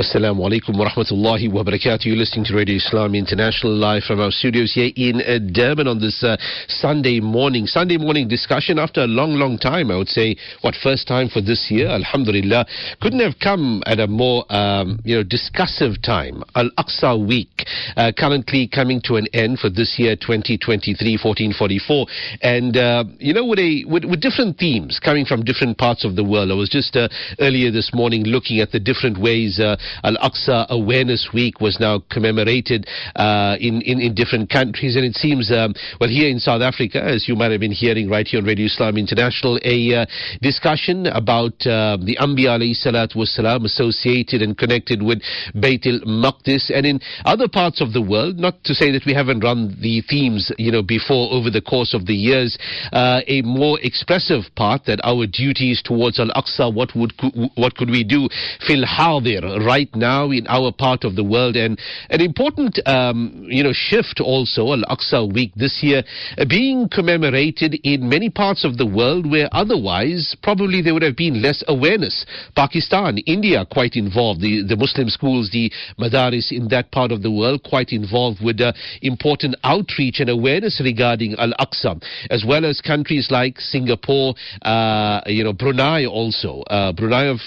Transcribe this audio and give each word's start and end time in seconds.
Assalamu 0.00 0.46
alaikum 0.46 0.78
wa 0.78 0.88
rahmatullahi 0.88 1.50
wa 1.50 1.64
barakatuh. 1.64 2.06
You're 2.06 2.14
listening 2.14 2.44
to 2.44 2.54
Radio 2.54 2.76
Islam 2.76 3.16
International 3.16 3.74
live 3.74 4.04
from 4.04 4.20
our 4.20 4.30
studios 4.30 4.72
here 4.72 4.92
in 4.94 5.20
uh, 5.20 5.40
Durban 5.50 5.88
on 5.88 5.98
this 5.98 6.22
uh, 6.22 6.36
Sunday 6.68 7.18
morning. 7.18 7.66
Sunday 7.66 7.96
morning 7.96 8.28
discussion 8.28 8.78
after 8.78 9.00
a 9.00 9.08
long, 9.08 9.34
long 9.34 9.58
time. 9.58 9.90
I 9.90 9.96
would 9.96 10.06
say, 10.06 10.36
what, 10.60 10.76
first 10.80 11.08
time 11.08 11.28
for 11.28 11.40
this 11.40 11.66
year? 11.68 11.88
Alhamdulillah. 11.88 12.64
Couldn't 13.02 13.18
have 13.18 13.40
come 13.42 13.82
at 13.86 13.98
a 13.98 14.06
more, 14.06 14.44
um, 14.54 15.00
you 15.02 15.16
know, 15.16 15.24
discussive 15.24 16.00
time. 16.00 16.44
Al-Aqsa 16.54 17.18
week 17.18 17.64
uh, 17.96 18.12
currently 18.16 18.68
coming 18.68 19.00
to 19.02 19.16
an 19.16 19.26
end 19.32 19.58
for 19.58 19.68
this 19.68 19.96
year, 19.98 20.14
2023, 20.14 21.18
1444. 21.18 22.06
And, 22.42 22.76
uh, 22.76 23.02
you 23.18 23.34
know, 23.34 23.44
with, 23.44 23.58
a, 23.58 23.82
with, 23.88 24.04
with, 24.04 24.20
different 24.20 24.58
themes 24.58 25.00
coming 25.02 25.24
from 25.24 25.42
different 25.42 25.76
parts 25.76 26.04
of 26.04 26.14
the 26.14 26.22
world. 26.22 26.52
I 26.52 26.54
was 26.54 26.68
just 26.68 26.94
uh, 26.94 27.08
earlier 27.40 27.72
this 27.72 27.90
morning 27.92 28.22
looking 28.22 28.60
at 28.60 28.70
the 28.70 28.78
different 28.78 29.20
ways 29.20 29.58
Al 30.04 30.16
Aqsa 30.16 30.66
Awareness 30.68 31.28
Week 31.32 31.60
was 31.60 31.78
now 31.80 32.02
commemorated 32.10 32.86
uh, 33.16 33.56
in, 33.60 33.80
in, 33.82 34.00
in 34.00 34.14
different 34.14 34.50
countries, 34.50 34.96
and 34.96 35.04
it 35.04 35.14
seems, 35.14 35.50
um, 35.52 35.74
well, 36.00 36.10
here 36.10 36.28
in 36.28 36.38
South 36.38 36.62
Africa, 36.62 37.02
as 37.02 37.28
you 37.28 37.36
might 37.36 37.50
have 37.50 37.60
been 37.60 37.72
hearing 37.72 38.08
right 38.08 38.26
here 38.26 38.40
on 38.40 38.46
Radio 38.46 38.66
Islam 38.66 38.96
International, 38.96 39.58
a 39.64 40.02
uh, 40.02 40.06
discussion 40.42 41.06
about 41.06 41.54
uh, 41.66 41.96
the 42.00 42.16
Anbiya 42.20 42.58
alayhi 42.58 42.76
salatu 42.76 43.16
wasalam 43.16 43.64
associated 43.64 44.42
and 44.42 44.56
connected 44.56 45.02
with 45.02 45.22
Bayt 45.54 45.86
al-Maqdis, 45.86 46.70
and 46.74 46.86
in 46.86 47.00
other 47.24 47.48
parts 47.48 47.80
of 47.80 47.92
the 47.92 48.02
world, 48.02 48.38
not 48.38 48.62
to 48.64 48.74
say 48.74 48.90
that 48.90 49.04
we 49.06 49.14
haven't 49.14 49.40
run 49.40 49.76
the 49.80 50.02
themes, 50.08 50.50
you 50.58 50.72
know, 50.72 50.82
before 50.82 51.32
over 51.32 51.50
the 51.50 51.60
course 51.60 51.94
of 51.94 52.06
the 52.06 52.14
years, 52.14 52.58
uh, 52.92 53.20
a 53.26 53.42
more 53.42 53.78
expressive 53.82 54.44
part 54.56 54.84
that 54.86 55.00
our 55.04 55.26
duties 55.26 55.82
towards 55.82 56.18
Al-Aqsa, 56.18 56.72
what 56.72 56.94
would 56.96 57.12
what 57.54 57.74
could 57.76 57.90
we 57.90 58.04
do 58.04 58.28
fil 58.66 58.84
hadir 58.84 59.42
right 59.64 59.77
right 59.78 59.94
now 59.94 60.30
in 60.30 60.46
our 60.48 60.72
part 60.72 61.04
of 61.04 61.14
the 61.14 61.24
world. 61.24 61.56
And 61.56 61.78
an 62.10 62.20
important, 62.20 62.80
um, 62.86 63.46
you 63.48 63.62
know, 63.62 63.72
shift 63.72 64.20
also, 64.20 64.72
Al-Aqsa 64.72 65.32
Week 65.32 65.52
this 65.54 65.78
year, 65.82 66.02
uh, 66.36 66.44
being 66.48 66.88
commemorated 66.90 67.78
in 67.84 68.08
many 68.08 68.28
parts 68.30 68.64
of 68.64 68.76
the 68.76 68.86
world 68.86 69.30
where 69.30 69.48
otherwise 69.52 70.36
probably 70.42 70.82
there 70.82 70.94
would 70.94 71.02
have 71.02 71.16
been 71.16 71.40
less 71.40 71.62
awareness. 71.68 72.26
Pakistan, 72.56 73.18
India 73.18 73.64
quite 73.70 73.94
involved, 73.94 74.40
the, 74.40 74.64
the 74.66 74.76
Muslim 74.76 75.08
schools, 75.08 75.50
the 75.52 75.70
madaris 75.98 76.50
in 76.50 76.68
that 76.68 76.90
part 76.90 77.12
of 77.12 77.22
the 77.22 77.30
world 77.30 77.62
quite 77.62 77.92
involved 77.92 78.40
with 78.42 78.60
uh, 78.60 78.72
important 79.02 79.54
outreach 79.62 80.18
and 80.20 80.30
awareness 80.30 80.80
regarding 80.84 81.34
Al-Aqsa, 81.38 82.02
as 82.30 82.44
well 82.46 82.64
as 82.64 82.80
countries 82.80 83.28
like 83.30 83.60
Singapore, 83.60 84.34
uh, 84.62 85.20
you 85.26 85.44
know, 85.44 85.52
Brunei 85.52 86.06
also. 86.06 86.62
Uh, 86.62 86.92
Brunei 86.92 87.26
have 87.26 87.44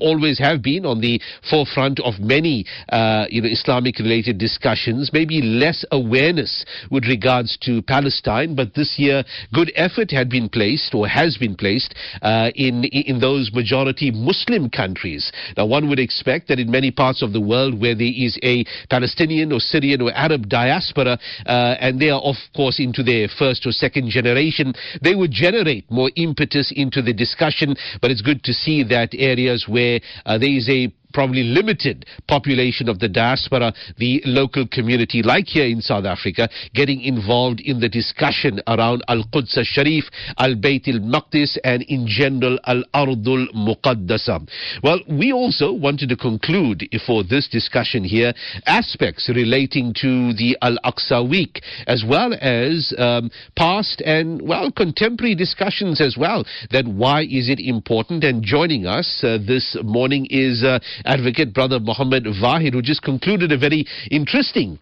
always 0.00 0.38
have 0.38 0.62
been 0.62 0.86
on 0.86 1.00
the 1.00 1.20
forefront 1.50 1.73
front 1.74 2.00
of 2.00 2.14
many 2.20 2.64
uh, 2.90 3.26
you 3.28 3.42
know, 3.42 3.48
Islamic 3.48 3.98
related 3.98 4.38
discussions, 4.38 5.10
maybe 5.12 5.42
less 5.42 5.84
awareness 5.90 6.64
with 6.90 7.04
regards 7.04 7.58
to 7.62 7.82
Palestine, 7.82 8.54
but 8.54 8.74
this 8.74 8.94
year 8.98 9.24
good 9.52 9.72
effort 9.74 10.10
had 10.10 10.28
been 10.28 10.48
placed 10.48 10.94
or 10.94 11.06
has 11.06 11.36
been 11.36 11.56
placed 11.56 11.94
uh, 12.22 12.50
in, 12.54 12.84
in 12.84 13.20
those 13.20 13.50
majority 13.52 14.10
Muslim 14.10 14.70
countries. 14.70 15.32
Now, 15.56 15.66
one 15.66 15.88
would 15.88 15.98
expect 15.98 16.48
that 16.48 16.58
in 16.58 16.70
many 16.70 16.90
parts 16.90 17.22
of 17.22 17.32
the 17.32 17.40
world 17.40 17.80
where 17.80 17.94
there 17.94 18.12
is 18.14 18.38
a 18.42 18.64
Palestinian 18.88 19.52
or 19.52 19.60
Syrian 19.60 20.00
or 20.02 20.12
Arab 20.12 20.48
diaspora, 20.48 21.18
uh, 21.46 21.74
and 21.80 22.00
they 22.00 22.10
are, 22.10 22.20
of 22.20 22.36
course, 22.54 22.78
into 22.78 23.02
their 23.02 23.28
first 23.28 23.66
or 23.66 23.72
second 23.72 24.10
generation, 24.10 24.72
they 25.02 25.14
would 25.14 25.30
generate 25.30 25.90
more 25.90 26.10
impetus 26.16 26.72
into 26.74 27.02
the 27.02 27.12
discussion. 27.12 27.74
But 28.00 28.10
it's 28.10 28.22
good 28.22 28.44
to 28.44 28.52
see 28.52 28.84
that 28.84 29.10
areas 29.14 29.66
where 29.68 30.00
uh, 30.26 30.38
there 30.38 30.50
is 30.50 30.68
a 30.68 30.92
probably 31.14 31.44
limited 31.44 32.04
population 32.28 32.88
of 32.88 32.98
the 32.98 33.08
diaspora, 33.08 33.72
the 33.98 34.20
local 34.26 34.66
community, 34.66 35.22
like 35.22 35.46
here 35.46 35.66
in 35.66 35.80
South 35.80 36.04
Africa, 36.04 36.48
getting 36.74 37.00
involved 37.00 37.60
in 37.60 37.80
the 37.80 37.88
discussion 37.88 38.60
around 38.66 39.02
Al-Quds 39.08 39.56
al-Sharif, 39.56 40.04
Al-Bayt 40.38 40.88
al-Maqdis, 40.88 41.56
and 41.62 41.82
in 41.84 42.06
general 42.06 42.58
Al-Ardul 42.66 43.46
Muqaddasa. 43.54 44.46
Well, 44.82 45.00
we 45.08 45.32
also 45.32 45.72
wanted 45.72 46.08
to 46.08 46.16
conclude 46.16 46.84
for 47.06 47.22
this 47.22 47.48
discussion 47.48 48.04
here 48.04 48.34
aspects 48.66 49.30
relating 49.34 49.94
to 50.02 50.34
the 50.34 50.58
Al-Aqsa 50.60 51.28
week, 51.28 51.62
as 51.86 52.04
well 52.06 52.34
as 52.40 52.92
um, 52.98 53.30
past 53.56 54.02
and, 54.04 54.42
well, 54.42 54.72
contemporary 54.72 55.34
discussions 55.34 56.00
as 56.00 56.16
well, 56.18 56.44
that 56.70 56.86
why 56.86 57.22
is 57.22 57.48
it 57.48 57.60
important? 57.60 58.24
And 58.24 58.42
joining 58.42 58.86
us 58.86 59.22
uh, 59.22 59.38
this 59.38 59.76
morning 59.84 60.26
is 60.30 60.64
uh, 60.64 60.80
Advocate 61.04 61.52
Brother 61.52 61.80
Muhammad 61.80 62.24
Wahid, 62.24 62.72
who 62.72 62.82
just 62.82 63.02
concluded 63.02 63.52
a 63.52 63.58
very 63.58 63.86
interesting 64.10 64.78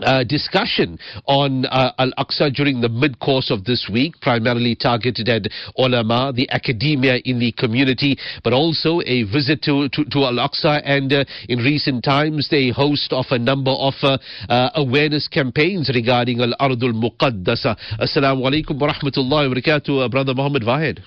uh, 0.00 0.24
discussion 0.24 0.98
on 1.26 1.66
uh, 1.66 1.92
Al 1.98 2.12
Aqsa 2.18 2.52
during 2.54 2.80
the 2.80 2.88
mid 2.88 3.18
course 3.18 3.50
of 3.50 3.64
this 3.64 3.88
week, 3.92 4.14
primarily 4.20 4.74
targeted 4.74 5.28
at 5.28 5.42
ulama, 5.76 6.32
the 6.34 6.48
academia 6.50 7.16
in 7.24 7.38
the 7.38 7.52
community, 7.52 8.16
but 8.44 8.52
also 8.52 9.00
a 9.06 9.24
visit 9.24 9.62
to, 9.62 9.88
to, 9.90 10.04
to 10.04 10.18
Al 10.20 10.38
Aqsa. 10.48 10.80
And 10.84 11.12
uh, 11.12 11.24
in 11.48 11.58
recent 11.58 12.04
times, 12.04 12.48
they 12.50 12.70
host 12.70 13.12
of 13.12 13.26
a 13.30 13.38
number 13.38 13.72
of 13.72 13.94
uh, 14.02 14.18
uh, 14.48 14.70
awareness 14.76 15.26
campaigns 15.28 15.90
regarding 15.92 16.40
Al 16.40 16.54
Ardul 16.60 16.94
Muqaddasa. 16.94 17.76
Assalamu 17.98 18.42
alaikum 18.42 18.78
wa 18.78 18.92
rahmatullahi 18.92 19.48
wa 19.48 19.54
barakatuh, 19.54 20.04
uh, 20.04 20.08
Brother 20.08 20.34
Muhammad 20.34 20.62
Wahid. 20.62 21.00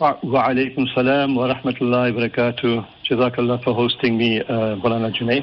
Wa 0.00 0.14
alaikum 0.22 0.86
salam 0.94 1.34
wa 1.34 1.52
rahmatullahi 1.52 2.14
wa 2.14 2.22
barakatuh. 2.22 2.86
Jazakallah 3.10 3.64
for 3.64 3.74
hosting 3.74 4.16
me, 4.16 4.38
uh, 4.40 4.78
Molana 4.78 5.10
Junaid. 5.12 5.42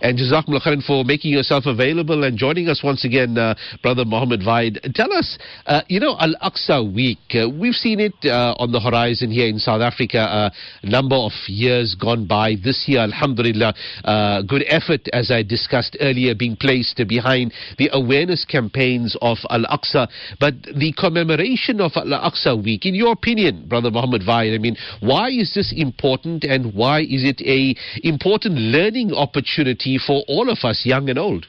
And 0.00 0.18
Jazakumullah 0.18 0.62
khairan 0.62 0.82
for 0.82 1.04
making 1.04 1.32
yourself 1.32 1.66
available 1.66 2.24
and 2.24 2.38
joining 2.38 2.68
us 2.68 2.82
once 2.82 3.04
again, 3.04 3.36
uh, 3.36 3.54
Brother 3.82 4.04
Mohammed 4.04 4.42
Vaid. 4.42 4.80
Tell 4.94 5.12
us, 5.12 5.38
uh, 5.66 5.82
you 5.88 6.00
know, 6.00 6.16
Al 6.18 6.34
Aqsa 6.42 6.80
Week, 6.94 7.18
uh, 7.34 7.48
we've 7.48 7.74
seen 7.74 8.00
it 8.00 8.14
uh, 8.24 8.54
on 8.58 8.72
the 8.72 8.80
horizon 8.80 9.30
here 9.30 9.46
in 9.46 9.58
South 9.58 9.82
Africa 9.82 10.18
uh, 10.20 10.50
a 10.82 10.88
number 10.88 11.16
of 11.16 11.32
years 11.48 11.94
gone 12.00 12.26
by. 12.26 12.54
This 12.62 12.84
year, 12.86 13.00
Alhamdulillah, 13.00 13.74
uh, 14.04 14.42
good 14.42 14.64
effort, 14.68 15.06
as 15.12 15.30
I 15.30 15.42
discussed 15.42 15.96
earlier, 16.00 16.34
being 16.34 16.56
placed 16.56 17.00
behind 17.06 17.52
the 17.76 17.90
awareness 17.92 18.44
campaigns 18.44 19.16
of 19.20 19.36
Al 19.50 19.64
Aqsa. 19.64 20.08
But 20.38 20.54
the 20.62 20.94
commemoration 20.96 21.80
of 21.80 21.92
Al 21.96 22.30
Aqsa 22.30 22.62
Week, 22.62 22.86
in 22.86 22.94
your 22.94 23.12
opinion, 23.12 23.66
Brother 23.68 23.90
Mohammed 23.90 24.22
Vaid, 24.24 24.54
I 24.54 24.58
mean, 24.58 24.76
why 25.00 25.28
is 25.28 25.52
this 25.54 25.74
important 25.76 26.44
and 26.44 26.74
why 26.74 27.00
is 27.00 27.24
it 27.24 27.42
a 27.42 27.76
important 28.02 28.56
learning 28.56 29.12
opportunity? 29.12 29.89
For 29.98 30.22
all 30.28 30.50
of 30.50 30.58
us, 30.62 30.84
young 30.84 31.08
and 31.08 31.18
old. 31.18 31.46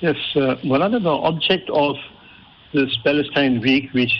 Yes, 0.00 0.16
uh, 0.36 0.56
one 0.64 0.82
of 0.82 1.02
the 1.02 1.08
object 1.08 1.70
of 1.70 1.96
this 2.72 2.96
Palestine 3.04 3.60
week, 3.60 3.92
which 3.92 4.12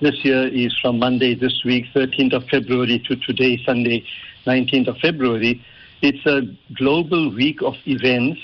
this 0.00 0.24
year 0.24 0.48
is 0.48 0.76
from 0.82 0.98
Monday 0.98 1.34
this 1.34 1.62
week, 1.64 1.86
13th 1.94 2.34
of 2.34 2.44
February, 2.48 3.02
to 3.08 3.16
today, 3.16 3.58
Sunday, 3.64 4.04
19th 4.46 4.88
of 4.88 4.96
February, 4.98 5.64
it's 6.02 6.26
a 6.26 6.42
global 6.74 7.32
week 7.32 7.62
of 7.62 7.74
events, 7.86 8.40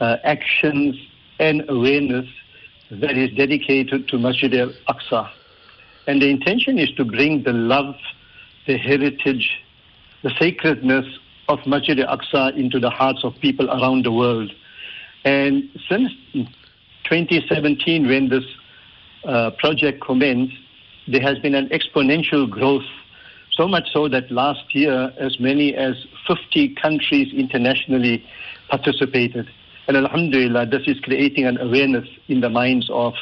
uh, 0.00 0.16
actions, 0.24 0.96
and 1.38 1.64
awareness 1.68 2.26
that 2.90 3.16
is 3.16 3.30
dedicated 3.36 4.08
to 4.08 4.18
Masjid 4.18 4.52
al-Aqsa. 4.54 5.30
And 6.06 6.20
the 6.20 6.28
intention 6.28 6.78
is 6.78 6.90
to 6.96 7.04
bring 7.04 7.44
the 7.44 7.52
love, 7.52 7.94
the 8.66 8.76
heritage, 8.76 9.60
the 10.22 10.30
sacredness 10.38 11.06
of 11.48 11.58
Masjid 11.66 12.00
al-Aqsa 12.00 12.56
into 12.56 12.78
the 12.78 12.90
hearts 12.90 13.24
of 13.24 13.34
people 13.40 13.70
around 13.70 14.04
the 14.04 14.12
world. 14.12 14.50
And 15.24 15.68
since 15.88 16.10
2017, 17.04 18.06
when 18.06 18.28
this 18.28 18.44
uh, 19.24 19.50
project 19.58 20.02
commenced, 20.02 20.56
there 21.08 21.22
has 21.22 21.38
been 21.38 21.54
an 21.54 21.68
exponential 21.68 22.48
growth, 22.48 22.84
so 23.52 23.68
much 23.68 23.88
so 23.92 24.08
that 24.08 24.30
last 24.30 24.74
year, 24.74 25.12
as 25.18 25.38
many 25.38 25.74
as 25.74 25.94
50 26.26 26.74
countries 26.80 27.32
internationally 27.34 28.24
participated. 28.68 29.48
And 29.88 29.96
Alhamdulillah, 29.96 30.66
this 30.66 30.82
is 30.86 30.98
creating 31.00 31.44
an 31.44 31.58
awareness 31.58 32.08
in 32.28 32.40
the 32.40 32.48
minds 32.48 32.88
of 32.90 33.14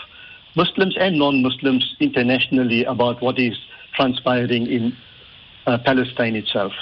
Muslims 0.57 0.97
and 0.99 1.19
non-Muslims 1.19 1.97
internationally 2.01 2.85
about 2.85 3.23
what 3.23 3.39
is 3.39 3.57
transpiring 3.95 4.67
in 4.67 4.97
uh, 5.67 5.79
Palestine 5.85 6.37
itself. 6.37 6.73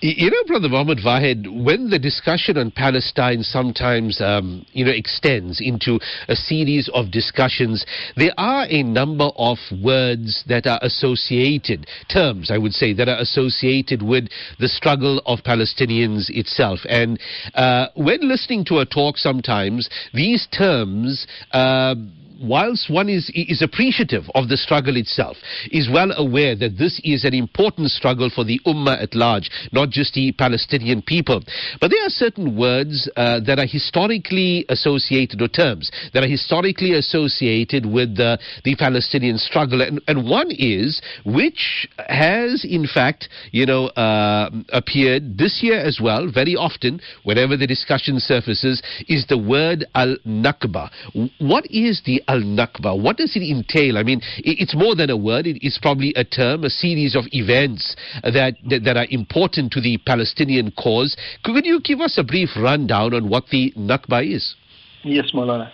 You 0.00 0.30
know, 0.30 0.44
Brother 0.46 0.68
Mohammed 0.68 0.98
Vahed, 0.98 1.64
when 1.64 1.88
the 1.88 1.98
discussion 1.98 2.58
on 2.58 2.70
Palestine 2.70 3.42
sometimes, 3.42 4.20
um, 4.20 4.66
you 4.72 4.84
know, 4.84 4.90
extends 4.90 5.62
into 5.62 5.98
a 6.28 6.36
series 6.36 6.90
of 6.92 7.10
discussions, 7.10 7.86
there 8.14 8.34
are 8.36 8.66
a 8.68 8.82
number 8.82 9.30
of 9.36 9.56
words 9.82 10.44
that 10.46 10.66
are 10.66 10.78
associated, 10.82 11.86
terms, 12.12 12.50
I 12.50 12.58
would 12.58 12.74
say, 12.74 12.92
that 12.92 13.08
are 13.08 13.18
associated 13.18 14.02
with 14.02 14.28
the 14.58 14.68
struggle 14.68 15.22
of 15.24 15.38
Palestinians 15.42 16.28
itself. 16.28 16.80
And 16.86 17.18
uh, 17.54 17.86
when 17.94 18.28
listening 18.28 18.66
to 18.66 18.80
a 18.80 18.86
talk 18.86 19.16
sometimes, 19.16 19.88
these 20.12 20.46
terms, 20.48 21.26
uh, 21.52 21.94
whilst 22.42 22.90
one 22.90 23.08
is, 23.08 23.30
is 23.34 23.62
appreciative 23.62 24.24
of 24.34 24.48
the 24.48 24.56
struggle 24.56 24.96
itself, 24.96 25.36
is 25.70 25.88
well 25.92 26.12
aware 26.16 26.56
that 26.56 26.78
this 26.78 27.00
is 27.04 27.24
an 27.24 27.34
important 27.34 27.90
struggle 27.90 28.30
for 28.34 28.44
the 28.44 28.60
Ummah 28.66 29.02
at 29.02 29.14
large, 29.14 29.50
not 29.72 29.90
just 29.90 30.14
the 30.14 30.32
Palestinian 30.32 31.02
people. 31.02 31.42
But 31.80 31.90
there 31.90 32.04
are 32.04 32.10
certain 32.10 32.56
words 32.56 33.08
uh, 33.16 33.40
that 33.46 33.58
are 33.58 33.66
historically 33.66 34.66
associated, 34.68 35.40
or 35.42 35.48
terms 35.48 35.90
that 36.12 36.22
are 36.22 36.28
historically 36.28 36.92
associated 36.94 37.86
with 37.86 38.16
the, 38.16 38.38
the 38.64 38.74
Palestinian 38.76 39.38
struggle. 39.38 39.82
And, 39.82 40.00
and 40.08 40.28
one 40.28 40.50
is, 40.50 41.00
which 41.24 41.88
has 42.08 42.64
in 42.64 42.86
fact, 42.86 43.28
you 43.52 43.66
know, 43.66 43.86
uh, 43.88 44.50
appeared 44.72 45.38
this 45.38 45.60
year 45.62 45.78
as 45.78 46.00
well, 46.02 46.30
very 46.30 46.56
often, 46.56 47.00
whenever 47.22 47.56
the 47.56 47.66
discussion 47.66 48.18
surfaces, 48.18 48.82
is 49.08 49.26
the 49.28 49.38
word 49.38 49.84
al-Nakba. 49.94 50.90
What 51.38 51.66
is 51.70 52.02
the 52.04 52.22
al-Nakba? 52.28 53.00
What 53.00 53.16
does 53.16 53.36
it 53.36 53.42
entail? 53.42 53.98
I 53.98 54.02
mean, 54.02 54.20
it's 54.38 54.74
more 54.74 54.94
than 54.94 55.10
a 55.10 55.16
word. 55.16 55.46
It's 55.46 55.78
probably 55.78 56.12
a 56.16 56.24
term, 56.24 56.64
a 56.64 56.70
series 56.70 57.14
of 57.16 57.24
events 57.32 57.96
that, 58.22 58.54
that, 58.68 58.96
are 58.96 59.06
important 59.10 59.72
to 59.72 59.80
the 59.80 59.98
Palestinian 60.06 60.72
cause. 60.72 61.16
Could 61.44 61.66
you 61.66 61.80
give 61.80 62.00
us 62.00 62.18
a 62.18 62.24
brief 62.24 62.50
rundown 62.56 63.14
on 63.14 63.28
what 63.28 63.44
the 63.50 63.72
Nakba 63.76 64.34
is? 64.34 64.54
Yes, 65.02 65.30
Maulana. 65.34 65.70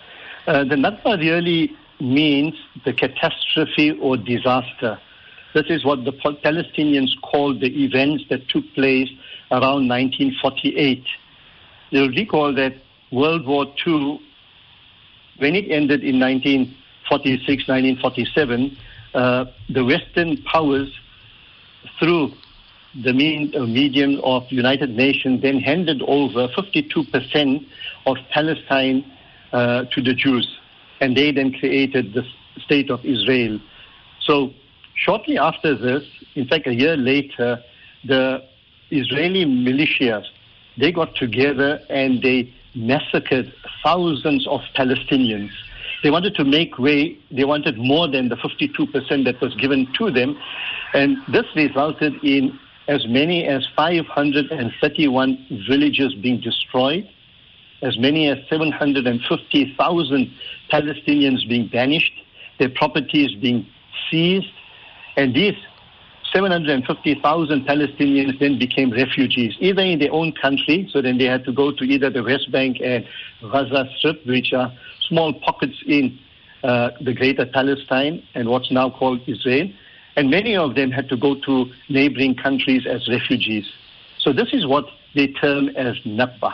Uh, 0.47 0.63
the 0.63 0.75
Nakba 0.75 1.19
really 1.19 1.71
means 1.99 2.53
the 2.83 2.93
catastrophe 2.93 3.97
or 4.01 4.17
disaster. 4.17 4.97
This 5.53 5.65
is 5.69 5.85
what 5.85 6.05
the 6.05 6.13
Palestinians 6.13 7.09
call 7.21 7.57
the 7.57 7.67
events 7.67 8.23
that 8.29 8.47
took 8.49 8.63
place 8.73 9.09
around 9.51 9.87
1948. 9.89 11.03
You'll 11.89 12.09
recall 12.09 12.55
that 12.55 12.73
World 13.11 13.45
War 13.45 13.65
II, 13.85 14.19
when 15.41 15.55
it 15.55 15.71
ended 15.71 16.03
in 16.03 16.19
1946, 16.19 17.67
1947, 17.67 18.77
uh, 19.15 19.45
the 19.69 19.83
Western 19.83 20.37
powers, 20.43 20.87
through 21.99 22.31
the 23.03 23.11
mean, 23.11 23.51
uh, 23.55 23.65
medium 23.65 24.21
of 24.23 24.43
United 24.51 24.91
Nations, 24.91 25.41
then 25.41 25.59
handed 25.59 26.03
over 26.03 26.47
52% 26.49 27.65
of 28.05 28.17
Palestine 28.29 29.03
uh, 29.51 29.85
to 29.85 30.01
the 30.01 30.13
Jews, 30.13 30.59
and 30.99 31.17
they 31.17 31.31
then 31.31 31.53
created 31.53 32.13
the 32.13 32.23
state 32.63 32.91
of 32.91 33.03
Israel. 33.03 33.59
So 34.21 34.53
shortly 34.93 35.39
after 35.39 35.75
this, 35.75 36.03
in 36.35 36.47
fact, 36.47 36.67
a 36.67 36.75
year 36.75 36.95
later, 36.95 37.63
the 38.05 38.43
Israeli 38.91 39.45
militias 39.45 40.25
they 40.77 40.91
got 40.91 41.15
together 41.15 41.81
and 41.89 42.21
they 42.21 42.53
massacred 42.75 43.53
thousands 43.83 44.47
of 44.47 44.61
Palestinians. 44.75 45.49
They 46.03 46.09
wanted 46.09 46.35
to 46.35 46.43
make 46.43 46.79
way, 46.79 47.17
they 47.31 47.43
wanted 47.43 47.77
more 47.77 48.07
than 48.07 48.29
the 48.29 48.35
52% 48.35 49.25
that 49.25 49.39
was 49.41 49.53
given 49.55 49.87
to 49.99 50.09
them. 50.11 50.37
And 50.93 51.17
this 51.31 51.45
resulted 51.55 52.13
in 52.23 52.57
as 52.87 53.05
many 53.07 53.45
as 53.45 53.67
531 53.75 55.63
villages 55.67 56.15
being 56.15 56.41
destroyed, 56.41 57.07
as 57.81 57.97
many 57.97 58.27
as 58.27 58.37
750,000 58.49 60.31
Palestinians 60.71 61.47
being 61.47 61.67
banished, 61.67 62.13
their 62.59 62.69
properties 62.69 63.35
being 63.35 63.65
seized, 64.09 64.51
and 65.15 65.35
these 65.35 65.55
750,000 66.33 67.65
Palestinians 67.65 68.39
then 68.39 68.57
became 68.57 68.91
refugees, 68.91 69.53
either 69.59 69.81
in 69.81 69.99
their 69.99 70.11
own 70.13 70.31
country, 70.31 70.89
so 70.91 71.01
then 71.01 71.17
they 71.17 71.25
had 71.25 71.43
to 71.45 71.51
go 71.51 71.71
to 71.71 71.83
either 71.83 72.09
the 72.09 72.23
West 72.23 72.51
Bank 72.51 72.77
and 72.83 73.05
Gaza 73.41 73.89
Strip, 73.97 74.25
which 74.25 74.53
are 74.53 74.71
small 75.07 75.33
pockets 75.33 75.75
in 75.85 76.17
uh, 76.63 76.91
the 77.01 77.13
greater 77.13 77.45
Palestine 77.45 78.23
and 78.33 78.47
what's 78.47 78.71
now 78.71 78.89
called 78.89 79.19
Israel. 79.27 79.69
And 80.15 80.29
many 80.29 80.55
of 80.55 80.75
them 80.75 80.91
had 80.91 81.09
to 81.09 81.17
go 81.17 81.35
to 81.45 81.65
neighboring 81.89 82.35
countries 82.35 82.83
as 82.87 83.07
refugees. 83.09 83.65
So 84.19 84.31
this 84.31 84.49
is 84.53 84.65
what 84.67 84.85
they 85.15 85.27
term 85.27 85.69
as 85.69 85.95
Nakba. 86.05 86.53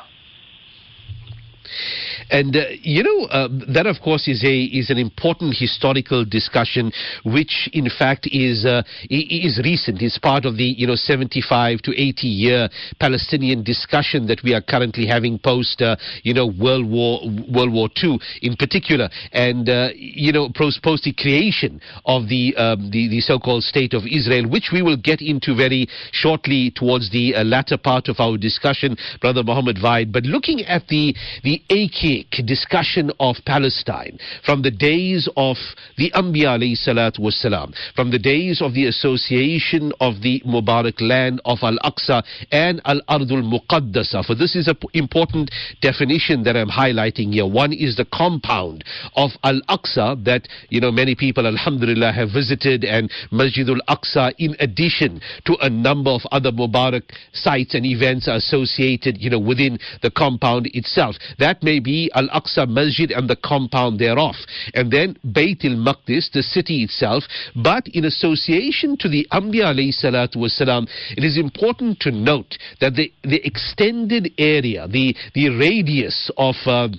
And 2.30 2.56
uh, 2.56 2.66
you 2.82 3.04
know 3.04 3.26
uh, 3.28 3.48
that, 3.74 3.88
of 3.88 3.98
course, 4.04 4.28
is 4.28 4.44
a 4.44 4.64
is 4.64 4.90
an 4.90 4.98
important 4.98 5.56
historical 5.58 6.26
discussion, 6.26 6.92
which 7.26 7.70
in 7.74 7.90
fact 7.90 8.28
is 8.32 8.66
uh, 8.66 8.84
is 9.10 9.60
recent. 9.64 10.02
It's 10.02 10.18
part 10.18 10.46
of 10.46 10.58
the 10.58 10.64
you 10.64 10.88
know 10.88 10.96
75 10.96 11.82
to 11.84 11.92
80 11.92 12.28
year 12.28 12.70
Palestinian 13.00 13.64
discussion 13.64 14.28
that 14.28 14.42
we 14.44 14.54
are 14.54 14.62
currently 14.62 15.06
having 15.06 15.40
post 15.40 15.82
uh, 15.82 15.96
you 16.24 16.34
know 16.34 16.48
World 16.48 16.90
War 16.90 17.22
World 17.54 17.74
War 17.74 17.90
II 18.02 18.20
in 18.42 18.56
particular, 18.56 19.10
and 19.32 19.70
uh, 19.70 19.90
you 19.96 20.32
know 20.32 20.50
post 20.56 20.82
post 20.84 21.04
the 21.04 21.14
creation 21.14 21.82
of 22.06 22.28
the 22.30 22.56
um, 22.58 22.90
the, 22.92 23.08
the 23.08 23.22
so-called 23.22 23.64
state 23.64 23.94
of 23.94 24.04
Israel, 24.10 24.50
which 24.50 24.70
we 24.74 24.82
will 24.82 24.98
get 24.98 25.22
into 25.22 25.56
very 25.56 25.88
shortly 26.12 26.72
towards 26.76 27.10
the 27.12 27.36
uh, 27.36 27.44
latter 27.44 27.78
part 27.78 28.08
of 28.08 28.20
our 28.20 28.38
discussion, 28.38 28.96
Brother 29.22 29.44
Muhammad 29.44 29.78
Vaid. 29.82 30.12
But 30.12 30.24
looking 30.24 30.62
at 30.66 30.88
the 30.88 31.16
the 31.44 31.57
AK 31.70 32.46
discussion 32.46 33.12
of 33.20 33.38
Palestine 33.46 34.18
from 34.46 34.62
the 34.62 34.72
days 34.72 35.30
of 35.38 35.58
the 35.98 36.12
Anbiya 36.12 36.58
salatu 36.78 37.20
wasalam, 37.20 37.74
from 37.96 38.12
the 38.12 38.20
days 38.20 38.62
of 38.62 38.74
the 38.74 38.86
association 38.88 39.92
of 40.00 40.22
the 40.22 40.42
Mubarak 40.46 41.00
land 41.00 41.42
of 41.46 41.60
Al-Aqsa 41.62 42.24
and 42.52 42.82
Al-Ardul 42.86 43.44
Muqaddasa. 43.44 44.26
For 44.26 44.36
this 44.36 44.56
is 44.56 44.68
an 44.68 44.78
important 44.94 45.52
definition 45.82 46.44
that 46.44 46.56
I'm 46.56 46.70
highlighting 46.70 47.34
here. 47.34 47.46
One 47.48 47.74
is 47.74 47.96
the 47.96 48.06
compound 48.06 48.84
of 49.16 49.32
Al-Aqsa 49.44 50.24
that, 50.26 50.48
you 50.70 50.82
know, 50.82 50.92
many 50.92 51.16
people, 51.16 51.48
alhamdulillah, 51.48 52.12
have 52.12 52.30
visited 52.34 52.84
and 52.84 53.10
Masjid 53.32 53.68
al-Aqsa 53.70 54.34
in 54.38 54.56
addition 54.60 55.22
to 55.46 55.56
a 55.62 55.70
number 55.70 56.12
of 56.12 56.22
other 56.32 56.52
Mubarak 56.52 57.04
sites 57.34 57.74
and 57.76 57.86
events 57.86 58.28
associated, 58.28 59.18
you 59.20 59.30
know, 59.30 59.40
within 59.40 59.80
the 60.02 60.12
compound 60.12 60.68
itself. 60.74 61.16
That 61.40 61.47
may 61.64 61.80
be 61.80 62.12
Al-Aqsa 62.14 62.68
Masjid 62.68 63.12
and 63.12 63.30
the 63.30 63.36
compound 63.36 64.00
thereof. 64.00 64.36
And 64.74 64.92
then 64.92 65.18
Bayt 65.26 65.66
al-Maqdis, 65.66 66.32
the 66.32 66.44
city 66.44 66.84
itself. 66.84 67.24
But 67.56 67.88
in 67.88 68.06
association 68.06 68.98
to 68.98 69.10
the 69.10 69.28
Anbiya 69.32 69.74
wasalam, 70.36 70.88
it 71.18 71.24
is 71.24 71.38
important 71.38 72.00
to 72.02 72.12
note 72.12 72.58
that 72.82 72.96
the, 72.96 73.12
the 73.24 73.46
extended 73.46 74.32
area, 74.38 74.88
the, 74.88 75.16
the 75.34 75.50
radius 75.50 76.32
of... 76.38 76.56
Uh, 76.66 76.90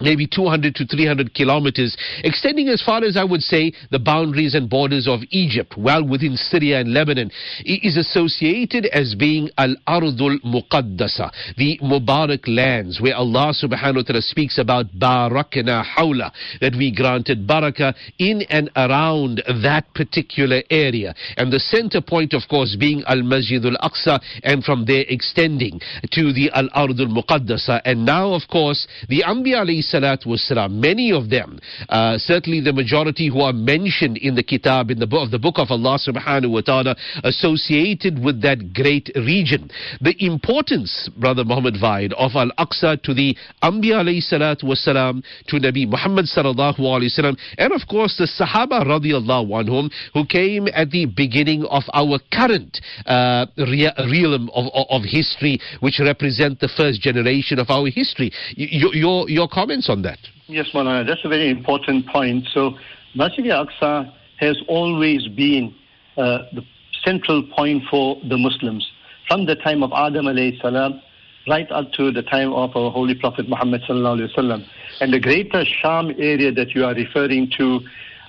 maybe 0.00 0.26
200 0.26 0.74
to 0.74 0.86
300 0.86 1.34
kilometers, 1.34 1.96
extending 2.24 2.68
as 2.68 2.82
far 2.82 3.04
as 3.04 3.16
I 3.16 3.24
would 3.24 3.42
say 3.42 3.72
the 3.90 3.98
boundaries 3.98 4.54
and 4.54 4.68
borders 4.68 5.08
of 5.08 5.20
Egypt, 5.30 5.74
well 5.76 6.06
within 6.06 6.36
Syria 6.36 6.80
and 6.80 6.92
Lebanon, 6.92 7.30
is 7.64 7.96
associated 7.96 8.86
as 8.86 9.14
being 9.14 9.50
Al-Ardul 9.58 10.38
Muqaddasa, 10.44 11.30
the 11.56 11.78
Mubarak 11.82 12.46
lands, 12.46 13.00
where 13.00 13.16
Allah 13.16 13.52
subhanahu 13.52 13.96
wa 13.96 14.02
ta'ala 14.02 14.22
speaks 14.22 14.58
about 14.58 14.86
Barakna 14.98 15.84
Hawla, 15.84 16.30
that 16.60 16.74
we 16.76 16.94
granted 16.94 17.46
barakah 17.46 17.94
in 18.18 18.42
and 18.50 18.70
around 18.76 19.42
that 19.62 19.92
particular 19.94 20.62
area. 20.70 21.14
And 21.36 21.52
the 21.52 21.60
center 21.60 22.00
point, 22.00 22.34
of 22.34 22.42
course, 22.48 22.76
being 22.78 23.02
Al-Masjid 23.06 23.64
al-Aqsa, 23.64 24.20
and 24.42 24.62
from 24.64 24.84
there 24.84 25.04
extending 25.08 25.80
to 26.12 26.32
the 26.32 26.50
Al-Ardul 26.52 27.08
Muqaddasa. 27.08 27.80
And 27.84 28.04
now, 28.04 28.32
of 28.32 28.42
course, 28.50 28.86
the 29.08 29.22
Anbiya 29.22 29.66
salatu 29.92 30.26
wasalam, 30.26 30.72
many 30.72 31.12
of 31.12 31.30
them, 31.30 31.58
uh, 31.88 32.18
certainly 32.18 32.60
the 32.60 32.72
majority 32.72 33.28
who 33.28 33.40
are 33.40 33.52
mentioned 33.52 34.16
in 34.18 34.34
the 34.34 34.42
kitab, 34.42 34.90
in 34.90 34.98
the 34.98 35.06
book 35.06 35.22
of 35.24 35.30
the 35.30 35.38
book 35.38 35.58
of 35.58 35.70
Allah 35.70 35.98
subhanahu 35.98 36.50
wa 36.50 36.60
ta'ala, 36.60 36.96
associated 37.24 38.22
with 38.22 38.42
that 38.42 38.72
great 38.72 39.10
region. 39.14 39.70
The 40.00 40.14
importance, 40.24 41.08
Brother 41.16 41.44
Muhammad 41.44 41.76
Vaid, 41.80 42.12
of 42.14 42.32
Al-Aqsa 42.34 43.02
to 43.02 43.14
the 43.14 43.36
Anbiya 43.62 44.02
alayhi 44.02 44.22
salatu 44.32 44.64
wasalam, 44.64 45.22
to 45.48 45.56
Nabi 45.56 45.88
Muhammad 45.88 46.26
sallallahu 46.26 46.78
alayhi 46.78 47.10
wasallam, 47.16 47.36
and 47.58 47.72
of 47.72 47.82
course 47.88 48.16
the 48.18 48.26
Sahaba 48.26 48.84
radiallahu 48.84 49.48
anhum, 49.50 49.90
who 50.12 50.24
came 50.26 50.68
at 50.74 50.90
the 50.90 51.06
beginning 51.06 51.64
of 51.66 51.82
our 51.92 52.18
current 52.32 52.80
uh, 53.06 53.46
realm 53.56 54.50
of, 54.52 54.66
of, 54.74 54.86
of 54.90 55.02
history, 55.02 55.60
which 55.80 56.00
represent 56.00 56.60
the 56.60 56.68
first 56.68 57.00
generation 57.00 57.58
of 57.58 57.70
our 57.70 57.88
history. 57.88 58.32
Y- 58.56 58.68
your, 58.70 59.28
your 59.28 59.48
comment 59.48 59.75
comments 59.76 59.88
on 59.88 60.02
that? 60.02 60.18
Yes, 60.46 60.68
Malana, 60.72 61.06
that's 61.06 61.24
a 61.24 61.28
very 61.28 61.50
important 61.50 62.06
point. 62.06 62.46
So, 62.52 62.76
Masjid 63.14 63.46
al-Aqsa 63.48 64.12
has 64.38 64.56
always 64.68 65.28
been 65.28 65.74
uh, 66.16 66.38
the 66.52 66.62
central 67.04 67.42
point 67.56 67.82
for 67.90 68.16
the 68.28 68.36
Muslims. 68.36 68.86
From 69.28 69.46
the 69.46 69.56
time 69.56 69.82
of 69.82 69.92
Adam 69.92 70.26
alayhi 70.26 70.60
salam, 70.60 71.00
right 71.48 71.70
up 71.70 71.92
to 71.92 72.10
the 72.10 72.22
time 72.22 72.52
of 72.52 72.76
our 72.76 72.90
Holy 72.90 73.14
Prophet 73.14 73.48
Muhammad 73.48 73.82
sallallahu. 73.88 74.64
And 75.00 75.12
the 75.12 75.20
greater 75.20 75.64
Sham 75.64 76.10
area 76.18 76.52
that 76.52 76.70
you 76.74 76.84
are 76.84 76.94
referring 76.94 77.50
to 77.58 77.80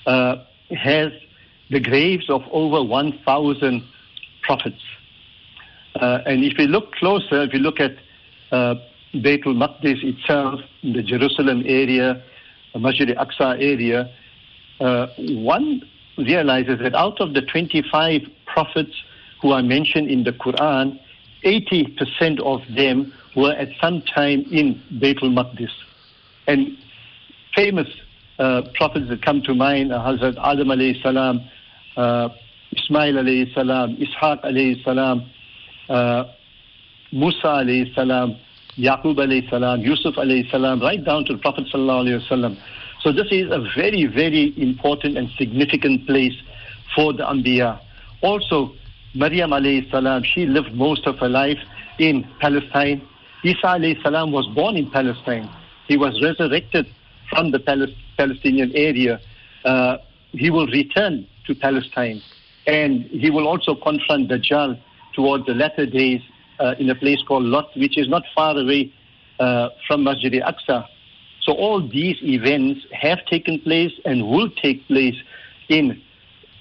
uh, 0.06 0.36
has 0.72 1.12
the 1.70 1.80
graves 1.80 2.30
of 2.30 2.42
over 2.52 2.84
1,000 2.84 3.84
prophets. 4.44 4.82
Uh, 5.96 6.20
and 6.26 6.44
if 6.44 6.54
we 6.58 6.68
look 6.68 6.94
closer, 6.94 7.44
if 7.44 7.54
you 7.54 7.60
look 7.60 7.80
at 7.80 7.92
uh, 8.52 8.76
Baitul 9.14 9.56
Maqdis 9.56 10.04
itself, 10.04 10.60
the 10.84 11.02
Jerusalem 11.02 11.64
area, 11.66 12.22
the 12.74 12.80
Masjid 12.80 13.10
al-Aqsa 13.18 13.62
area, 13.62 14.10
uh, 14.80 15.08
one 15.18 15.82
realizes 16.18 16.80
that 16.82 16.94
out 16.96 17.20
of 17.22 17.34
the 17.34 17.42
25 17.42 18.22
prophets 18.46 18.94
who 19.42 19.52
are 19.52 19.64
mentioned 19.64 20.10
in 20.10 20.24
the 20.24 20.32
Quran, 20.32 21.00
80% 21.46 22.40
of 22.42 22.62
them 22.76 23.14
were 23.36 23.54
at 23.54 23.70
some 23.82 24.02
time 24.02 24.46
in 24.52 24.82
Baitul 24.94 25.34
Maqdis. 25.34 25.70
And 26.48 26.78
famous 27.56 27.88
uh, 28.40 28.64
prophets 28.76 29.08
that 29.10 29.22
come 29.24 29.42
to 29.44 29.54
mind 29.54 29.94
are 29.94 30.04
Hazrat 30.06 30.38
Adam 30.44 30.68
alayhi 30.70 31.02
salam, 31.02 31.42
uh, 31.96 32.30
Ismail 32.72 33.16
alayhi 33.16 33.54
salam, 33.54 33.98
Ishaq 33.98 34.44
alayhi 34.44 34.84
salam, 34.84 35.30
uh, 35.90 36.26
Musa 37.12 37.48
alayhi 37.48 37.94
salam, 37.96 38.38
Yaqub 38.78 39.18
alayhi 39.18 39.50
salam, 39.50 39.82
Yusuf 39.82 40.16
alayhi 40.16 40.50
salam, 40.52 40.80
right 40.82 41.04
down 41.04 41.26
to 41.26 41.34
the 41.34 41.40
Prophet 41.40 41.66
sallallahu 41.74 42.06
alayhi 42.08 42.28
wasallam. 42.30 42.58
So 43.02 43.12
this 43.12 43.28
is 43.32 43.50
a 43.52 43.60
very, 43.76 44.06
very 44.06 44.54
important 44.58 45.18
and 45.18 45.30
significant 45.38 46.06
place 46.06 46.34
for 46.96 47.14
the 47.14 47.24
Anbiya. 47.24 47.80
Also, 48.22 48.74
Maryam 49.16 49.52
alayhi 49.52 49.90
salam, 49.90 50.24
she 50.24 50.46
lived 50.46 50.74
most 50.74 51.06
of 51.08 51.18
her 51.20 51.30
life 51.30 51.58
in 52.00 52.28
Palestine. 52.40 53.02
Isa 53.44 53.68
alayhi 53.68 54.02
salam 54.04 54.32
was 54.32 54.48
born 54.54 54.78
in 54.78 54.90
Palestine. 54.92 55.50
He 55.88 55.98
was 55.98 56.22
resurrected 56.22 56.86
from 57.30 57.52
the 57.52 57.60
Palestinian 58.18 58.72
area. 58.76 59.20
Uh, 59.66 59.98
he 60.32 60.50
will 60.50 60.68
return 60.68 61.28
to 61.46 61.56
Palestine 61.56 62.22
and 62.68 63.04
he 63.06 63.30
will 63.32 63.48
also 63.48 63.74
confront 63.76 64.30
Dajjal 64.30 64.80
towards 65.16 65.46
the 65.46 65.54
latter 65.54 65.86
days 65.86 66.22
uh, 66.60 66.76
in 66.80 66.90
a 66.90 66.96
place 66.96 67.22
called 67.28 67.44
Lod, 67.44 67.66
which 67.76 67.98
is 67.98 68.08
not 68.08 68.24
far 68.36 68.58
away 68.58 68.92
uh, 69.40 69.70
from 69.88 70.04
Masjid 70.04 70.34
al-Aqsa. 70.42 70.86
So 71.42 71.54
all 71.54 71.88
these 71.88 72.18
events 72.22 72.82
have 72.92 73.20
taken 73.26 73.60
place 73.60 73.94
and 74.06 74.28
will 74.28 74.50
take 74.50 74.86
place 74.88 75.16
in 75.70 76.02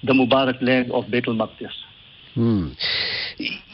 the 0.02 0.12
Mubarak 0.12 0.62
land 0.62 0.92
of 0.92 1.04
Baitul 1.06 1.36
Maqdis. 1.36 1.72
Hmm. 2.36 2.72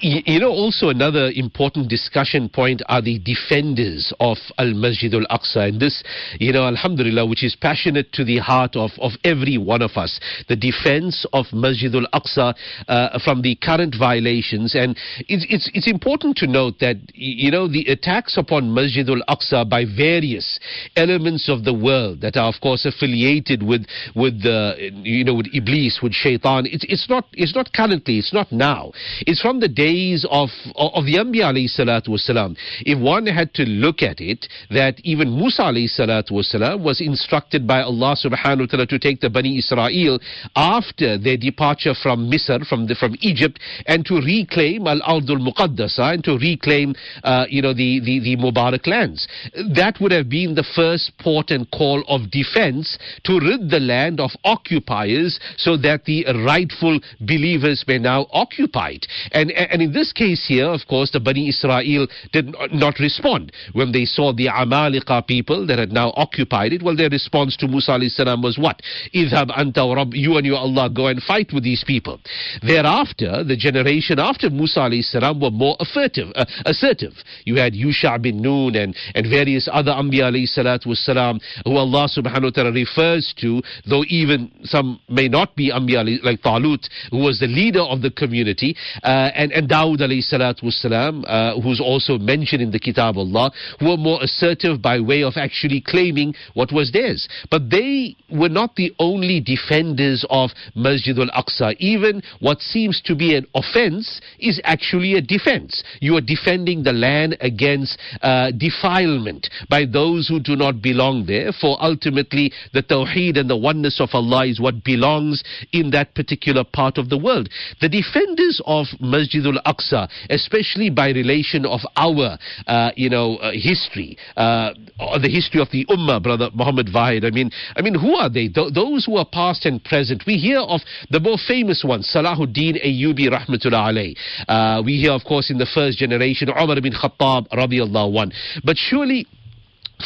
You 0.01 0.39
know, 0.39 0.51
also 0.51 0.89
another 0.89 1.31
important 1.35 1.89
discussion 1.89 2.49
point 2.49 2.81
are 2.89 3.03
the 3.03 3.19
defenders 3.19 4.13
of 4.21 4.37
Al 4.57 4.73
Masjid 4.75 5.13
Al 5.15 5.27
Aqsa. 5.37 5.69
And 5.69 5.81
this, 5.81 6.03
you 6.39 6.53
know, 6.53 6.67
Alhamdulillah, 6.67 7.27
which 7.27 7.43
is 7.43 7.57
passionate 7.57 8.13
to 8.13 8.25
the 8.25 8.39
heart 8.39 8.77
of, 8.77 8.91
of 8.99 9.13
every 9.25 9.59
one 9.59 9.83
of 9.83 9.93
us. 9.97 10.21
The 10.49 10.55
defense 10.55 11.27
of 11.33 11.47
Masjid 11.53 11.93
Al 11.93 12.07
Aqsa 12.15 12.55
uh, 12.87 13.19
from 13.25 13.43
the 13.43 13.57
current 13.57 13.97
violations. 13.99 14.77
And 14.77 14.97
it's, 15.29 15.45
it's, 15.49 15.71
it's 15.75 15.91
important 15.91 16.37
to 16.39 16.47
note 16.47 16.79
that, 16.81 16.97
you 17.15 17.51
know, 17.51 17.67
the 17.67 17.85
attacks 17.87 18.37
upon 18.37 18.73
Masjid 18.73 19.09
Al 19.09 19.23
Aqsa 19.29 19.69
by 19.69 19.85
various 19.85 20.61
elements 20.95 21.49
of 21.49 21.65
the 21.65 21.75
world 21.75 22.21
that 22.21 22.37
are, 22.37 22.49
of 22.49 22.61
course, 22.61 22.87
affiliated 22.87 23.63
with, 23.65 23.87
with 24.15 24.43
the, 24.43 24.91
you 25.03 25.25
know, 25.25 25.35
with 25.35 25.47
Iblis, 25.53 25.99
with 26.01 26.13
Shaitan, 26.13 26.67
it's, 26.67 26.85
it's, 26.89 27.09
not, 27.09 27.27
it's 27.33 27.57
not 27.57 27.73
currently, 27.73 28.19
it's 28.19 28.33
not 28.33 28.52
now. 28.53 28.93
It's 29.27 29.41
from 29.41 29.61
the 29.61 29.69
days 29.69 30.27
of, 30.31 30.51
of 30.77 31.05
the 31.05 31.15
Anbiya 31.17 31.53
alayhi 31.53 31.71
salatu 31.71 32.09
wasalam, 32.09 32.57
if 32.81 32.99
one 32.99 33.27
had 33.27 33.55
to 33.55 33.65
look 33.65 34.03
at 34.03 34.21
it, 34.21 34.47
that 34.71 35.01
even 35.03 35.31
Musa 35.31 35.63
alayhi 35.63 35.91
salatu 35.91 36.33
wasalam 36.33 36.83
was 36.83 37.01
instructed 37.01 37.67
by 37.67 37.83
Allah 37.83 38.17
subhanahu 38.17 38.61
wa 38.61 38.67
ta'ala 38.67 38.87
to 38.87 38.99
take 38.99 39.21
the 39.21 39.31
Bani 39.31 39.59
Israel 39.59 40.19
after 40.55 41.19
their 41.19 41.37
departure 41.37 41.95
from 41.95 42.31
Misr, 42.31 42.67
from, 42.67 42.87
the, 42.87 42.95
from 42.95 43.17
Egypt, 43.21 43.59
and 43.87 44.05
to 44.07 44.15
reclaim 44.17 44.87
Al-Ardul 44.87 45.41
Muqaddasa, 45.41 46.15
and 46.15 46.25
to 46.25 46.39
reclaim, 46.39 46.95
uh, 47.25 47.47
you 47.49 47.63
know, 47.63 47.73
the, 47.73 48.01
the, 48.01 48.21
the 48.21 48.37
Mubarak 48.37 48.87
lands. 48.87 49.27
That 49.75 49.99
would 50.01 50.13
have 50.13 50.29
been 50.29 50.55
the 50.55 50.67
first 50.77 51.13
port 51.19 51.51
and 51.51 51.71
call 51.71 52.05
of 52.09 52.31
defense 52.31 52.99
to 53.25 53.39
rid 53.41 53.71
the 53.71 53.81
land 53.81 54.21
of 54.21 54.31
occupiers 54.45 55.39
so 55.57 55.77
that 55.79 56.05
the 56.05 56.25
rightful 56.45 57.01
believers 57.21 57.85
may 57.87 57.99
now 57.99 58.27
occupy 58.33 58.42
it. 58.51 59.07
And, 59.33 59.51
and 59.53 59.83
in 59.83 59.93
this 59.93 60.13
case 60.13 60.45
here, 60.47 60.69
of 60.69 60.81
course, 60.89 61.11
the 61.11 61.21
Bani 61.21 61.49
Israel 61.49 62.07
did 62.33 62.55
not 62.73 62.99
respond. 62.99 63.53
When 63.73 63.93
they 63.93 64.05
saw 64.05 64.33
the 64.33 64.47
Amalika 64.47 65.27
people 65.27 65.67
that 65.67 65.79
had 65.79 65.93
now 65.93 66.13
occupied 66.17 66.73
it, 66.73 66.83
well, 66.83 66.97
their 66.97 67.11
response 67.11 67.57
to 67.59 67.69
Musa 67.69 67.99
salam 68.09 68.43
was 68.43 68.59
what? 68.59 68.81
Idhab 69.15 69.51
anta 69.57 69.95
rabb, 69.95 70.15
you 70.15 70.37
and 70.37 70.47
your 70.47 70.59
Allah 70.59 70.91
go 70.91 71.07
and 71.07 71.23
fight 71.23 71.53
with 71.53 71.65
these 71.65 71.85
people. 71.87 72.19
Thereafter, 72.63 73.45
the 73.45 73.57
generation 73.57 74.19
after 74.19 74.51
Musa 74.51 74.89
salam 75.03 75.41
were 75.41 75.51
more 75.51 75.77
assertive, 75.81 76.29
uh, 76.35 76.45
assertive. 76.65 77.13
You 77.45 77.57
had 77.57 77.75
Yusha 77.75 78.21
bin 78.21 78.43
Nun 78.43 78.77
and, 78.77 78.97
and 79.15 79.27
various 79.29 79.69
other 79.71 79.93
Anbiya 79.93 80.33
wasalam, 80.33 81.41
who 81.65 81.77
Allah 81.77 82.09
subhanahu 82.09 82.45
wa 82.45 82.51
ta'ala 82.51 82.73
refers 82.73 83.35
to, 83.41 83.63
though 83.89 84.05
even 84.09 84.51
some 84.65 85.01
may 85.09 85.29
not 85.29 85.55
be 85.57 85.71
Anbiya 85.71 86.23
like 86.25 86.43
Talut, 86.43 86.89
who 87.11 87.19
was 87.19 87.39
the 87.39 87.47
leader 87.47 87.81
of 87.81 88.03
the 88.03 88.11
community, 88.11 88.32
uh, 88.33 89.31
and, 89.35 89.53
and 89.53 89.69
Dawood 89.69 90.01
alayhi 90.01 90.23
salatu 90.23 90.65
wasalam, 90.65 91.25
uh, 91.27 91.61
who's 91.61 91.81
also 91.81 92.19
mentioned 92.19 92.63
in 92.63 92.71
the 92.71 92.79
Kitab 92.79 93.17
Allah, 93.17 93.53
who 93.79 93.91
were 93.91 93.97
more 93.97 94.23
assertive 94.23 94.81
by 94.81 95.01
way 95.01 95.23
of 95.23 95.35
actually 95.37 95.81
claiming 95.81 96.35
what 96.55 96.73
was 96.73 96.93
theirs. 96.93 97.29
But 97.51 97.71
they 97.71 98.17
were 98.31 98.49
not 98.49 98.77
the 98.77 98.93
only 98.99 99.41
defenders 99.41 100.25
of 100.31 100.51
Masjid 100.75 101.19
al-Aqsa. 101.19 101.77
Even 101.79 102.23
what 102.41 102.61
seems 102.61 103.01
to 103.03 103.15
be 103.15 103.37
an 103.37 103.47
offense 103.55 104.21
is 104.39 104.61
actually 104.65 105.15
a 105.15 105.21
defense. 105.21 105.83
You 106.01 106.17
are 106.17 106.21
defending 106.21 106.83
the 106.83 106.93
land 106.93 107.37
against 107.41 107.99
uh, 108.23 108.51
defilement 108.53 109.49
by 109.69 109.85
those 109.85 110.29
who 110.29 110.41
do 110.41 110.57
not 110.57 110.83
belong 110.83 111.27
there, 111.27 111.53
for 111.53 111.77
ultimately 111.83 112.53
the 112.73 112.83
Tawheed 112.83 113.39
and 113.39 113.49
the 113.49 113.57
oneness 113.57 114.01
of 114.01 114.11
Allah 114.13 114.47
is 114.47 114.61
what 114.61 114.85
belongs 114.85 115.43
in 115.73 115.91
that 115.91 116.15
particular 116.15 116.65
part 116.65 116.99
of 116.99 117.09
the 117.09 117.19
world. 117.19 117.49
The 117.81 117.89
defenders 118.13 118.61
of 118.67 118.87
Masjid 119.01 119.45
al-Aqsa, 119.47 120.09
especially 120.31 120.91
by 120.91 121.09
relation 121.11 121.65
of 121.67 121.81
our, 121.97 122.39
uh, 122.67 122.91
you 122.97 123.09
know, 123.09 123.37
uh, 123.37 123.53
history, 123.53 124.17
uh, 124.37 124.73
the 125.21 125.29
history 125.29 125.61
of 125.61 125.71
the 125.71 125.85
Ummah, 125.87 126.23
brother 126.23 126.51
Muhammad 126.55 126.89
Vahid. 126.89 127.25
I 127.25 127.31
mean, 127.31 127.51
I 127.77 127.83
mean, 127.83 127.95
who 127.95 128.15
are 128.15 128.29
they? 128.29 128.49
Th- 128.49 128.73
those 128.73 129.05
who 129.05 129.17
are 129.17 129.27
past 129.27 129.67
and 129.67 129.83
present. 129.83 130.25
We 130.27 130.35
hear 130.35 130.61
of 130.61 130.81
the 131.11 131.21
more 131.21 131.37
famous 131.47 131.85
ones, 131.87 132.11
Salahuddin 132.15 132.85
Ayyubi 132.85 133.29
rahmatullah 133.29 133.93
alayh. 133.93 134.17
Uh, 134.49 134.83
we 134.85 134.99
hear, 135.01 135.13
of 135.13 135.25
course, 135.25 135.51
in 135.51 135.59
the 135.59 135.67
first 135.67 135.99
generation, 135.99 136.49
Umar 136.51 136.81
bin 136.81 136.93
Khattab 136.93 137.49
radiallahu 137.49 138.23
anh. 138.23 138.33
But 138.65 138.77
surely 138.77 139.27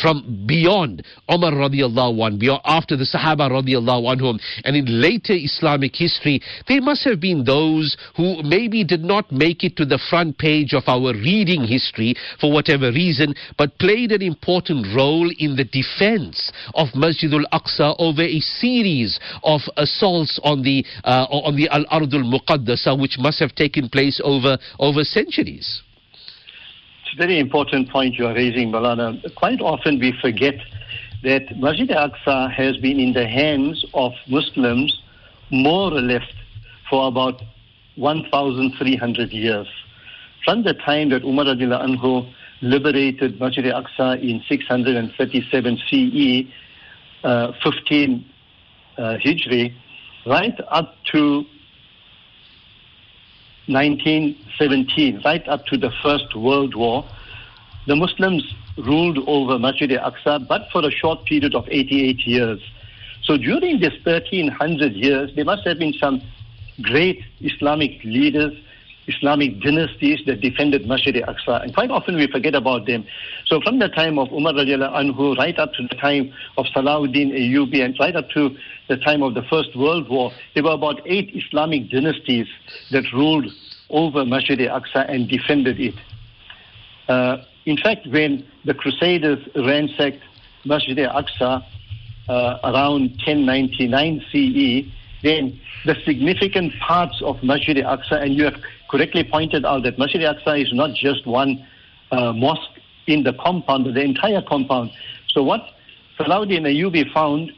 from 0.00 0.44
beyond 0.46 1.04
Umar 1.30 1.52
radiallahu 1.52 2.18
anhu, 2.18 2.38
beyond, 2.38 2.60
after 2.64 2.96
the 2.96 3.04
Sahaba 3.04 3.50
radiallahu 3.50 4.16
anhum, 4.16 4.40
and 4.64 4.76
in 4.76 5.00
later 5.00 5.34
Islamic 5.34 5.94
history, 5.94 6.40
there 6.68 6.80
must 6.80 7.04
have 7.04 7.20
been 7.20 7.44
those 7.44 7.96
who 8.16 8.42
maybe 8.42 8.84
did 8.84 9.02
not 9.02 9.30
make 9.32 9.64
it 9.64 9.76
to 9.76 9.84
the 9.84 9.98
front 10.10 10.38
page 10.38 10.74
of 10.74 10.84
our 10.86 11.12
reading 11.12 11.64
history 11.64 12.14
for 12.40 12.52
whatever 12.52 12.90
reason, 12.92 13.34
but 13.58 13.78
played 13.78 14.12
an 14.12 14.22
important 14.22 14.86
role 14.94 15.30
in 15.38 15.56
the 15.56 15.64
defense 15.64 16.52
of 16.74 16.88
Masjid 16.94 17.32
al-Aqsa 17.32 17.96
over 17.98 18.22
a 18.22 18.40
series 18.40 19.18
of 19.42 19.60
assaults 19.76 20.38
on 20.42 20.62
the, 20.62 20.84
uh, 21.04 21.26
on 21.30 21.56
the 21.56 21.68
Al-Ardul 21.68 22.24
Muqaddasa, 22.24 22.98
which 22.98 23.16
must 23.18 23.38
have 23.40 23.54
taken 23.54 23.88
place 23.88 24.20
over, 24.22 24.58
over 24.78 25.02
centuries. 25.02 25.82
It's 27.06 27.14
a 27.14 27.18
very 27.18 27.38
important 27.38 27.88
point 27.88 28.16
you 28.16 28.26
are 28.26 28.34
raising, 28.34 28.72
Molana. 28.72 29.22
Quite 29.36 29.60
often 29.60 30.00
we 30.00 30.12
forget 30.20 30.56
that 31.22 31.56
Masjid 31.56 31.88
al-Aqsa 31.88 32.52
has 32.52 32.76
been 32.78 32.98
in 32.98 33.12
the 33.12 33.28
hands 33.28 33.84
of 33.94 34.10
Muslims 34.26 35.00
more 35.52 35.92
or 35.92 36.00
less 36.00 36.25
for 36.90 37.06
about 37.06 37.40
1,300 37.94 39.30
years. 39.30 39.68
From 40.44 40.64
the 40.64 40.75
time 40.75 41.10
that 41.10 41.22
Umar 41.22 41.44
anhu 41.44 42.28
liberated 42.60 43.38
Masjid 43.38 43.68
al-Aqsa 43.68 44.20
in 44.20 44.42
637 44.48 45.78
CE, 45.88 46.52
uh, 47.22 47.52
15 47.62 48.25
uh, 48.98 49.02
Hijri, 49.25 49.72
right 50.26 50.58
up 50.72 50.96
to 51.12 51.44
1917, 53.66 55.23
right 55.25 55.46
up 55.49 55.66
to 55.66 55.76
the 55.76 55.90
First 56.02 56.35
World 56.37 56.75
War, 56.75 57.04
the 57.87 57.96
Muslims 57.96 58.54
ruled 58.78 59.18
over 59.26 59.58
Masjid 59.58 59.92
al-Aqsa, 59.92 60.46
but 60.46 60.68
for 60.70 60.85
a 60.85 60.90
short 60.90 61.25
period 61.25 61.54
of 61.54 61.68
88 61.68 62.26
years. 62.26 62.61
So 63.23 63.37
during 63.37 63.80
this 63.80 63.94
1300 64.04 64.92
years, 64.92 65.30
there 65.35 65.44
must 65.44 65.66
have 65.66 65.78
been 65.78 65.92
some 65.94 66.23
great 66.82 67.25
Islamic 67.40 68.02
leaders 68.04 68.52
Islamic 69.06 69.60
dynasties 69.60 70.20
that 70.26 70.40
defended 70.40 70.86
Masjid 70.86 71.16
al-Aqsa, 71.16 71.62
and 71.62 71.75
quite 71.75 71.90
often 71.90 72.16
we 72.16 72.26
forget 72.26 72.54
about 72.54 72.86
them. 72.86 73.06
So 73.46 73.60
from 73.60 73.78
the 73.78 73.88
time 73.88 74.18
of 74.18 74.32
Umar 74.32 74.52
radiallahu 74.52 74.92
anhu, 74.94 75.36
right 75.36 75.58
up 75.58 75.72
to 75.75 75.82
the 75.82 75.94
time 75.96 76.32
of 76.56 76.66
Salahuddin 76.66 77.32
Ayyubi, 77.32 77.84
and 77.84 77.96
right 78.00 78.16
up 78.16 78.28
to 78.30 78.56
the 78.88 78.96
time 78.96 79.22
of 79.22 79.34
the 79.34 79.42
First 79.42 79.76
World 79.76 80.08
War, 80.08 80.32
there 80.54 80.64
were 80.64 80.72
about 80.72 81.00
eight 81.06 81.30
Islamic 81.34 81.90
dynasties 81.90 82.48
that 82.90 83.04
ruled 83.12 83.46
over 83.90 84.25
Masjid 84.25 84.60
al-Aqsa 84.62 85.08
and 85.08 85.28
defended 85.28 85.80
it. 85.80 85.94
Uh, 87.08 87.38
in 87.64 87.76
fact, 87.76 88.06
when 88.08 88.46
the 88.64 88.75
Crusaders 88.75 89.38
ransacked 89.54 90.22
Masjid 90.64 90.98
al-Aqsa, 90.98 91.64
uh, 92.28 92.58
around 92.64 93.10
1099 93.25 94.20
CE, 94.32 94.92
then 95.22 95.58
the 95.84 95.94
significant 96.04 96.72
parts 96.80 97.20
of 97.22 97.42
Masjid 97.42 97.78
al-Aqsa, 97.78 98.22
and 98.22 98.34
you 98.34 98.44
have 98.44 98.60
correctly 98.88 99.24
pointed 99.24 99.64
out 99.64 99.82
that 99.84 99.98
Masjid 99.98 100.22
al-Aqsa 100.22 100.62
is 100.62 100.72
not 100.72 100.94
just 100.94 101.26
one 101.26 101.66
uh, 102.10 102.32
mosque 102.32 102.78
in 103.06 103.22
the 103.22 103.32
compound, 103.32 103.84
but 103.84 103.94
the 103.94 104.02
entire 104.02 104.42
compound. 104.42 104.90
So 105.28 105.42
what 105.42 105.60
Salahuddin 106.18 106.62
Ayyubi 106.62 107.12
found 107.12 107.52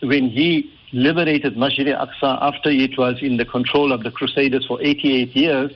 when 0.00 0.28
he 0.28 0.70
liberated 0.92 1.56
Masjid 1.56 1.88
al-Aqsa 1.88 2.38
after 2.42 2.70
it 2.70 2.98
was 2.98 3.16
in 3.22 3.36
the 3.36 3.44
control 3.44 3.92
of 3.92 4.02
the 4.02 4.10
Crusaders 4.10 4.66
for 4.66 4.80
88 4.82 5.36
years, 5.36 5.72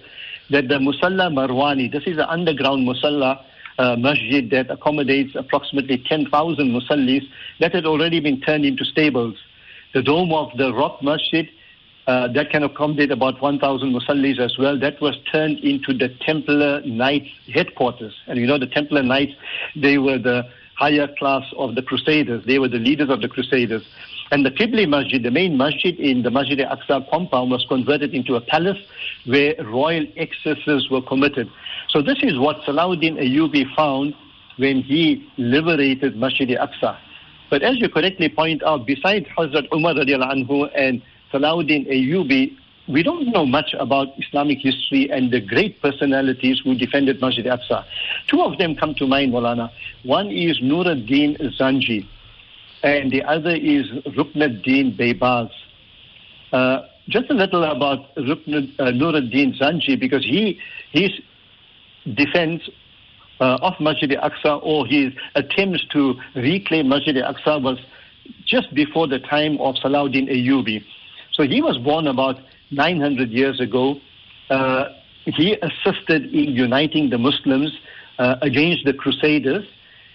that 0.51 0.69
the 0.69 0.75
Musalla 0.79 1.33
Marwani, 1.33 1.91
this 1.91 2.05
is 2.07 2.19
an 2.19 2.27
underground 2.29 2.87
Musalla 2.87 3.43
uh, 3.79 3.97
masjid 3.97 4.49
that 4.51 4.71
accommodates 4.71 5.35
approximately 5.35 5.99
10,000 6.09 6.31
musallis, 6.71 7.23
that 7.61 7.75
had 7.75 7.85
already 7.85 8.21
been 8.21 8.41
turned 8.41 8.65
into 8.65 8.85
stables. 8.85 9.37
The 9.93 10.03
dome 10.03 10.33
of 10.33 10.57
the 10.57 10.73
rock 10.73 11.03
masjid, 11.03 11.49
uh, 12.07 12.29
that 12.29 12.51
can 12.51 12.63
accommodate 12.63 13.11
about 13.11 13.41
1,000 13.43 13.93
musallis 13.93 14.39
as 14.39 14.57
well, 14.59 14.79
that 14.79 15.01
was 15.01 15.17
turned 15.33 15.59
into 15.61 15.93
the 15.93 16.09
Templar 16.21 16.81
Knights 16.83 17.29
headquarters. 17.53 18.15
And 18.27 18.39
you 18.39 18.47
know 18.47 18.59
the 18.59 18.67
Templar 18.69 19.03
Knights, 19.03 19.33
they 19.75 19.99
were 19.99 20.19
the 20.19 20.45
higher 20.77 21.09
class 21.19 21.43
of 21.57 21.75
the 21.75 21.83
Crusaders. 21.83 22.45
They 22.47 22.59
were 22.59 22.69
the 22.69 22.79
leaders 22.79 23.11
of 23.11 23.23
the 23.23 23.29
Crusaders. 23.29 23.83
And 24.31 24.45
the 24.45 24.51
Qibli 24.51 24.89
Masjid, 24.89 25.23
the 25.23 25.31
main 25.31 25.57
masjid 25.57 25.99
in 25.99 26.23
the 26.23 26.31
Masjid 26.31 26.61
al-Aqsa 26.61 27.09
compound, 27.11 27.51
was 27.51 27.65
converted 27.69 28.13
into 28.15 28.35
a 28.35 28.41
palace 28.41 28.79
where 29.25 29.55
royal 29.65 30.05
excesses 30.17 30.89
were 30.91 31.03
committed. 31.03 31.49
So 31.89 32.03
this 32.03 32.19
is 32.23 32.39
what 32.39 32.61
Salahuddin 32.63 33.19
Ayyubi 33.19 33.75
found 33.75 34.15
when 34.59 34.83
he 34.83 35.27
liberated 35.39 36.17
Masjid 36.17 36.51
al-Aqsa. 36.53 36.99
But 37.51 37.63
as 37.63 37.79
you 37.79 37.89
correctly 37.89 38.29
point 38.29 38.63
out, 38.65 38.87
besides 38.87 39.27
Hazrat 39.39 39.69
Umar 39.73 39.95
anhu 39.95 40.69
and 40.75 41.01
Salahuddin 41.33 41.89
Ayyubi, 41.89 42.57
we 42.89 43.03
don't 43.03 43.27
know 43.33 43.45
much 43.45 43.75
about 43.79 44.09
Islamic 44.19 44.59
history 44.59 45.11
and 45.11 45.33
the 45.33 45.41
great 45.41 45.83
personalities 45.83 46.61
who 46.63 46.75
defended 46.77 47.21
Masjid 47.21 47.47
al-Aqsa. 47.47 47.85
Two 48.29 48.43
of 48.43 48.59
them 48.59 48.77
come 48.77 48.95
to 48.95 49.07
mind, 49.07 49.33
Molana. 49.33 49.71
One 50.05 50.31
is 50.31 50.61
Nuruddin 50.61 51.37
Zanji 51.59 52.07
and 52.83 53.11
the 53.11 53.23
other 53.25 53.51
is 53.51 53.87
Ruknuddin 54.17 54.97
Baybars. 54.97 55.51
Uh, 56.53 56.83
just 57.09 57.31
a 57.31 57.35
little 57.35 57.65
about 57.65 58.15
Rukn, 58.17 58.73
uh, 58.79 58.85
Nuruddin 58.85 59.59
Zanji 59.59 59.99
because 59.99 60.25
he 60.25 60.61
his 60.93 61.11
defense 62.15 62.63
uh, 63.41 63.59
of 63.63 63.75
Masjid 63.81 64.13
al-Aqsa 64.15 64.61
or 64.63 64.87
his 64.87 65.13
attempts 65.35 65.85
to 65.93 66.15
reclaim 66.35 66.89
Masjid 66.89 67.17
al-Aqsa 67.17 67.63
was 67.63 67.79
just 68.45 68.73
before 68.75 69.07
the 69.09 69.19
time 69.19 69.59
of 69.61 69.75
Salahuddin 69.77 70.31
Ayyubi. 70.31 70.85
So 71.37 71.43
he 71.43 71.61
was 71.61 71.77
born 71.77 72.07
about 72.07 72.41
900 72.71 73.31
years 73.31 73.61
ago. 73.61 74.01
Uh, 74.49 74.87
he 75.27 75.59
assisted 75.61 76.35
in 76.35 76.55
uniting 76.55 77.11
the 77.11 77.19
Muslims 77.19 77.73
uh, 78.19 78.37
against 78.41 78.87
the 78.87 78.95
Crusaders, 78.95 79.67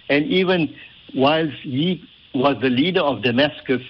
and 0.10 0.26
even 0.26 0.76
whilst 1.14 1.58
he 1.62 2.04
was 2.34 2.58
the 2.62 2.70
leader 2.70 3.02
of 3.02 3.22
Damascus 3.22 3.84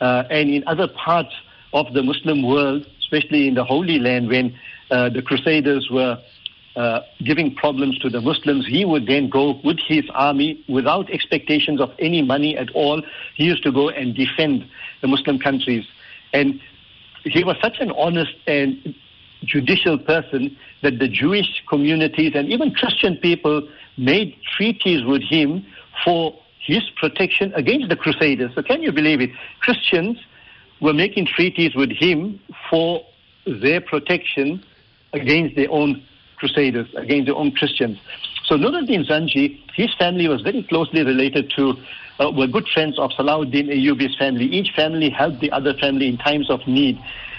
uh, 0.00 0.22
and 0.30 0.50
in 0.50 0.62
other 0.68 0.86
parts 0.86 1.34
of 1.72 1.92
the 1.94 2.02
Muslim 2.02 2.46
world, 2.46 2.86
especially 3.00 3.48
in 3.48 3.54
the 3.54 3.64
Holy 3.64 3.98
Land, 3.98 4.28
when 4.28 4.56
uh, 4.92 5.08
the 5.08 5.22
Crusaders 5.22 5.88
were 5.90 6.18
uh, 6.76 7.00
giving 7.24 7.54
problems 7.56 7.98
to 7.98 8.08
the 8.08 8.20
Muslims, 8.20 8.66
he 8.66 8.84
would 8.84 9.06
then 9.08 9.28
go 9.28 9.60
with 9.64 9.78
his 9.80 10.04
army 10.14 10.62
without 10.68 11.10
expectations 11.10 11.80
of 11.80 11.90
any 11.98 12.22
money 12.22 12.56
at 12.56 12.70
all. 12.70 13.02
He 13.34 13.44
used 13.44 13.64
to 13.64 13.72
go 13.72 13.88
and 13.88 14.14
defend 14.14 14.64
the 15.00 15.08
Muslim 15.08 15.40
countries. 15.40 15.84
And 16.32 16.60
he 17.32 17.44
was 17.44 17.56
such 17.62 17.78
an 17.80 17.90
honest 17.92 18.34
and 18.46 18.94
judicial 19.44 19.98
person 19.98 20.56
that 20.82 20.98
the 20.98 21.08
Jewish 21.08 21.62
communities 21.68 22.32
and 22.34 22.48
even 22.48 22.72
Christian 22.72 23.16
people 23.16 23.68
made 23.96 24.36
treaties 24.56 25.04
with 25.04 25.22
him 25.22 25.64
for 26.04 26.34
his 26.60 26.82
protection 26.96 27.52
against 27.54 27.88
the 27.88 27.96
Crusaders. 27.96 28.52
So 28.54 28.62
can 28.62 28.82
you 28.82 28.92
believe 28.92 29.20
it? 29.20 29.30
Christians 29.60 30.18
were 30.80 30.92
making 30.92 31.26
treaties 31.26 31.74
with 31.74 31.90
him 31.90 32.40
for 32.70 33.04
their 33.46 33.80
protection 33.80 34.62
against 35.12 35.56
their 35.56 35.70
own 35.70 36.02
Crusaders, 36.36 36.86
against 36.96 37.26
their 37.26 37.34
own 37.34 37.52
Christians. 37.52 37.98
So 38.44 38.56
Nuruddin 38.56 39.06
Zanji, 39.08 39.60
his 39.74 39.92
family 39.98 40.28
was 40.28 40.40
very 40.42 40.62
closely 40.62 41.02
related 41.02 41.52
to, 41.56 41.74
uh, 42.20 42.30
were 42.30 42.46
good 42.46 42.68
friends 42.68 42.98
of 42.98 43.10
Salahuddin 43.10 43.68
Ayyubi's 43.68 44.16
family. 44.16 44.44
Each 44.44 44.70
family 44.74 45.10
helped 45.10 45.40
the 45.40 45.50
other 45.50 45.74
family 45.74 46.08
in 46.08 46.16
times 46.16 46.48
of 46.48 46.66
need. 46.66 46.98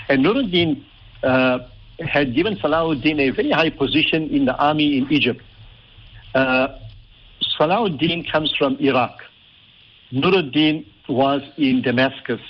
And 0.10 0.26
Nuruddin 0.26 0.84
uh, 1.24 1.60
had 2.00 2.34
given 2.34 2.56
Salahuddin 2.58 3.20
a 3.20 3.30
very 3.30 3.52
high 3.52 3.70
position 3.70 4.28
in 4.30 4.46
the 4.46 4.56
army 4.58 4.98
in 4.98 5.12
Egypt. 5.12 5.42
Uh, 6.34 6.68
Salahuddin 7.58 8.30
comes 8.32 8.54
from 8.58 8.76
Iraq. 8.80 9.20
Nuruddin 10.12 10.86
was 11.08 11.42
in 11.58 11.82
Damascus. 11.84 12.42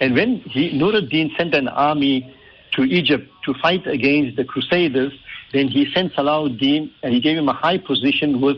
And 0.00 0.14
when 0.14 0.40
he, 0.40 0.72
Nuruddin 0.72 1.36
sent 1.36 1.54
an 1.54 1.68
army 1.68 2.34
to 2.72 2.82
Egypt 2.84 3.30
to 3.44 3.54
fight 3.54 3.86
against 3.86 4.36
the 4.36 4.44
Crusaders, 4.44 5.12
then 5.52 5.68
he 5.68 5.90
sent 5.92 6.14
Salahuddin 6.14 6.90
and 7.02 7.14
he 7.14 7.20
gave 7.20 7.36
him 7.36 7.48
a 7.48 7.52
high 7.52 7.78
position 7.78 8.40
with 8.40 8.56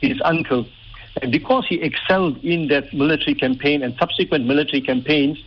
his 0.00 0.20
uncle. 0.24 0.66
And 1.22 1.30
because 1.30 1.66
he 1.68 1.80
excelled 1.80 2.42
in 2.42 2.68
that 2.68 2.92
military 2.92 3.34
campaign 3.34 3.82
and 3.82 3.94
subsequent 3.98 4.46
military 4.46 4.80
campaigns, 4.80 5.38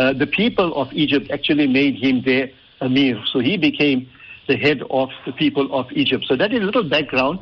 uh, 0.00 0.14
the 0.14 0.26
people 0.26 0.74
of 0.80 0.90
Egypt 0.94 1.30
actually 1.30 1.66
made 1.66 1.94
him 1.94 2.22
their 2.24 2.48
emir. 2.80 3.22
So 3.30 3.38
he 3.40 3.58
became 3.58 4.08
the 4.48 4.56
head 4.56 4.80
of 4.88 5.10
the 5.26 5.32
people 5.32 5.68
of 5.78 5.92
Egypt. 5.92 6.24
So 6.26 6.36
that 6.36 6.54
is 6.54 6.60
a 6.62 6.64
little 6.64 6.88
background. 6.88 7.40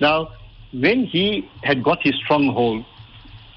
Now, 0.00 0.32
when 0.72 1.04
he 1.04 1.48
had 1.62 1.84
got 1.84 2.02
his 2.02 2.16
stronghold, 2.16 2.84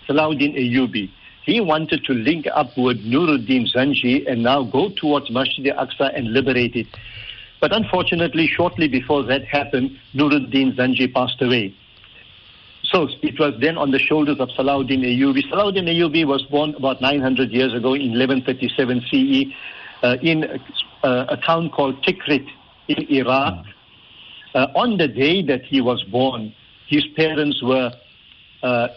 Salahuddin 0.08 0.54
Ayyubi, 0.56 1.10
he 1.45 1.60
wanted 1.62 2.04
to 2.06 2.13
link 2.13 2.45
up 2.54 2.78
with 2.78 2.97
Nuruddin 3.04 3.73
Zanji 3.73 4.30
and 4.30 4.43
now 4.43 4.63
go 4.63 4.89
towards 4.89 5.32
Masjid 5.32 5.69
al-Aqsa 5.69 6.15
and 6.15 6.32
liberate 6.32 6.76
it. 6.76 6.88
But 7.60 7.76
unfortunately, 7.76 8.45
shortly 8.45 8.88
before 8.88 9.23
that 9.23 9.45
happened, 9.45 9.97
Nuruddin 10.13 10.76
Zanji 10.76 11.12
passed 11.12 11.41
away. 11.41 11.73
So 12.91 13.08
it 13.21 13.38
was 13.39 13.54
then 13.60 13.78
on 13.78 13.91
the 13.91 14.00
shoulders 14.00 14.39
of 14.39 14.50
Salahuddin 14.50 15.04
Ayyubi. 15.04 15.43
Salahuddin 15.52 15.88
Ayyubi 15.89 16.26
was 16.26 16.43
born 16.43 16.73
about 16.76 17.02
900 17.02 17.52
years 17.52 17.73
ago 17.73 17.93
in 17.93 18.12
1137 18.17 19.02
CE 19.12 19.54
uh, 20.04 20.15
in 20.21 20.45
uh, 21.04 21.26
a 21.30 21.38
town 21.38 21.69
called 21.69 22.02
Tikrit 22.04 22.47
in 22.88 23.06
Iraq. 23.10 23.65
Uh, 24.56 24.67
on 24.76 24.97
the 24.97 25.08
day 25.08 25.41
that 25.43 25.63
he 25.63 25.82
was 25.82 26.02
born, 26.04 26.54
his 26.88 27.06
parents 27.15 27.62
were 27.62 27.91
uh, 28.63 28.88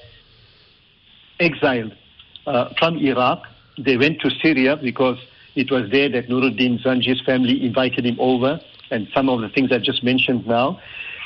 exiled 1.40 1.92
uh, 2.46 2.72
from 2.78 2.96
Iraq. 2.98 3.42
They 3.76 3.96
went 3.96 4.20
to 4.20 4.30
Syria 4.42 4.76
because 4.76 5.18
it 5.56 5.70
was 5.70 5.90
there 5.90 6.08
that 6.10 6.28
Nuruddin 6.28 6.80
Zanji's 6.82 7.20
family 7.22 7.64
invited 7.64 8.06
him 8.06 8.18
over, 8.20 8.60
and 8.90 9.08
some 9.12 9.28
of 9.28 9.40
the 9.40 9.48
things 9.48 9.72
I've 9.72 9.82
just 9.82 10.04
mentioned 10.04 10.46
now. 10.46 10.80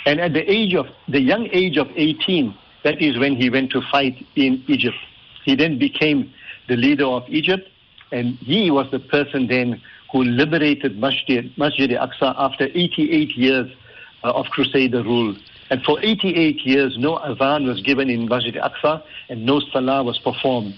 And 0.07 0.21
at 0.21 0.33
the 0.33 0.51
age 0.51 0.75
of 0.75 0.87
the 1.09 1.21
young 1.21 1.49
age 1.53 1.77
of 1.77 1.89
18, 1.95 2.55
that 2.85 3.01
is 3.01 3.19
when 3.19 3.37
he 3.37 3.49
went 3.49 3.71
to 3.73 3.81
fight 3.91 4.15
in 4.37 4.63
Egypt. 4.69 4.97
He 5.45 5.55
then 5.55 5.79
became 5.79 6.33
the 6.69 6.77
leader 6.77 7.07
of 7.07 7.25
Egypt, 7.29 7.69
and 8.13 8.37
he 8.37 8.71
was 8.71 8.91
the 8.91 8.99
person 8.99 9.47
then 9.49 9.81
who 10.13 10.23
liberated 10.23 10.99
Masjid, 10.99 11.51
Masjid 11.59 11.93
al-Aqsa 11.93 12.35
after 12.39 12.67
88 12.67 13.37
years 13.37 13.71
uh, 14.23 14.31
of 14.33 14.47
Crusader 14.47 15.03
rule. 15.03 15.37
And 15.71 15.83
for 15.83 15.99
88 16.01 16.61
years, 16.65 16.97
no 16.99 17.17
adhan 17.17 17.67
was 17.67 17.81
given 17.81 18.11
in 18.11 18.29
Masjid 18.29 18.57
al-Aqsa, 18.57 19.03
and 19.29 19.45
no 19.45 19.61
salah 19.73 20.05
was 20.05 20.19
performed. 20.19 20.75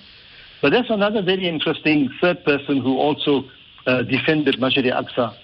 But 0.63 0.71
there's 0.71 0.91
another 0.91 1.23
very 1.23 1.47
interesting 1.49 2.09
third 2.21 2.45
person 2.45 2.81
who 2.81 2.97
also 2.97 3.45
uh, 3.87 4.03
defended 4.03 4.59
Masjid 4.59 4.87
al-Aqsa. 4.87 5.37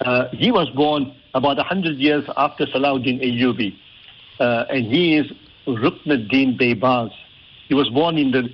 Uh, 0.00 0.28
he 0.32 0.50
was 0.50 0.68
born 0.70 1.14
about 1.36 1.58
100 1.58 1.98
years 1.98 2.24
after 2.38 2.64
Salahuddin 2.64 3.22
Ayyubi. 3.22 3.76
Uh, 4.40 4.64
and 4.70 4.86
he 4.86 5.16
is 5.18 5.26
Ruknuddin 5.66 6.58
Baybars. 6.58 7.12
He 7.68 7.74
was 7.74 7.90
born 7.90 8.16
in 8.16 8.30
the 8.30 8.48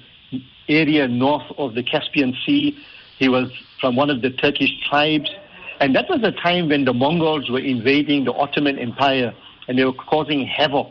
area 0.69 1.07
north 1.07 1.47
of 1.59 1.75
the 1.75 1.85
Caspian 1.85 2.37
Sea. 2.45 2.77
He 3.19 3.29
was 3.29 3.53
from 3.81 3.95
one 3.95 4.11
of 4.11 4.21
the 4.21 4.31
Turkish 4.31 4.71
tribes. 4.89 5.31
And 5.79 5.95
that 5.95 6.09
was 6.09 6.21
a 6.25 6.33
time 6.33 6.69
when 6.71 6.85
the 6.85 6.93
Mongols 6.93 7.49
were 7.51 7.61
invading 7.61 8.25
the 8.25 8.33
Ottoman 8.33 8.79
Empire 8.81 9.33
and 9.69 9.79
they 9.79 9.85
were 9.85 9.93
causing 9.93 10.45
havoc. 10.45 10.89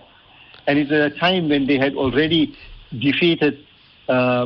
And 0.67 0.79
it's 0.79 0.91
a 0.91 1.09
time 1.19 1.49
when 1.49 1.67
they 1.67 1.77
had 1.77 1.95
already 1.95 2.55
defeated, 2.99 3.65
uh, 4.07 4.45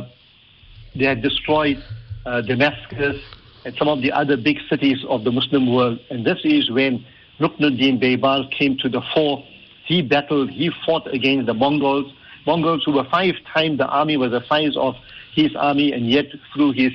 they 0.96 1.04
had 1.04 1.22
destroyed 1.22 1.82
uh, 2.24 2.40
Damascus 2.40 3.22
and 3.64 3.76
some 3.76 3.88
of 3.88 4.02
the 4.02 4.10
other 4.10 4.36
big 4.36 4.58
cities 4.68 4.98
of 5.08 5.22
the 5.22 5.30
Muslim 5.30 5.72
world. 5.72 6.00
And 6.10 6.26
this 6.26 6.38
is 6.42 6.70
when 6.72 7.04
Ruknuddin 7.40 8.00
Baybars 8.00 8.50
came 8.52 8.76
to 8.78 8.88
the 8.88 9.02
fore. 9.14 9.44
He 9.84 10.02
battled, 10.02 10.50
he 10.50 10.70
fought 10.84 11.06
against 11.12 11.46
the 11.46 11.54
Mongols. 11.54 12.12
Mongols 12.46 12.82
who 12.84 12.92
were 12.92 13.04
five 13.04 13.34
times 13.52 13.78
the 13.78 13.86
army 13.86 14.16
was 14.16 14.30
the 14.30 14.44
size 14.46 14.76
of 14.76 14.94
his 15.34 15.54
army, 15.56 15.92
and 15.92 16.08
yet 16.08 16.26
through 16.54 16.72
his 16.72 16.92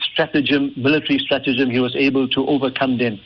stratagem, 0.00 0.72
military 0.76 1.18
stratagem, 1.18 1.70
he 1.70 1.80
was 1.80 1.94
able 1.96 2.28
to 2.28 2.46
overcome 2.46 2.98
them. 2.98 3.18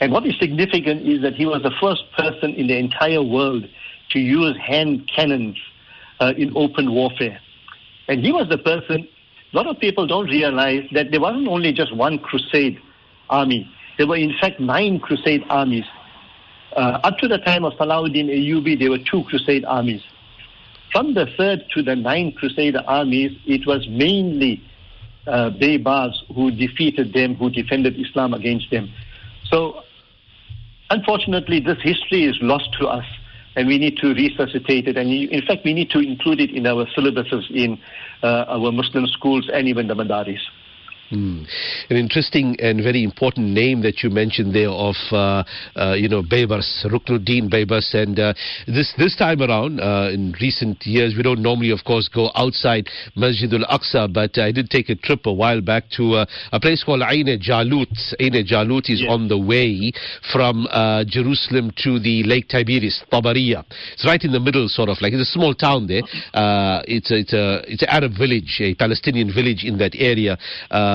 And 0.00 0.12
what 0.12 0.26
is 0.26 0.38
significant 0.38 1.06
is 1.08 1.22
that 1.22 1.34
he 1.34 1.46
was 1.46 1.62
the 1.62 1.72
first 1.80 2.02
person 2.16 2.54
in 2.54 2.66
the 2.66 2.76
entire 2.76 3.22
world 3.22 3.66
to 4.10 4.18
use 4.18 4.56
hand 4.58 5.10
cannons 5.14 5.56
uh, 6.20 6.32
in 6.36 6.52
open 6.56 6.92
warfare. 6.92 7.40
And 8.08 8.24
he 8.24 8.32
was 8.32 8.48
the 8.48 8.58
person, 8.58 9.08
a 9.52 9.56
lot 9.56 9.66
of 9.66 9.78
people 9.78 10.06
don't 10.06 10.26
realize 10.26 10.84
that 10.92 11.10
there 11.10 11.20
wasn't 11.20 11.48
only 11.48 11.72
just 11.72 11.94
one 11.94 12.18
crusade 12.18 12.78
army. 13.30 13.70
There 13.98 14.06
were 14.06 14.16
in 14.16 14.34
fact 14.40 14.60
nine 14.60 15.00
crusade 15.00 15.44
armies. 15.48 15.84
Uh, 16.76 17.00
up 17.04 17.18
to 17.18 17.28
the 17.28 17.38
time 17.38 17.64
of 17.64 17.72
Salahuddin 17.74 18.26
Ayyubi, 18.28 18.78
there 18.78 18.90
were 18.90 18.98
two 18.98 19.24
crusade 19.24 19.64
armies. 19.64 20.02
From 20.92 21.14
the 21.14 21.26
third 21.36 21.64
to 21.74 21.82
the 21.82 21.96
ninth 21.96 22.36
crusade 22.36 22.76
armies, 22.86 23.32
it 23.46 23.66
was 23.66 23.86
mainly 23.88 24.62
uh, 25.26 25.50
Baybars 25.50 26.14
who 26.34 26.50
defeated 26.50 27.12
them, 27.12 27.34
who 27.34 27.50
defended 27.50 27.98
Islam 27.98 28.34
against 28.34 28.70
them. 28.70 28.92
So, 29.44 29.82
unfortunately, 30.90 31.60
this 31.60 31.78
history 31.82 32.24
is 32.24 32.38
lost 32.40 32.72
to 32.80 32.86
us 32.86 33.04
and 33.56 33.66
we 33.66 33.78
need 33.78 33.96
to 33.98 34.08
resuscitate 34.14 34.86
it. 34.86 34.96
And 34.96 35.10
in 35.10 35.42
fact, 35.46 35.64
we 35.64 35.72
need 35.72 35.90
to 35.90 35.98
include 35.98 36.40
it 36.40 36.50
in 36.50 36.66
our 36.66 36.84
syllabuses 36.86 37.50
in 37.50 37.78
uh, 38.22 38.44
our 38.48 38.70
Muslim 38.70 39.06
schools 39.06 39.48
and 39.52 39.66
even 39.66 39.88
the 39.88 39.94
madaris. 39.94 40.40
Mm. 41.10 41.46
An 41.90 41.96
interesting 41.96 42.56
and 42.60 42.82
very 42.82 43.04
important 43.04 43.48
name 43.48 43.82
that 43.82 44.02
you 44.02 44.10
mentioned 44.10 44.54
there 44.54 44.70
of, 44.70 44.96
uh, 45.12 45.44
uh, 45.76 45.94
you 45.94 46.08
know, 46.08 46.22
Baybars, 46.22 46.84
Ruknuddin 46.84 47.48
Baybars. 47.48 47.94
And 47.94 48.18
uh, 48.18 48.34
this 48.66 48.92
this 48.98 49.14
time 49.14 49.40
around, 49.40 49.80
uh, 49.80 50.10
in 50.12 50.34
recent 50.40 50.84
years, 50.84 51.14
we 51.16 51.22
don't 51.22 51.42
normally, 51.42 51.70
of 51.70 51.84
course, 51.84 52.08
go 52.08 52.30
outside 52.34 52.88
Masjid 53.14 53.52
al-Aqsa, 53.54 54.12
but 54.12 54.36
I 54.38 54.50
did 54.50 54.68
take 54.68 54.88
a 54.88 54.96
trip 54.96 55.26
a 55.26 55.32
while 55.32 55.60
back 55.60 55.84
to 55.96 56.14
uh, 56.14 56.26
a 56.52 56.58
place 56.58 56.82
called 56.82 57.02
Ain 57.02 57.26
Jalut. 57.40 58.14
Ain 58.18 58.32
Jalut 58.44 58.90
is 58.90 59.04
on 59.08 59.28
the 59.28 59.38
way 59.38 59.92
from 60.32 60.66
uh, 60.70 61.04
Jerusalem 61.06 61.70
to 61.84 62.00
the 62.00 62.24
Lake 62.24 62.48
Tiberias, 62.48 63.04
Tabariya. 63.12 63.64
It's 63.92 64.04
right 64.04 64.22
in 64.22 64.32
the 64.32 64.40
middle, 64.40 64.68
sort 64.68 64.88
of, 64.88 64.96
like 65.00 65.12
it's 65.12 65.28
a 65.28 65.32
small 65.32 65.54
town 65.54 65.86
there. 65.86 66.02
it's, 66.86 67.10
a, 67.12 67.18
it's, 67.18 67.32
a, 67.32 67.62
it's 67.68 67.82
an 67.82 67.88
Arab 67.90 68.12
village, 68.18 68.58
a 68.60 68.74
Palestinian 68.74 69.32
village 69.32 69.62
in 69.64 69.78
that 69.78 69.94
area. 69.94 70.36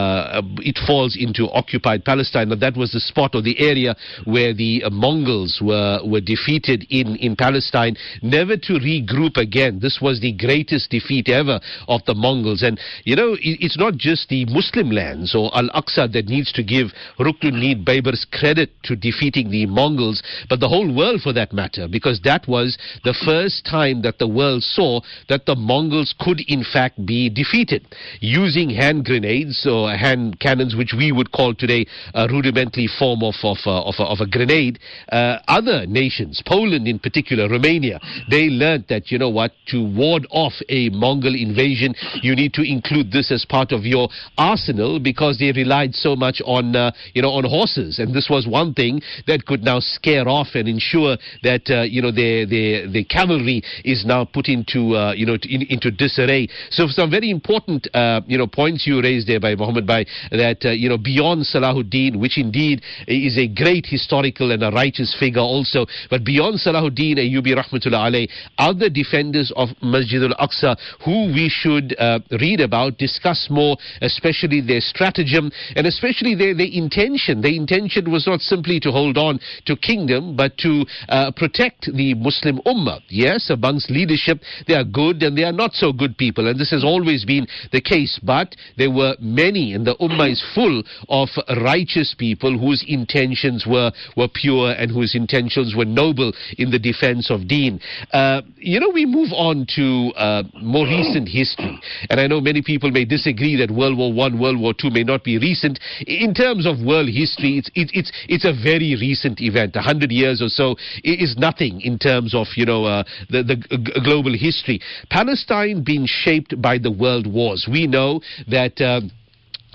Uh, 0.02 0.42
it 0.60 0.78
falls 0.88 1.16
into 1.20 1.44
occupied 1.52 2.04
Palestine. 2.04 2.50
But 2.50 2.60
that 2.60 2.76
was 2.76 2.92
the 2.92 3.00
spot 3.00 3.36
or 3.36 3.42
the 3.42 3.60
area 3.60 3.96
where 4.26 4.54
the 4.54 4.84
uh, 4.84 4.90
Mongols 4.90 5.60
were, 5.62 6.00
were 6.04 6.22
defeated 6.22 6.86
in, 6.90 7.16
in 7.18 7.36
Palestine, 7.36 7.96
never 8.22 8.58
to 8.58 8.74
regroup 8.74 9.38
again. 9.38 9.80
This 9.82 10.00
was 10.02 10.20
the 10.20 10.34
greatest 10.34 10.90
defeat 10.90 11.30
ever 11.30 11.60
of 11.88 12.02
the 12.06 12.16
Mongols. 12.16 12.64
And, 12.64 12.80
you 13.04 13.16
know, 13.16 13.34
it, 13.34 13.58
it's 13.66 13.78
not 13.78 13.96
just 13.96 14.30
the 14.30 14.46
Muslim 14.46 14.90
lands 14.92 15.36
or 15.36 15.56
Al 15.56 15.70
Aqsa 15.70 16.12
that 16.14 16.26
needs 16.28 16.52
to 16.54 16.64
give 16.64 16.88
Ruknuddin 17.20 17.86
Baybars' 17.86 18.26
credit 18.32 18.72
to 18.84 18.96
defeating 18.96 19.52
the 19.52 19.66
Mongols, 19.66 20.24
but 20.50 20.60
the 20.60 20.70
whole 20.70 20.94
world 20.94 21.22
for 21.22 21.34
that 21.34 21.54
matter, 21.54 21.88
because 21.88 22.20
that 22.24 22.48
was 22.48 22.78
the 23.04 23.16
first 23.26 23.66
time 23.66 24.02
that 24.02 24.18
the 24.20 24.28
world 24.28 24.64
saw 24.64 25.02
that 25.30 25.46
the 25.46 25.56
Mongols 25.56 26.14
could 26.20 26.42
in 26.48 26.64
fact 26.64 27.06
be 27.06 27.30
defeated 27.30 27.86
using 28.20 28.70
hand 28.70 29.06
grenades 29.06 29.68
or 29.68 29.91
hand 29.98 30.40
cannons, 30.40 30.76
which 30.76 30.94
we 30.96 31.12
would 31.12 31.32
call 31.32 31.54
today 31.54 31.86
a 32.14 32.28
rudimentary 32.28 32.88
form 32.88 33.24
of, 33.24 33.36
of, 33.44 33.58
uh, 33.66 33.84
of, 33.84 33.96
of 34.00 34.20
a 34.20 34.28
grenade. 34.28 34.80
Uh, 35.12 35.38
other 35.48 35.86
nations, 35.86 36.42
Poland 36.46 36.88
in 36.88 37.00
particular, 37.00 37.48
Romania, 37.50 38.00
they 38.30 38.50
learned 38.50 38.86
that, 38.90 39.12
you 39.12 39.18
know 39.18 39.30
what, 39.30 39.52
to 39.68 39.84
ward 39.84 40.28
off 40.32 40.54
a 40.70 40.90
Mongol 40.90 41.36
invasion, 41.36 41.94
you 42.22 42.36
need 42.36 42.54
to 42.54 42.62
include 42.62 43.12
this 43.12 43.32
as 43.32 43.46
part 43.46 43.72
of 43.72 43.86
your 43.86 44.10
arsenal 44.38 45.00
because 45.00 45.38
they 45.38 45.52
relied 45.52 45.94
so 45.94 46.16
much 46.16 46.42
on, 46.46 46.76
uh, 46.76 46.92
you 47.14 47.22
know, 47.22 47.32
on 47.32 47.44
horses. 47.44 48.00
And 48.00 48.14
this 48.14 48.28
was 48.30 48.48
one 48.48 48.74
thing 48.74 49.02
that 49.28 49.46
could 49.46 49.64
now 49.64 49.80
scare 49.80 50.28
off 50.28 50.48
and 50.56 50.68
ensure 50.68 51.18
that, 51.44 51.70
uh, 51.70 51.82
you 51.84 52.02
know, 52.02 52.12
the, 52.12 52.46
the, 52.46 52.92
the 52.92 53.04
cavalry 53.06 53.62
is 53.84 54.06
now 54.06 54.26
put 54.26 54.48
into, 54.48 54.96
uh, 54.96 55.14
you 55.14 55.26
know, 55.26 55.38
in, 55.44 55.64
into 55.70 55.92
disarray. 55.92 56.48
So 56.70 56.88
some 56.88 57.10
very 57.10 57.30
important, 57.30 57.88
uh, 57.94 58.22
you 58.28 58.38
know, 58.38 58.48
points 58.48 58.86
you 58.86 59.02
raised 59.02 59.28
there 59.28 59.40
by 59.40 59.56
Mohammed 59.56 59.81
by 59.86 60.06
that, 60.32 60.66
uh, 60.66 60.70
you 60.70 60.90
know, 60.90 60.98
beyond 60.98 61.46
Salahuddin, 61.46 62.20
which 62.20 62.38
indeed 62.38 62.82
is 63.08 63.38
a 63.38 63.48
great 63.48 63.86
historical 63.86 64.52
and 64.52 64.64
a 64.64 64.72
righteous 64.72 65.16
figure 65.20 65.42
also, 65.42 65.86
but 66.10 66.24
beyond 66.24 66.60
Salahuddin 66.60 67.18
Ayyubi 67.18 67.56
Rahmatullah 67.56 68.10
alayh, 68.10 68.30
other 68.58 68.90
defenders 68.90 69.52
of 69.56 69.70
Masjid 69.82 70.24
al-Aqsa 70.24 70.78
who 71.06 71.32
we 71.34 71.50
should 71.50 71.96
uh, 72.00 72.20
read 72.40 72.62
about, 72.62 72.98
discuss 72.98 73.48
more, 73.50 73.78
especially 74.02 74.62
their 74.62 74.82
stratagem 74.82 75.52
and 75.76 75.88
especially 75.88 76.36
their, 76.36 76.56
their 76.56 76.70
intention. 76.72 77.42
Their 77.42 77.54
intention 77.54 78.12
was 78.12 78.28
not 78.28 78.42
simply 78.42 78.80
to 78.82 78.92
hold 78.92 79.18
on 79.18 79.40
to 79.66 79.76
kingdom, 79.76 80.36
but 80.36 80.58
to 80.60 80.86
uh, 81.10 81.32
protect 81.36 81.90
the 81.94 82.14
Muslim 82.16 82.60
Ummah. 82.66 83.02
Yes, 83.10 83.50
amongst 83.50 83.90
leadership, 83.90 84.40
they 84.68 84.76
are 84.76 84.84
good 84.84 85.24
and 85.24 85.38
they 85.38 85.44
are 85.44 85.52
not 85.52 85.74
so 85.74 85.92
good 85.92 86.18
people, 86.18 86.48
and 86.48 86.60
this 86.60 86.72
has 86.72 86.84
always 86.84 87.26
been 87.26 87.48
the 87.72 87.82
case, 87.82 88.20
but 88.24 88.56
there 88.78 88.92
were 88.92 89.16
many 89.20 89.71
and 89.74 89.86
the 89.86 89.96
Ummah 89.96 90.32
is 90.32 90.44
full 90.54 90.84
of 91.10 91.30
righteous 91.62 92.16
people 92.18 92.58
whose 92.58 92.84
intentions 92.88 93.66
were, 93.68 93.92
were 94.16 94.28
pure 94.28 94.72
and 94.72 94.92
whose 94.92 95.16
intentions 95.16 95.76
were 95.76 95.86
noble 95.86 96.34
in 96.58 96.72
the 96.72 96.80
defense 96.80 97.30
of 97.30 97.48
deen. 97.48 97.80
Uh, 98.12 98.42
you 98.58 98.80
know, 98.80 98.90
we 98.90 99.06
move 99.06 99.30
on 99.34 99.66
to 99.76 100.12
uh, 100.16 100.44
more 100.62 100.86
recent 100.86 101.28
history, 101.28 101.80
and 102.10 102.20
I 102.20 102.28
know 102.28 102.42
many 102.42 102.62
people 102.62 102.92
may 102.92 103.06
disagree 103.06 103.56
that 103.58 103.72
World 103.72 103.98
War 103.98 104.12
One, 104.14 104.40
World 104.40 104.60
War 104.60 104.74
Two 104.74 104.90
may 104.90 105.04
not 105.04 105.24
be 105.24 105.38
recent. 105.38 105.80
In 106.08 106.34
terms 106.34 106.66
of 106.66 106.80
world 106.80 107.10
history, 107.10 107.58
it's, 107.58 107.70
it, 107.76 107.92
it's, 107.94 108.12
it's 108.28 108.46
a 108.46 108.54
very 108.54 108.96
recent 109.00 109.42
event. 109.42 109.76
A 109.76 109.82
hundred 109.82 110.12
years 110.12 110.42
or 110.42 110.50
so 110.50 110.76
is 111.04 111.36
nothing 111.38 111.82
in 111.82 111.98
terms 111.98 112.34
of, 112.36 112.48
you 112.56 112.66
know, 112.66 112.86
uh, 112.86 113.04
the, 113.30 113.44
the 113.44 114.02
global 114.04 114.34
history. 114.38 114.80
Palestine 115.10 115.84
being 115.84 116.06
shaped 116.06 116.62
by 116.62 116.78
the 116.78 116.92
world 116.92 117.28
wars. 117.28 117.68
We 117.72 117.88
know 117.88 118.22
that... 118.48 118.80
Um, 118.82 119.12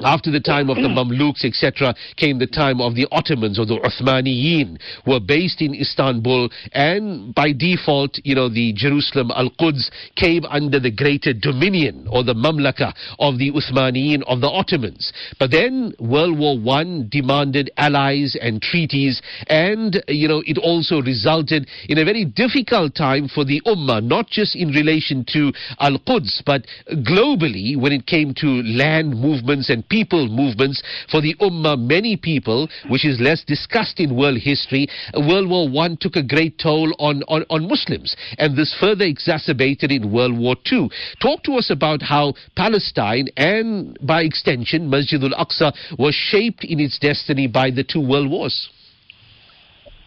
after 0.00 0.30
the 0.30 0.40
time 0.40 0.68
of 0.68 0.76
the 0.76 0.88
mm. 0.88 0.96
Mamluks, 0.96 1.44
etc., 1.44 1.94
came 2.16 2.38
the 2.38 2.46
time 2.46 2.80
of 2.80 2.94
the 2.94 3.06
Ottomans 3.10 3.58
or 3.58 3.64
the 3.64 3.78
Uthmaniyin, 3.78 4.78
who 5.04 5.12
were 5.12 5.20
based 5.20 5.62
in 5.62 5.74
Istanbul, 5.74 6.50
and 6.72 7.34
by 7.34 7.52
default, 7.52 8.18
you 8.24 8.34
know, 8.34 8.48
the 8.48 8.72
Jerusalem 8.74 9.30
Al-Quds 9.34 9.90
came 10.16 10.44
under 10.46 10.78
the 10.78 10.90
greater 10.90 11.32
dominion 11.32 12.06
or 12.10 12.22
the 12.22 12.34
Mamlaka 12.34 12.92
of 13.18 13.38
the 13.38 13.50
Uthmaniyin 13.52 14.22
of 14.26 14.40
the 14.40 14.48
Ottomans. 14.48 15.12
But 15.38 15.50
then 15.50 15.94
World 15.98 16.38
War 16.38 16.58
One 16.58 17.08
demanded 17.10 17.70
allies 17.76 18.36
and 18.40 18.60
treaties, 18.60 19.22
and, 19.48 20.02
you 20.08 20.28
know, 20.28 20.42
it 20.46 20.58
also 20.58 21.00
resulted 21.00 21.68
in 21.88 21.98
a 21.98 22.04
very 22.04 22.24
difficult 22.24 22.94
time 22.94 23.28
for 23.28 23.44
the 23.44 23.62
Ummah, 23.66 24.02
not 24.02 24.28
just 24.28 24.54
in 24.54 24.68
relation 24.70 25.24
to 25.32 25.52
Al-Quds, 25.80 26.42
but 26.44 26.66
globally 26.90 27.78
when 27.78 27.92
it 27.92 28.06
came 28.06 28.34
to 28.34 28.62
land 28.62 29.18
movements 29.18 29.70
and 29.70 29.85
people 29.88 30.28
movements 30.28 30.82
for 31.10 31.20
the 31.20 31.34
Ummah, 31.36 31.78
many 31.78 32.16
people, 32.16 32.68
which 32.88 33.04
is 33.04 33.20
less 33.20 33.44
discussed 33.44 34.00
in 34.00 34.16
world 34.16 34.38
history. 34.38 34.88
World 35.14 35.48
War 35.48 35.68
One 35.68 35.96
took 36.00 36.16
a 36.16 36.22
great 36.22 36.58
toll 36.58 36.94
on, 36.98 37.22
on, 37.28 37.44
on 37.50 37.68
Muslims, 37.68 38.16
and 38.38 38.56
this 38.56 38.74
further 38.78 39.04
exacerbated 39.04 39.90
in 39.90 40.12
World 40.12 40.38
War 40.38 40.56
Two. 40.64 40.88
Talk 41.20 41.42
to 41.44 41.54
us 41.54 41.70
about 41.70 42.02
how 42.02 42.34
Palestine 42.56 43.28
and, 43.36 43.96
by 44.02 44.22
extension, 44.22 44.88
Masjid 44.88 45.22
al-Aqsa 45.22 45.72
was 45.98 46.14
shaped 46.14 46.64
in 46.64 46.80
its 46.80 46.98
destiny 46.98 47.46
by 47.46 47.70
the 47.70 47.84
two 47.84 48.00
world 48.00 48.30
wars. 48.30 48.68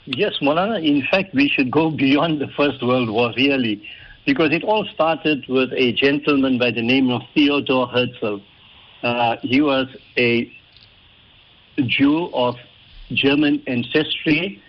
Yes, 0.05 0.33
Molana, 0.41 0.83
in 0.83 1.03
fact, 1.11 1.35
we 1.35 1.49
should 1.49 1.69
go 1.69 1.91
beyond 1.91 2.41
the 2.41 2.47
First 2.57 2.81
World 2.81 3.09
War, 3.09 3.31
really, 3.37 3.83
because 4.25 4.51
it 4.51 4.63
all 4.63 4.87
started 4.93 5.45
with 5.47 5.71
a 5.73 5.93
gentleman 5.93 6.57
by 6.57 6.71
the 6.71 6.81
name 6.81 7.11
of 7.11 7.21
Theodore 7.35 7.87
Herzl. 7.87 8.39
Uh, 9.03 9.37
he 9.41 9.61
was 9.61 9.87
a 10.17 10.51
Jew 11.87 12.29
of 12.33 12.55
German 13.11 13.63
ancestry. 13.67 14.61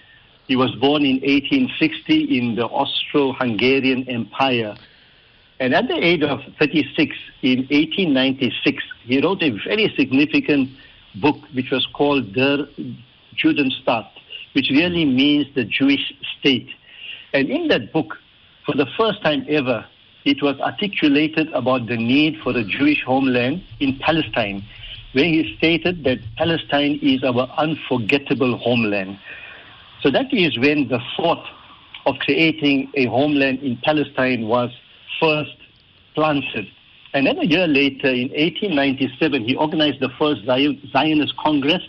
He 0.47 0.57
was 0.57 0.75
born 0.77 1.05
in 1.05 1.17
1860 1.17 2.39
in 2.39 2.55
the 2.55 2.67
Austro-Hungarian 2.67 4.09
Empire. 4.09 4.77
And 5.59 5.75
at 5.75 5.89
the 5.89 5.97
age 5.97 6.23
of 6.23 6.41
36, 6.59 7.15
in 7.43 7.59
1896, 7.71 8.83
he 9.03 9.21
wrote 9.21 9.43
a 9.43 9.51
very 9.67 9.93
significant 9.97 10.71
book 11.17 11.37
which 11.53 11.71
was 11.71 11.87
called 11.93 12.33
Der 12.33 12.67
Judenstaat, 13.37 14.09
which 14.55 14.71
really 14.71 15.05
means 15.05 15.47
the 15.55 15.65
Jewish 15.65 16.13
state. 16.39 16.69
And 17.35 17.51
in 17.51 17.69
that 17.69 17.93
book, 17.93 18.17
for 18.65 18.75
the 18.75 18.87
first 18.97 19.23
time 19.23 19.45
ever, 19.49 19.85
it 20.25 20.43
was 20.43 20.59
articulated 20.61 21.53
about 21.53 21.87
the 21.87 21.97
need 21.97 22.39
for 22.43 22.57
a 22.57 22.65
Jewish 22.65 23.03
homeland 23.05 23.63
in 23.81 23.99
Palestine, 23.99 24.65
where 25.13 25.25
he 25.25 25.55
stated 25.57 26.05
that 26.05 26.19
Palestine 26.37 26.99
is 27.03 27.25
our 27.25 27.51
unforgettable 27.57 28.57
homeland. 28.59 29.19
So 30.03 30.11
that 30.11 30.33
is 30.33 30.59
when 30.59 30.89
the 30.89 31.01
thought 31.17 31.45
of 32.07 32.19
creating 32.21 32.91
a 32.95 33.07
homeland 33.07 33.61
in 33.61 33.77
Palestine 33.79 34.47
was 34.47 34.71
first 35.21 35.57
planted. 36.15 36.67
And 37.13 37.27
then 37.27 37.39
a 37.39 37.45
year 37.45 37.67
later, 37.67 38.09
in 38.09 38.29
1897, 38.31 39.45
he 39.45 39.57
organized 39.57 40.01
the 40.01 40.11
first 40.19 40.45
Zionist 40.45 41.37
Congress, 41.37 41.83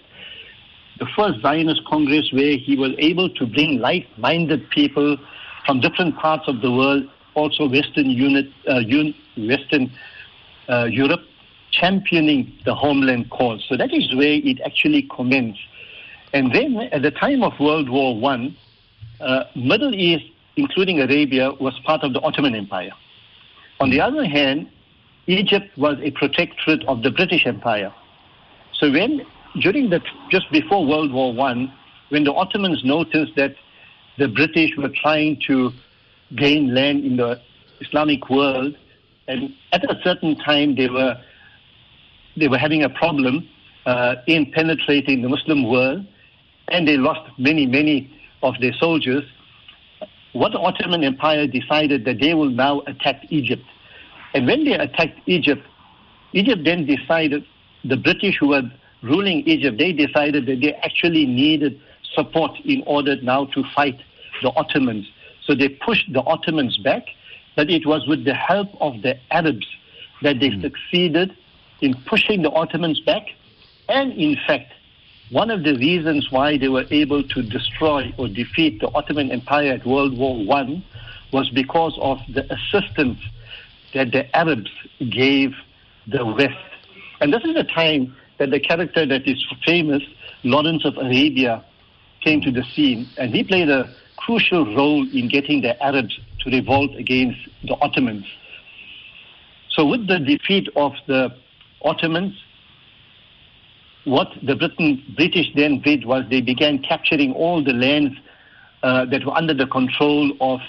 the 1.00 1.06
first 1.15 1.41
Zionist 1.41 1.86
Congress 1.86 2.32
where 2.34 2.58
he 2.58 2.76
was 2.76 2.91
able 2.98 3.30
to 3.30 3.46
bring 3.46 3.80
like-minded 3.80 4.70
people 4.72 5.17
from 5.65 5.80
different 5.80 6.17
parts 6.17 6.48
of 6.48 6.62
the 6.62 6.72
world, 6.72 7.08
also 7.36 7.67
Western, 7.67 8.10
unit, 8.10 8.48
uh, 8.67 8.82
Western 9.38 9.91
uh, 10.70 10.86
Europe, 10.86 11.22
championing 11.72 12.52
the 12.65 12.76
homeland 12.76 13.30
cause. 13.30 13.65
So 13.67 13.78
that 13.78 13.94
is 13.94 14.13
where 14.15 14.34
it 14.34 14.60
actually 14.65 15.08
commenced. 15.15 15.62
And 16.34 16.54
then 16.54 16.78
at 16.91 17.02
the 17.02 17.12
time 17.12 17.44
of 17.44 17.54
World 17.60 17.89
War 17.89 18.17
One, 18.20 18.56
uh, 19.20 19.46
Middle 19.56 19.94
East, 19.94 20.26
including 20.56 21.00
Arabia, 21.00 21.52
was 21.60 21.78
part 21.86 22.04
of 22.04 22.13
the 22.13 22.22
Ottoman 22.22 22.56
Empire. 22.56 22.91
On 23.80 23.89
the 23.89 24.02
other 24.02 24.26
hand, 24.26 24.70
Egypt 25.28 25.78
was 25.78 25.98
a 26.02 26.12
protectorate 26.12 26.84
of 26.86 27.04
the 27.04 27.12
British 27.12 27.46
Empire. 27.46 27.94
So 28.74 28.91
when 28.91 29.22
during 29.60 29.89
the 29.89 30.02
just 30.30 30.50
before 30.52 30.86
World 30.86 31.12
War 31.12 31.34
One, 31.34 31.74
when 32.10 32.24
the 32.24 32.34
Ottomans 32.34 32.84
noticed 32.84 33.36
that 33.36 33.56
the 34.17 34.28
British 34.28 34.72
were 34.78 34.89
trying 34.89 35.39
to 35.48 35.72
gain 36.36 36.74
land 36.74 37.06
in 37.06 37.17
the 37.17 37.39
Islamic 37.80 38.30
world, 38.30 38.76
and 39.28 39.54
at 39.72 39.84
a 39.84 40.00
certain 40.04 40.36
time 40.38 40.76
they 40.76 40.89
were 40.89 41.17
they 42.38 42.48
were 42.48 42.58
having 42.58 42.84
a 42.84 42.89
problem 42.89 43.48
uh, 43.86 44.15
in 44.28 44.52
penetrating 44.52 45.22
the 45.22 45.30
Muslim 45.30 45.70
world, 45.70 46.06
and 46.70 46.88
they 46.88 46.98
lost 46.98 47.30
many 47.38 47.65
many 47.65 48.10
of 48.44 48.56
their 48.62 48.74
soldiers. 48.74 49.24
What 50.34 50.54
the 50.54 50.60
Ottoman 50.60 51.04
Empire 51.04 51.46
decided 51.46 52.06
that 52.06 52.20
they 52.22 52.34
will 52.34 52.50
now 52.50 52.82
attack 52.88 53.26
Egypt, 53.30 53.63
and 54.34 54.48
when 54.48 54.63
they 54.63 54.74
attacked 54.74 55.20
Egypt, 55.26 55.65
Egypt 56.34 56.62
then 56.63 56.86
decided 56.86 57.46
the 57.84 57.98
British 57.98 58.38
who 58.39 58.50
were 58.50 58.63
ruling 59.02 59.41
Egypt, 59.48 59.78
they 59.78 59.91
decided 59.91 60.46
that 60.46 60.62
they 60.62 60.74
actually 60.76 61.26
needed 61.26 61.80
support 62.13 62.52
in 62.65 62.84
order 62.86 63.15
now 63.22 63.46
to 63.46 63.63
fight 63.76 64.00
the 64.41 64.52
Ottomans. 64.56 65.10
So 65.45 65.56
they 65.56 65.69
pushed 65.69 66.12
the 66.13 66.21
Ottomans 66.21 66.77
back, 66.77 67.08
but 67.56 67.69
it 67.69 67.86
was 67.86 68.08
with 68.08 68.25
the 68.25 68.34
help 68.34 68.69
of 68.80 69.01
the 69.01 69.17
Arabs 69.32 69.67
that 70.21 70.39
they 70.39 70.49
mm. 70.49 70.62
succeeded 70.62 71.36
in 71.82 71.95
pushing 72.06 72.41
the 72.41 72.51
Ottomans 72.51 72.99
back. 73.01 73.27
And 73.89 74.13
in 74.13 74.38
fact, 74.47 74.71
one 75.32 75.49
of 75.49 75.63
the 75.63 75.75
reasons 75.75 76.32
why 76.32 76.58
they 76.58 76.67
were 76.67 76.86
able 76.91 77.23
to 77.23 77.41
destroy 77.41 78.13
or 78.17 78.27
defeat 78.27 78.80
the 78.82 78.89
Ottoman 78.93 79.32
Empire 79.32 79.73
at 79.73 79.86
World 79.86 80.17
War 80.17 80.36
I 80.58 80.84
was 81.32 81.49
because 81.49 81.97
of 82.01 82.19
the 82.27 82.45
assistance 82.54 83.19
that 83.93 84.12
the 84.12 84.36
Arabs 84.36 84.69
gave 85.10 85.54
the 86.08 86.25
West. 86.25 86.54
And 87.21 87.34
this 87.34 87.43
is 87.43 87.56
a 87.56 87.63
time 87.63 88.15
that 88.39 88.51
the 88.51 88.60
character 88.60 89.06
that 89.06 89.27
is 89.27 89.43
famous, 89.65 90.04
Lawrence 90.43 90.84
of 90.86 90.97
Arabia, 90.97 91.63
came 92.21 92.41
to 92.41 92.51
the 92.51 92.63
scene, 92.75 93.08
and 93.17 93.34
he 93.34 93.43
played 93.43 93.69
a 93.69 93.89
crucial 94.26 94.66
role 94.76 95.08
in 95.14 95.28
getting 95.28 95.62
the 95.62 95.82
Arabs 95.84 96.18
to 96.42 96.50
revolt 96.50 96.96
against 96.96 97.40
the 97.64 97.76
Ottomans. 97.82 98.26
So, 99.72 99.86
with 99.86 100.08
the 100.08 100.20
defeat 100.20 100.68
of 100.76 100.94
the 101.08 101.30
Ottomans, 101.84 102.34
what 104.06 104.28
the 104.44 104.56
Britain, 104.56 105.04
British 105.16 105.48
then 105.56 105.82
did 105.82 106.06
was 106.06 106.24
they 106.30 106.42
began 106.42 106.80
capturing 106.80 107.34
all 107.34 107.64
the 107.64 107.74
lands 107.74 108.16
uh, 108.84 109.06
that 109.06 109.26
were 109.26 109.34
under 109.34 109.54
the 109.54 109.68
control 109.68 110.32
of 110.42 110.60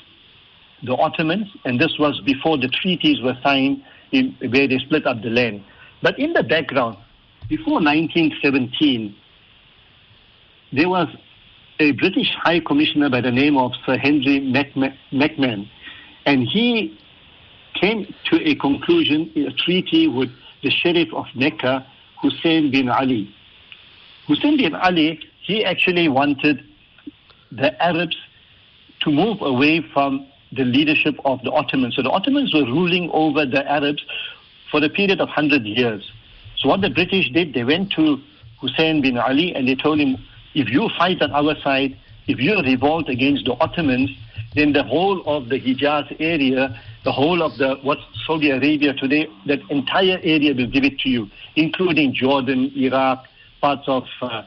the 0.82 0.94
Ottomans, 0.94 1.48
and 1.64 1.80
this 1.80 1.98
was 1.98 2.20
before 2.24 2.58
the 2.58 2.68
treaties 2.68 3.20
were 3.22 3.36
signed 3.42 3.82
in, 4.12 4.36
where 4.40 4.68
they 4.68 4.78
split 4.78 5.06
up 5.06 5.22
the 5.22 5.30
land. 5.30 5.62
But 6.02 6.18
in 6.18 6.32
the 6.32 6.42
background, 6.42 6.96
before 7.48 7.74
1917, 7.74 9.14
there 10.72 10.88
was 10.88 11.08
a 11.82 11.90
British 11.90 12.32
High 12.40 12.60
Commissioner 12.60 13.10
by 13.10 13.20
the 13.20 13.32
name 13.32 13.56
of 13.56 13.72
Sir 13.84 13.98
Henry 13.98 14.40
McMahon, 14.40 15.68
and 16.26 16.46
he 16.46 16.96
came 17.74 18.14
to 18.30 18.48
a 18.48 18.54
conclusion 18.54 19.32
a 19.34 19.50
treaty 19.64 20.06
with 20.06 20.30
the 20.62 20.70
Sheriff 20.70 21.08
of 21.12 21.26
Mecca, 21.34 21.84
Hussein 22.20 22.70
bin 22.70 22.88
Ali. 22.88 23.34
Hussein 24.28 24.56
bin 24.58 24.76
Ali, 24.76 25.18
he 25.40 25.64
actually 25.64 26.08
wanted 26.08 26.62
the 27.50 27.82
Arabs 27.82 28.16
to 29.00 29.10
move 29.10 29.42
away 29.42 29.84
from 29.92 30.24
the 30.52 30.64
leadership 30.64 31.16
of 31.24 31.42
the 31.42 31.50
Ottomans. 31.50 31.96
So 31.96 32.02
the 32.02 32.10
Ottomans 32.10 32.54
were 32.54 32.64
ruling 32.64 33.10
over 33.12 33.44
the 33.44 33.68
Arabs 33.68 34.04
for 34.70 34.84
a 34.84 34.88
period 34.88 35.20
of 35.20 35.26
100 35.26 35.64
years. 35.64 36.08
So 36.58 36.68
what 36.68 36.80
the 36.80 36.90
British 36.90 37.28
did, 37.32 37.54
they 37.54 37.64
went 37.64 37.90
to 37.94 38.20
Hussein 38.60 39.02
bin 39.02 39.18
Ali 39.18 39.52
and 39.52 39.66
they 39.66 39.74
told 39.74 39.98
him, 39.98 40.16
if 40.54 40.68
you 40.68 40.88
fight 40.98 41.22
on 41.22 41.32
our 41.32 41.54
side, 41.62 41.98
if 42.26 42.38
you 42.38 42.60
revolt 42.60 43.08
against 43.08 43.44
the 43.44 43.54
Ottomans, 43.54 44.10
then 44.54 44.72
the 44.72 44.82
whole 44.82 45.22
of 45.26 45.48
the 45.48 45.58
Hijaz 45.58 46.14
area, 46.20 46.78
the 47.04 47.12
whole 47.12 47.42
of 47.42 47.56
the 47.58 47.76
what's 47.82 48.02
Saudi 48.26 48.50
Arabia 48.50 48.92
today, 48.94 49.26
that 49.46 49.60
entire 49.70 50.18
area 50.22 50.54
will 50.54 50.68
give 50.68 50.84
it 50.84 50.98
to 51.00 51.08
you, 51.08 51.28
including 51.56 52.14
Jordan, 52.14 52.70
Iraq, 52.76 53.26
parts 53.60 53.84
of 53.86 54.04
uh, 54.20 54.42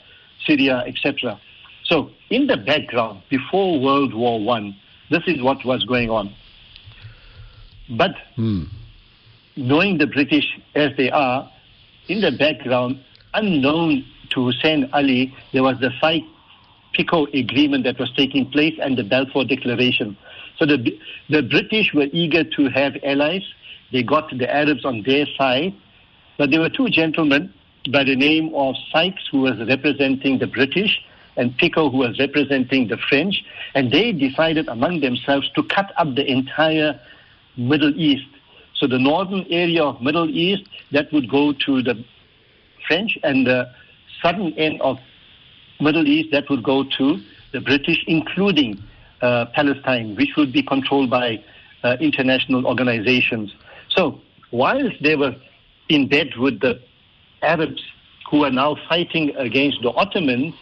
Syria, 0.45 0.83
etc. 0.85 1.39
So 1.85 2.11
in 2.29 2.47
the 2.47 2.57
background, 2.57 3.23
before 3.29 3.79
World 3.79 4.13
War 4.13 4.43
One, 4.43 4.75
this 5.09 5.23
is 5.27 5.41
what 5.41 5.65
was 5.65 5.83
going 5.85 6.09
on. 6.09 6.33
But 7.97 8.11
hmm. 8.35 8.63
knowing 9.55 9.97
the 9.97 10.07
British 10.07 10.45
as 10.75 10.91
they 10.97 11.11
are, 11.11 11.51
in 12.07 12.21
the 12.21 12.31
background, 12.31 13.03
unknown 13.33 14.05
to 14.31 14.45
Hussein 14.45 14.89
Ali, 14.93 15.35
there 15.53 15.63
was 15.63 15.79
the 15.79 15.91
Sykes-Picot 16.01 17.33
agreement 17.33 17.83
that 17.83 17.99
was 17.99 18.11
taking 18.15 18.49
place 18.49 18.77
and 18.81 18.97
the 18.97 19.03
Balfour 19.03 19.45
Declaration. 19.45 20.17
So 20.57 20.65
the, 20.65 20.97
the 21.29 21.41
British 21.43 21.93
were 21.93 22.07
eager 22.11 22.43
to 22.43 22.69
have 22.69 22.95
allies. 23.03 23.43
They 23.91 24.03
got 24.03 24.29
the 24.37 24.53
Arabs 24.53 24.85
on 24.85 25.03
their 25.03 25.25
side. 25.37 25.73
But 26.37 26.51
there 26.51 26.59
were 26.59 26.69
two 26.69 26.89
gentlemen 26.89 27.53
by 27.91 28.03
the 28.03 28.15
name 28.15 28.53
of 28.55 28.75
Sykes, 28.91 29.27
who 29.31 29.41
was 29.41 29.57
representing 29.67 30.39
the 30.39 30.47
British, 30.47 31.01
and 31.37 31.57
Picot, 31.57 31.91
who 31.91 31.97
was 31.97 32.17
representing 32.19 32.87
the 32.87 32.97
French. 32.97 33.43
And 33.73 33.91
they 33.91 34.11
decided 34.11 34.67
among 34.67 35.01
themselves 35.01 35.49
to 35.55 35.63
cut 35.63 35.91
up 35.97 36.15
the 36.15 36.25
entire 36.25 36.99
Middle 37.57 37.93
East 37.95 38.27
so 38.75 38.87
the 38.87 38.99
northern 38.99 39.45
area 39.49 39.83
of 39.83 40.01
Middle 40.01 40.29
East, 40.29 40.63
that 40.91 41.11
would 41.13 41.29
go 41.29 41.53
to 41.53 41.81
the 41.81 42.03
French, 42.87 43.17
and 43.23 43.47
the 43.47 43.71
southern 44.25 44.53
end 44.53 44.81
of 44.81 44.97
Middle 45.79 46.07
East, 46.07 46.29
that 46.31 46.49
would 46.49 46.63
go 46.63 46.83
to 46.97 47.19
the 47.51 47.61
British, 47.61 48.03
including 48.07 48.81
uh, 49.21 49.45
Palestine, 49.53 50.15
which 50.15 50.31
would 50.37 50.51
be 50.51 50.63
controlled 50.63 51.09
by 51.09 51.43
uh, 51.83 51.97
international 51.99 52.65
organizations. 52.65 53.53
So 53.89 54.19
whilst 54.51 54.95
they 55.01 55.15
were 55.15 55.35
in 55.89 56.07
bed 56.07 56.29
with 56.37 56.59
the 56.61 56.81
Arabs 57.41 57.83
who 58.29 58.43
are 58.43 58.51
now 58.51 58.75
fighting 58.89 59.35
against 59.35 59.81
the 59.83 59.91
Ottomans, 59.91 60.55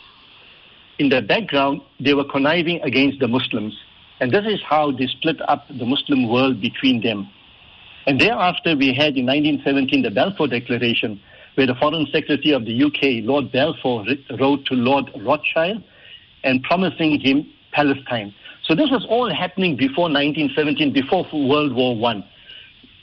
in 1.00 1.10
the 1.10 1.22
background, 1.22 1.82
they 2.00 2.14
were 2.14 2.26
conniving 2.26 2.82
against 2.82 3.20
the 3.20 3.28
Muslims. 3.28 3.74
And 4.20 4.32
this 4.32 4.46
is 4.46 4.60
how 4.68 4.92
they 4.92 5.08
split 5.08 5.38
up 5.50 5.66
the 5.70 5.86
Muslim 5.86 6.30
world 6.30 6.62
between 6.62 7.02
them. 7.02 7.30
And 8.06 8.20
thereafter, 8.20 8.76
we 8.76 8.94
had 8.94 9.18
in 9.18 9.26
1917 9.26 10.04
the 10.04 10.12
Balfour 10.12 10.48
Declaration, 10.48 11.20
where 11.56 11.68
the 11.68 11.76
Foreign 11.76 12.08
Secretary 12.12 12.52
of 12.52 12.66
the 12.66 12.84
UK, 12.84 13.26
Lord 13.26 13.52
Balfour, 13.52 14.06
wrote 14.40 14.66
to 14.66 14.74
Lord 14.74 15.10
Rothschild 15.20 15.84
and 16.44 16.64
promising 16.64 17.20
him 17.20 17.48
Palestine. 17.72 18.34
So 18.64 18.76
this 18.76 18.90
was 18.90 19.06
all 19.10 19.34
happening 19.34 19.76
before 19.76 20.10
1917, 20.10 20.94
before 20.94 21.28
World 21.34 21.74
War 21.74 21.96
One. 21.96 22.24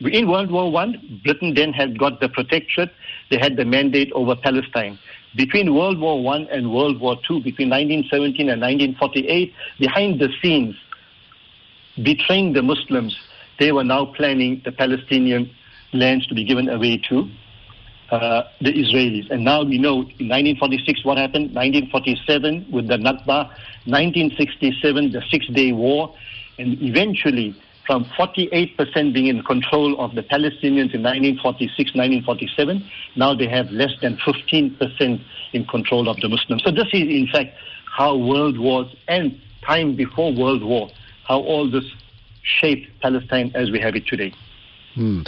In 0.01 0.29
World 0.29 0.51
War 0.51 0.73
One, 0.73 1.21
Britain 1.23 1.55
then 1.55 1.73
had 1.73 1.99
got 1.99 2.21
the 2.21 2.29
protectorate. 2.29 2.91
They 3.31 3.39
had 3.39 3.57
the 3.57 3.65
mandate 3.65 4.11
over 4.13 4.35
Palestine. 4.35 4.99
Between 5.37 5.75
World 5.75 6.01
War 6.01 6.23
One 6.23 6.49
and 6.51 6.73
World 6.73 7.01
War 7.01 7.17
Two, 7.27 7.41
between 7.43 7.69
1917 7.69 8.49
and 8.49 8.61
1948, 8.61 9.53
behind 9.79 10.19
the 10.19 10.29
scenes, 10.43 10.75
betraying 12.03 12.55
the 12.55 12.63
Muslims, 12.63 13.17
they 13.59 13.73
were 13.73 13.85
now 13.85 14.07
planning 14.07 14.63
the 14.65 14.73
Palestinian 14.73 15.51
lands 15.93 16.27
to 16.29 16.35
be 16.35 16.45
given 16.45 16.69
away 16.69 16.97
to 17.11 17.29
uh, 18.11 18.43
the 18.61 18.73
Israelis. 18.73 19.31
And 19.31 19.45
now 19.45 19.63
we 19.63 19.79
know 19.79 20.01
in 20.19 20.29
1946 20.29 21.05
what 21.05 21.19
happened, 21.19 21.55
1947 21.55 22.67
with 22.71 22.89
the 22.89 22.97
Nakba, 22.97 23.49
1967 23.87 25.13
the 25.13 25.23
Six 25.31 25.47
Day 25.49 25.73
War, 25.73 26.15
and 26.59 26.81
eventually 26.83 27.55
from 27.87 28.05
48% 28.17 29.13
being 29.13 29.27
in 29.27 29.43
control 29.43 30.01
of 30.01 30.15
the 30.15 30.23
Palestinians 30.23 30.95
in 30.95 31.03
1946, 31.03 31.95
1947, 31.95 32.89
now 33.17 33.35
they 33.35 33.49
have 33.49 33.71
less 33.71 33.91
than 34.01 34.17
15% 34.19 35.21
in 35.53 35.65
control 35.67 36.09
of 36.09 36.17
the 36.21 36.29
Muslims. 36.29 36.63
So 36.63 36.71
this 36.71 36.87
is 36.93 37.03
in 37.03 37.29
fact 37.33 37.57
how 37.87 38.17
world 38.17 38.59
wars 38.59 38.95
and 39.09 39.41
time 39.63 39.97
before 39.97 40.33
World 40.33 40.63
War, 40.63 40.91
how 41.25 41.41
all 41.41 41.69
this 41.69 41.85
shaped 42.43 42.89
Palestine 43.01 43.51
as 43.55 43.71
we 43.71 43.81
have 43.81 43.97
it 43.97 44.07
today. 44.07 44.33
Hmm. 45.01 45.23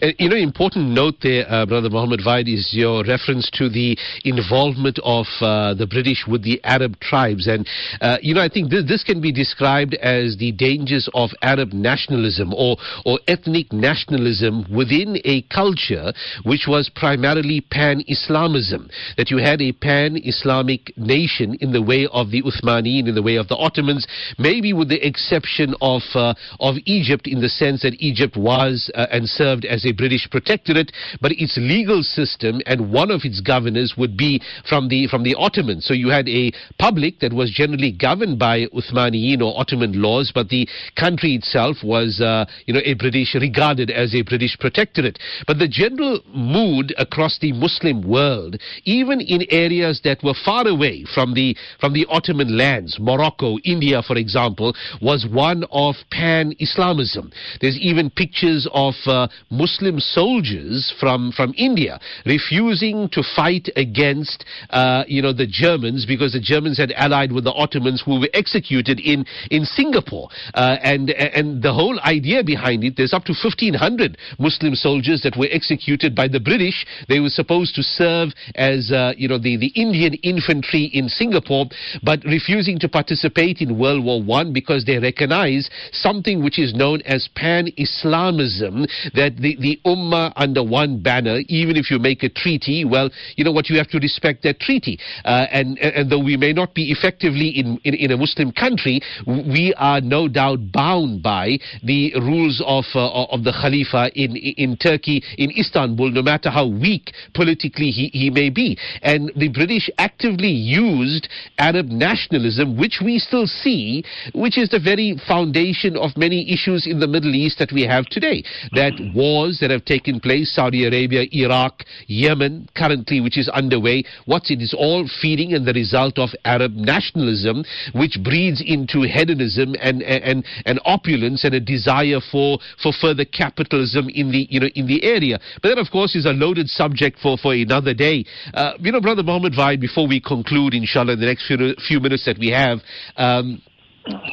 Uh, 0.00 0.06
you 0.18 0.30
know, 0.30 0.36
important 0.36 0.88
note 0.88 1.16
there, 1.20 1.44
uh, 1.52 1.66
Brother 1.66 1.90
Muhammad 1.90 2.22
Vaid, 2.24 2.48
is 2.48 2.70
your 2.72 3.04
reference 3.04 3.50
to 3.58 3.68
the 3.68 3.94
involvement 4.24 4.98
of 5.04 5.26
uh, 5.42 5.74
the 5.74 5.86
British 5.86 6.24
with 6.26 6.42
the 6.42 6.58
Arab 6.64 6.98
tribes. 7.00 7.46
And, 7.46 7.68
uh, 8.00 8.16
you 8.22 8.32
know, 8.32 8.40
I 8.40 8.48
think 8.48 8.70
this, 8.70 8.88
this 8.88 9.04
can 9.04 9.20
be 9.20 9.30
described 9.30 9.92
as 9.96 10.38
the 10.38 10.52
dangers 10.52 11.10
of 11.12 11.28
Arab 11.42 11.74
nationalism 11.74 12.54
or, 12.54 12.78
or 13.04 13.18
ethnic 13.28 13.70
nationalism 13.70 14.64
within 14.74 15.18
a 15.26 15.42
culture 15.52 16.10
which 16.44 16.64
was 16.66 16.90
primarily 16.94 17.60
pan-Islamism. 17.60 18.88
That 19.18 19.30
you 19.30 19.36
had 19.36 19.60
a 19.60 19.72
pan-Islamic 19.72 20.96
nation 20.96 21.58
in 21.60 21.72
the 21.72 21.82
way 21.82 22.08
of 22.12 22.30
the 22.30 22.40
Uthmanin, 22.44 23.08
in 23.08 23.14
the 23.14 23.22
way 23.22 23.36
of 23.36 23.48
the 23.48 23.56
Ottomans, 23.56 24.06
maybe 24.38 24.72
with 24.72 24.88
the 24.88 25.06
exception 25.06 25.74
of, 25.82 26.00
uh, 26.14 26.32
of 26.60 26.76
Egypt 26.86 27.26
in 27.26 27.42
the 27.42 27.50
sense 27.50 27.82
that 27.82 27.92
Egypt 27.98 28.34
was 28.34 28.90
uh, 28.94 29.17
and 29.18 29.28
served 29.28 29.64
as 29.64 29.84
a 29.84 29.92
British 29.92 30.26
protectorate, 30.30 30.92
but 31.20 31.32
its 31.32 31.58
legal 31.58 32.02
system 32.02 32.62
and 32.66 32.92
one 32.92 33.10
of 33.10 33.22
its 33.24 33.40
governors 33.40 33.94
would 33.98 34.16
be 34.16 34.40
from 34.68 34.88
the 34.88 35.06
from 35.08 35.24
the 35.24 35.34
Ottomans. 35.34 35.84
So 35.84 35.92
you 35.92 36.08
had 36.08 36.28
a 36.28 36.52
public 36.78 37.18
that 37.20 37.32
was 37.32 37.50
generally 37.50 37.92
governed 37.92 38.38
by 38.38 38.66
Uthmaniyin 38.66 39.42
or 39.42 39.58
Ottoman 39.58 40.00
laws, 40.00 40.30
but 40.34 40.48
the 40.48 40.68
country 40.96 41.34
itself 41.34 41.78
was, 41.82 42.20
uh, 42.20 42.44
you 42.66 42.72
know, 42.74 42.80
a 42.84 42.94
British 42.94 43.34
regarded 43.34 43.90
as 43.90 44.14
a 44.14 44.22
British 44.22 44.56
protectorate. 44.58 45.18
But 45.46 45.58
the 45.58 45.68
general 45.68 46.20
mood 46.32 46.94
across 46.96 47.38
the 47.40 47.52
Muslim 47.52 48.08
world, 48.08 48.60
even 48.84 49.20
in 49.20 49.42
areas 49.50 50.00
that 50.04 50.22
were 50.22 50.38
far 50.44 50.66
away 50.66 51.04
from 51.14 51.34
the 51.34 51.56
from 51.80 51.92
the 51.92 52.06
Ottoman 52.08 52.56
lands, 52.56 52.98
Morocco, 53.00 53.58
India, 53.64 54.02
for 54.02 54.16
example, 54.16 54.74
was 55.02 55.26
one 55.26 55.64
of 55.72 55.96
pan-Islamism. 56.10 57.32
There's 57.60 57.78
even 57.78 58.10
pictures 58.10 58.68
of 58.72 58.94
uh, 59.06 59.28
Muslim 59.50 60.00
soldiers 60.00 60.92
from, 60.98 61.32
from 61.32 61.54
India 61.56 62.00
refusing 62.26 63.08
to 63.10 63.22
fight 63.36 63.68
against, 63.76 64.44
uh, 64.70 65.04
you 65.06 65.22
know, 65.22 65.32
the 65.32 65.46
Germans 65.46 66.06
because 66.06 66.32
the 66.32 66.40
Germans 66.40 66.78
had 66.78 66.92
allied 66.96 67.32
with 67.32 67.44
the 67.44 67.52
Ottomans 67.52 68.02
who 68.04 68.20
were 68.20 68.30
executed 68.34 69.00
in, 69.00 69.24
in 69.50 69.64
Singapore. 69.64 70.28
Uh, 70.54 70.76
and, 70.82 71.10
and 71.10 71.62
the 71.62 71.72
whole 71.72 71.98
idea 72.00 72.42
behind 72.42 72.84
it, 72.84 72.94
there's 72.96 73.12
up 73.12 73.24
to 73.24 73.32
1,500 73.32 74.16
Muslim 74.38 74.74
soldiers 74.74 75.22
that 75.22 75.36
were 75.36 75.48
executed 75.50 76.14
by 76.14 76.28
the 76.28 76.40
British. 76.40 76.86
They 77.08 77.20
were 77.20 77.28
supposed 77.28 77.74
to 77.76 77.82
serve 77.82 78.30
as, 78.54 78.90
uh, 78.90 79.12
you 79.16 79.28
know, 79.28 79.38
the, 79.38 79.56
the 79.56 79.72
Indian 79.74 80.14
infantry 80.22 80.90
in 80.92 81.08
Singapore, 81.08 81.66
but 82.02 82.24
refusing 82.24 82.78
to 82.80 82.88
participate 82.88 83.60
in 83.60 83.78
World 83.78 84.04
War 84.04 84.22
One 84.22 84.52
because 84.52 84.84
they 84.84 84.98
recognize 84.98 85.70
something 85.92 86.42
which 86.42 86.58
is 86.58 86.74
known 86.74 87.02
as 87.02 87.28
pan-Islamism, 87.34 88.86
that 89.14 89.36
the, 89.36 89.56
the 89.60 89.80
Ummah 89.84 90.32
under 90.36 90.62
one 90.62 91.02
banner, 91.02 91.40
even 91.48 91.76
if 91.76 91.90
you 91.90 91.98
make 91.98 92.22
a 92.22 92.28
treaty, 92.28 92.84
well, 92.84 93.10
you 93.36 93.44
know 93.44 93.52
what, 93.52 93.68
you 93.68 93.76
have 93.78 93.88
to 93.88 93.98
respect 93.98 94.42
that 94.42 94.60
treaty. 94.60 94.98
Uh, 95.24 95.46
and, 95.50 95.78
and 95.78 96.10
though 96.10 96.22
we 96.22 96.36
may 96.36 96.52
not 96.52 96.74
be 96.74 96.90
effectively 96.90 97.48
in, 97.48 97.78
in, 97.84 97.94
in, 97.94 98.10
a 98.10 98.16
Muslim 98.16 98.52
country, 98.52 99.00
we 99.26 99.74
are 99.76 100.00
no 100.00 100.28
doubt 100.28 100.58
bound 100.72 101.22
by 101.22 101.58
the 101.82 102.12
rules 102.16 102.62
of, 102.66 102.84
uh, 102.94 103.24
of 103.24 103.44
the 103.44 103.52
Khalifa 103.52 104.10
in, 104.14 104.36
in 104.36 104.76
Turkey, 104.76 105.22
in 105.36 105.50
Istanbul, 105.56 106.10
no 106.10 106.22
matter 106.22 106.50
how 106.50 106.66
weak 106.66 107.12
politically 107.34 107.90
he, 107.90 108.08
he 108.12 108.30
may 108.30 108.50
be. 108.50 108.78
And 109.02 109.30
the 109.36 109.48
British 109.48 109.90
actively 109.98 110.48
used 110.48 111.28
Arab 111.58 111.86
nationalism, 111.86 112.76
which 112.78 113.00
we 113.04 113.18
still 113.18 113.46
see, 113.46 114.04
which 114.34 114.58
is 114.58 114.68
the 114.68 114.80
very 114.80 115.20
foundation 115.26 115.96
of 115.96 116.16
many 116.16 116.52
issues 116.52 116.86
in 116.86 117.00
the 117.00 117.06
Middle 117.06 117.34
East 117.34 117.58
that 117.58 117.72
we 117.72 117.82
have 117.82 118.06
today. 118.06 118.42
That 118.78 118.94
wars 119.12 119.58
that 119.60 119.72
have 119.72 119.84
taken 119.84 120.20
place, 120.20 120.54
Saudi 120.54 120.86
Arabia, 120.86 121.24
Iraq, 121.32 121.82
Yemen, 122.06 122.68
currently, 122.76 123.20
which 123.20 123.36
is 123.36 123.48
underway, 123.48 124.04
what's 124.26 124.52
it 124.52 124.62
is 124.62 124.72
all 124.72 125.08
feeding 125.20 125.52
and 125.52 125.66
the 125.66 125.72
result 125.72 126.16
of 126.16 126.28
Arab 126.44 126.74
nationalism, 126.74 127.64
which 127.92 128.22
breeds 128.22 128.62
into 128.64 129.02
hedonism 129.02 129.74
and, 129.80 130.00
and, 130.04 130.44
and 130.64 130.78
opulence 130.84 131.42
and 131.42 131.54
a 131.54 131.60
desire 131.60 132.20
for, 132.30 132.58
for 132.80 132.92
further 132.92 133.24
capitalism 133.24 134.08
in 134.10 134.30
the, 134.30 134.46
you 134.48 134.60
know, 134.60 134.68
in 134.76 134.86
the 134.86 135.02
area. 135.02 135.40
But 135.60 135.70
that, 135.70 135.78
of 135.78 135.90
course, 135.90 136.14
is 136.14 136.24
a 136.24 136.30
loaded 136.30 136.68
subject 136.68 137.18
for, 137.20 137.36
for 137.36 137.54
another 137.54 137.94
day. 137.94 138.24
Uh, 138.54 138.74
you 138.78 138.92
know, 138.92 139.00
Brother 139.00 139.24
Muhammad 139.24 139.54
Vaid, 139.56 139.80
before 139.80 140.06
we 140.06 140.20
conclude, 140.20 140.72
inshallah, 140.72 141.14
in 141.14 141.20
the 141.20 141.26
next 141.26 141.48
few, 141.48 141.74
few 141.88 141.98
minutes 141.98 142.26
that 142.26 142.38
we 142.38 142.50
have, 142.50 142.78
um, 143.16 143.60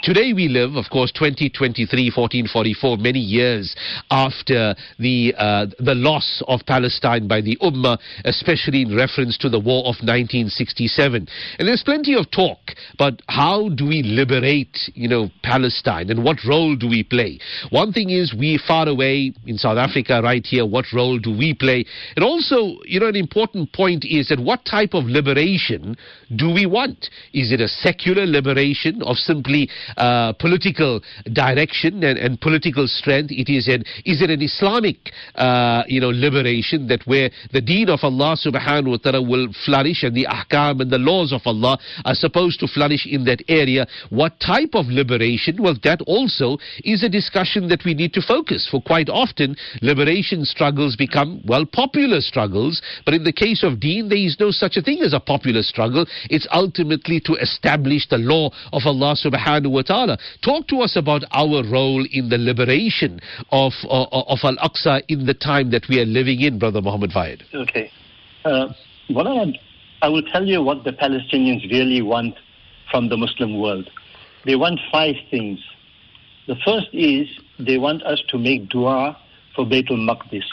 Today 0.03 0.33
we 0.33 0.47
live, 0.47 0.75
of 0.75 0.85
course, 0.91 1.11
2023, 1.11 2.11
1444, 2.15 2.97
many 2.97 3.19
years 3.19 3.75
after 4.11 4.75
the 4.99 5.33
uh, 5.37 5.65
the 5.79 5.95
loss 5.95 6.43
of 6.47 6.61
Palestine 6.67 7.27
by 7.27 7.41
the 7.41 7.57
Ummah, 7.57 7.97
especially 8.23 8.83
in 8.83 8.95
reference 8.95 9.37
to 9.39 9.49
the 9.49 9.59
war 9.59 9.79
of 9.79 9.95
1967. 10.05 11.27
And 11.59 11.67
there's 11.67 11.83
plenty 11.83 12.15
of 12.15 12.29
talk 12.31 12.59
about 12.93 13.21
how 13.27 13.69
do 13.69 13.87
we 13.87 14.03
liberate, 14.03 14.77
you 14.93 15.09
know, 15.09 15.29
Palestine 15.43 16.09
and 16.11 16.23
what 16.23 16.37
role 16.47 16.75
do 16.75 16.87
we 16.87 17.03
play. 17.03 17.39
One 17.71 17.91
thing 17.91 18.11
is 18.11 18.33
we 18.33 18.59
far 18.65 18.87
away 18.87 19.33
in 19.45 19.57
South 19.57 19.77
Africa, 19.77 20.21
right 20.23 20.45
here. 20.45 20.65
What 20.65 20.85
role 20.93 21.17
do 21.17 21.35
we 21.35 21.53
play? 21.53 21.85
And 22.15 22.23
also, 22.23 22.77
you 22.85 22.99
know, 22.99 23.07
an 23.07 23.15
important 23.15 23.73
point 23.73 24.05
is 24.05 24.29
that 24.29 24.39
what 24.39 24.65
type 24.65 24.93
of 24.93 25.05
liberation 25.05 25.97
do 26.35 26.53
we 26.53 26.65
want? 26.65 27.09
Is 27.33 27.51
it 27.51 27.59
a 27.59 27.67
secular 27.67 28.25
liberation 28.25 29.01
of 29.01 29.17
simply 29.17 29.64
uh, 29.97 30.33
political 30.33 31.01
direction 31.31 32.03
and, 32.03 32.17
and, 32.17 32.39
political 32.41 32.87
strength. 32.87 33.31
It 33.31 33.51
is 33.51 33.67
an 33.67 33.83
is 34.05 34.21
it 34.21 34.29
an 34.29 34.41
Islamic 34.41 34.97
uh, 35.35 35.83
you 35.87 36.01
know 36.01 36.09
liberation 36.09 36.87
that 36.87 37.01
where 37.05 37.29
the 37.51 37.61
deen 37.61 37.89
of 37.89 37.99
Allah 38.03 38.35
subhanahu 38.37 38.91
wa 38.91 38.97
ta'ala 38.97 39.21
will 39.21 39.47
flourish 39.65 40.03
and 40.03 40.15
the 40.15 40.27
ahkam 40.29 40.81
and 40.81 40.91
the 40.91 40.97
laws 40.97 41.31
of 41.33 41.41
Allah 41.45 41.77
are 42.03 42.15
supposed 42.15 42.59
to 42.59 42.67
flourish 42.67 43.05
in 43.05 43.25
that 43.25 43.41
area. 43.47 43.87
What 44.09 44.39
type 44.39 44.73
of 44.73 44.87
liberation? 44.87 45.61
Well, 45.61 45.75
that 45.83 46.01
also 46.05 46.57
is 46.83 47.03
a 47.03 47.09
discussion 47.09 47.67
that 47.69 47.83
we 47.85 47.93
need 47.93 48.13
to 48.13 48.21
focus. 48.21 48.67
For 48.69 48.81
quite 48.81 49.09
often, 49.09 49.55
liberation 49.81 50.45
struggles 50.45 50.95
become 50.95 51.41
well 51.45 51.65
popular 51.65 52.21
struggles, 52.21 52.81
but 53.05 53.13
in 53.13 53.23
the 53.23 53.33
case 53.33 53.63
of 53.63 53.79
deen, 53.79 54.09
there 54.09 54.17
is 54.17 54.37
no 54.39 54.51
such 54.51 54.77
a 54.77 54.81
thing 54.81 55.01
as 55.01 55.13
a 55.13 55.19
popular 55.19 55.63
struggle. 55.63 56.05
It's 56.29 56.47
ultimately 56.51 57.19
to 57.21 57.33
establish 57.35 58.07
the 58.07 58.17
law 58.17 58.49
of 58.73 58.81
Allah 58.85 59.15
subhanahu 59.15 59.44
subhanahu 59.45 59.71
wa 59.71 59.81
ta'ala. 59.81 60.17
Talk 60.43 60.67
to 60.67 60.77
us 60.81 60.95
about 60.95 61.23
our 61.31 61.63
role 61.63 62.05
in 62.11 62.29
the 62.29 62.37
liberation 62.37 63.19
of, 63.51 63.73
uh, 63.85 64.05
of 64.11 64.39
Al-Aqsa 64.43 65.03
in 65.07 65.25
the 65.25 65.33
time 65.33 65.71
that 65.71 65.83
we 65.89 65.99
are 65.99 66.05
living 66.05 66.41
in, 66.41 66.59
Brother 66.59 66.81
Muhammad 66.81 67.11
Vaid. 67.13 67.43
Okay. 67.53 67.91
Uh, 68.43 68.67
what 69.09 69.27
I, 69.27 69.59
I 70.01 70.09
will 70.09 70.23
tell 70.23 70.45
you 70.45 70.61
what 70.61 70.83
the 70.83 70.91
Palestinians 70.91 71.69
really 71.71 72.01
want 72.01 72.35
from 72.91 73.09
the 73.09 73.17
Muslim 73.17 73.59
world. 73.59 73.89
They 74.45 74.55
want 74.55 74.79
five 74.91 75.15
things. 75.31 75.59
The 76.47 76.55
first 76.63 76.87
is 76.93 77.27
they 77.59 77.77
want 77.77 78.03
us 78.03 78.21
to 78.29 78.37
make 78.37 78.69
dua 78.69 79.17
for 79.55 79.65
Baitul 79.65 80.07
Maqdis 80.07 80.43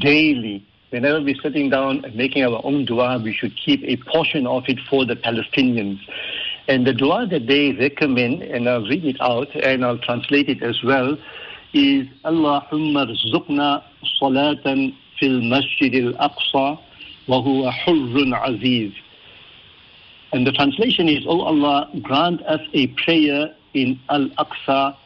daily. 0.00 0.66
Whenever 0.90 1.22
we're 1.22 1.40
sitting 1.42 1.70
down 1.70 2.04
and 2.04 2.14
making 2.14 2.44
our 2.44 2.60
own 2.64 2.84
dua, 2.84 3.18
we 3.22 3.32
should 3.34 3.52
keep 3.56 3.82
a 3.84 3.96
portion 4.10 4.46
of 4.46 4.64
it 4.68 4.78
for 4.88 5.04
the 5.06 5.16
Palestinians. 5.16 5.98
And 6.68 6.86
the 6.86 6.92
dua 6.92 7.26
that 7.30 7.46
they 7.46 7.72
recommend, 7.72 8.42
and 8.42 8.68
I'll 8.68 8.82
read 8.86 9.04
it 9.04 9.20
out 9.20 9.54
and 9.54 9.84
I'll 9.84 9.98
translate 9.98 10.48
it 10.48 10.62
as 10.62 10.82
well, 10.82 11.16
is 11.72 12.06
Allahumma 12.24 13.06
rzuqna 13.32 13.84
salatan 14.20 14.96
fil 15.18 15.40
masjid 15.42 15.94
al-aqsa 15.94 16.78
wa 17.28 17.42
huwa 17.42 17.72
hurrun 17.72 18.32
aziz. 18.44 18.92
And 20.32 20.46
the 20.46 20.52
translation 20.52 21.08
is, 21.08 21.24
Oh 21.26 21.42
Allah, 21.42 21.88
grant 22.02 22.42
us 22.42 22.60
a 22.74 22.88
prayer 22.88 23.54
in 23.74 23.98
Al-Aqsa 24.08 24.96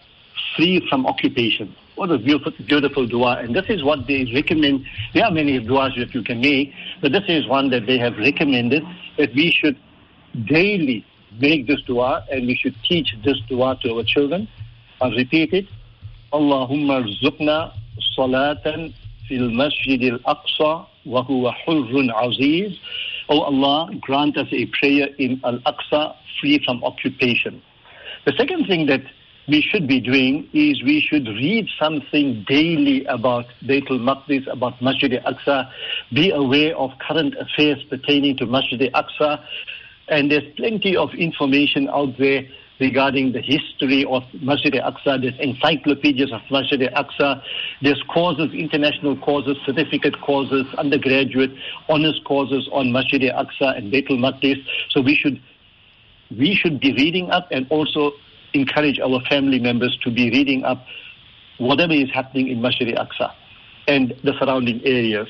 free 0.57 0.85
from 0.88 1.07
occupation. 1.07 1.75
What 1.96 2.11
a 2.11 2.18
beautiful, 2.18 2.53
beautiful 2.66 3.07
dua. 3.07 3.40
And 3.40 3.55
this 3.55 3.66
is 3.68 3.85
what 3.85 4.07
they 4.07 4.31
recommend. 4.35 4.87
There 5.12 5.25
are 5.25 5.31
many 5.31 5.59
duas 5.59 5.92
that 5.99 6.14
you 6.14 6.23
can 6.23 6.40
make, 6.40 6.73
but 7.03 7.12
this 7.12 7.25
is 7.29 7.46
one 7.46 7.68
that 7.71 7.87
they 7.87 7.98
have 7.98 8.17
recommended 8.17 8.83
that 9.19 9.35
we 9.35 9.50
should 9.50 9.77
daily 10.46 11.04
make 11.38 11.66
this 11.66 11.81
dua 11.87 12.24
and 12.31 12.46
we 12.46 12.56
should 12.56 12.74
teach 12.88 13.14
this 13.24 13.38
dua 13.48 13.78
to 13.83 13.96
our 13.96 14.04
children. 14.04 14.48
I'll 15.00 15.10
repeat 15.12 15.52
it. 15.52 15.66
Allahumma 16.33 17.04
rzuqna 17.06 17.72
salatan 18.16 18.94
fil 19.28 19.50
masjid 19.50 20.12
al-aqsa 20.12 20.87
wa 21.04 21.24
huwa 21.24 21.54
hurrun 21.66 22.10
aziz. 22.10 22.78
Oh 23.28 23.40
Allah, 23.42 23.90
grant 24.00 24.37
us 24.37 24.48
a 24.52 24.66
prayer 24.66 25.08
in 25.18 25.40
Al-Aqsa 25.44 26.16
free 26.40 26.60
from 26.64 26.83
occupation. 26.83 27.62
The 28.26 28.33
second 28.37 28.66
thing 28.66 28.87
that 28.87 29.02
we 29.48 29.62
should 29.62 29.87
be 29.87 30.00
doing 30.00 30.48
is 30.52 30.83
we 30.83 31.00
should 31.00 31.26
read 31.26 31.68
something 31.78 32.44
daily 32.48 33.04
about 33.06 33.46
Baitul 33.64 34.00
Maqdis, 34.00 34.46
about 34.52 34.81
Masjid 34.83 35.14
al-Aqsa, 35.14 35.70
be 36.12 36.31
aware 36.31 36.76
of 36.76 36.90
current 36.98 37.35
affairs 37.38 37.83
pertaining 37.88 38.37
to 38.38 38.46
Masjid 38.46 38.90
al-Aqsa, 38.92 39.42
and 40.11 40.31
there's 40.31 40.44
plenty 40.56 40.96
of 40.96 41.11
information 41.15 41.88
out 41.88 42.19
there 42.19 42.42
regarding 42.81 43.33
the 43.33 43.42
history 43.42 44.04
of 44.06 44.23
Masjid 44.40 44.75
al-Aqsa. 44.75 45.21
There's 45.21 45.38
encyclopedias 45.38 46.33
of 46.33 46.40
Masjid 46.50 46.83
al-Aqsa. 46.83 47.42
There's 47.83 48.02
courses, 48.13 48.52
international 48.52 49.17
courses, 49.19 49.56
certificate 49.65 50.21
courses, 50.23 50.67
undergraduate 50.79 51.52
honors 51.88 52.21
courses 52.25 52.69
on 52.73 52.90
Masjid 52.90 53.25
al-Aqsa 53.25 53.77
and 53.77 53.92
Baitul 53.92 54.19
Maqdis. 54.19 54.65
So 54.90 55.00
we 55.00 55.15
should 55.15 55.40
we 56.37 56.54
should 56.54 56.81
be 56.81 56.92
reading 56.92 57.31
up 57.31 57.48
and 57.50 57.67
also 57.71 58.13
encourage 58.54 58.98
our 58.98 59.21
family 59.29 59.58
members 59.58 59.96
to 60.04 60.11
be 60.11 60.31
reading 60.31 60.65
up 60.65 60.85
whatever 61.58 61.92
is 61.92 62.11
happening 62.13 62.48
in 62.48 62.63
Masjid 62.63 62.96
al-Aqsa 62.96 63.33
and 63.87 64.15
the 64.25 64.33
surrounding 64.38 64.81
areas. 64.85 65.29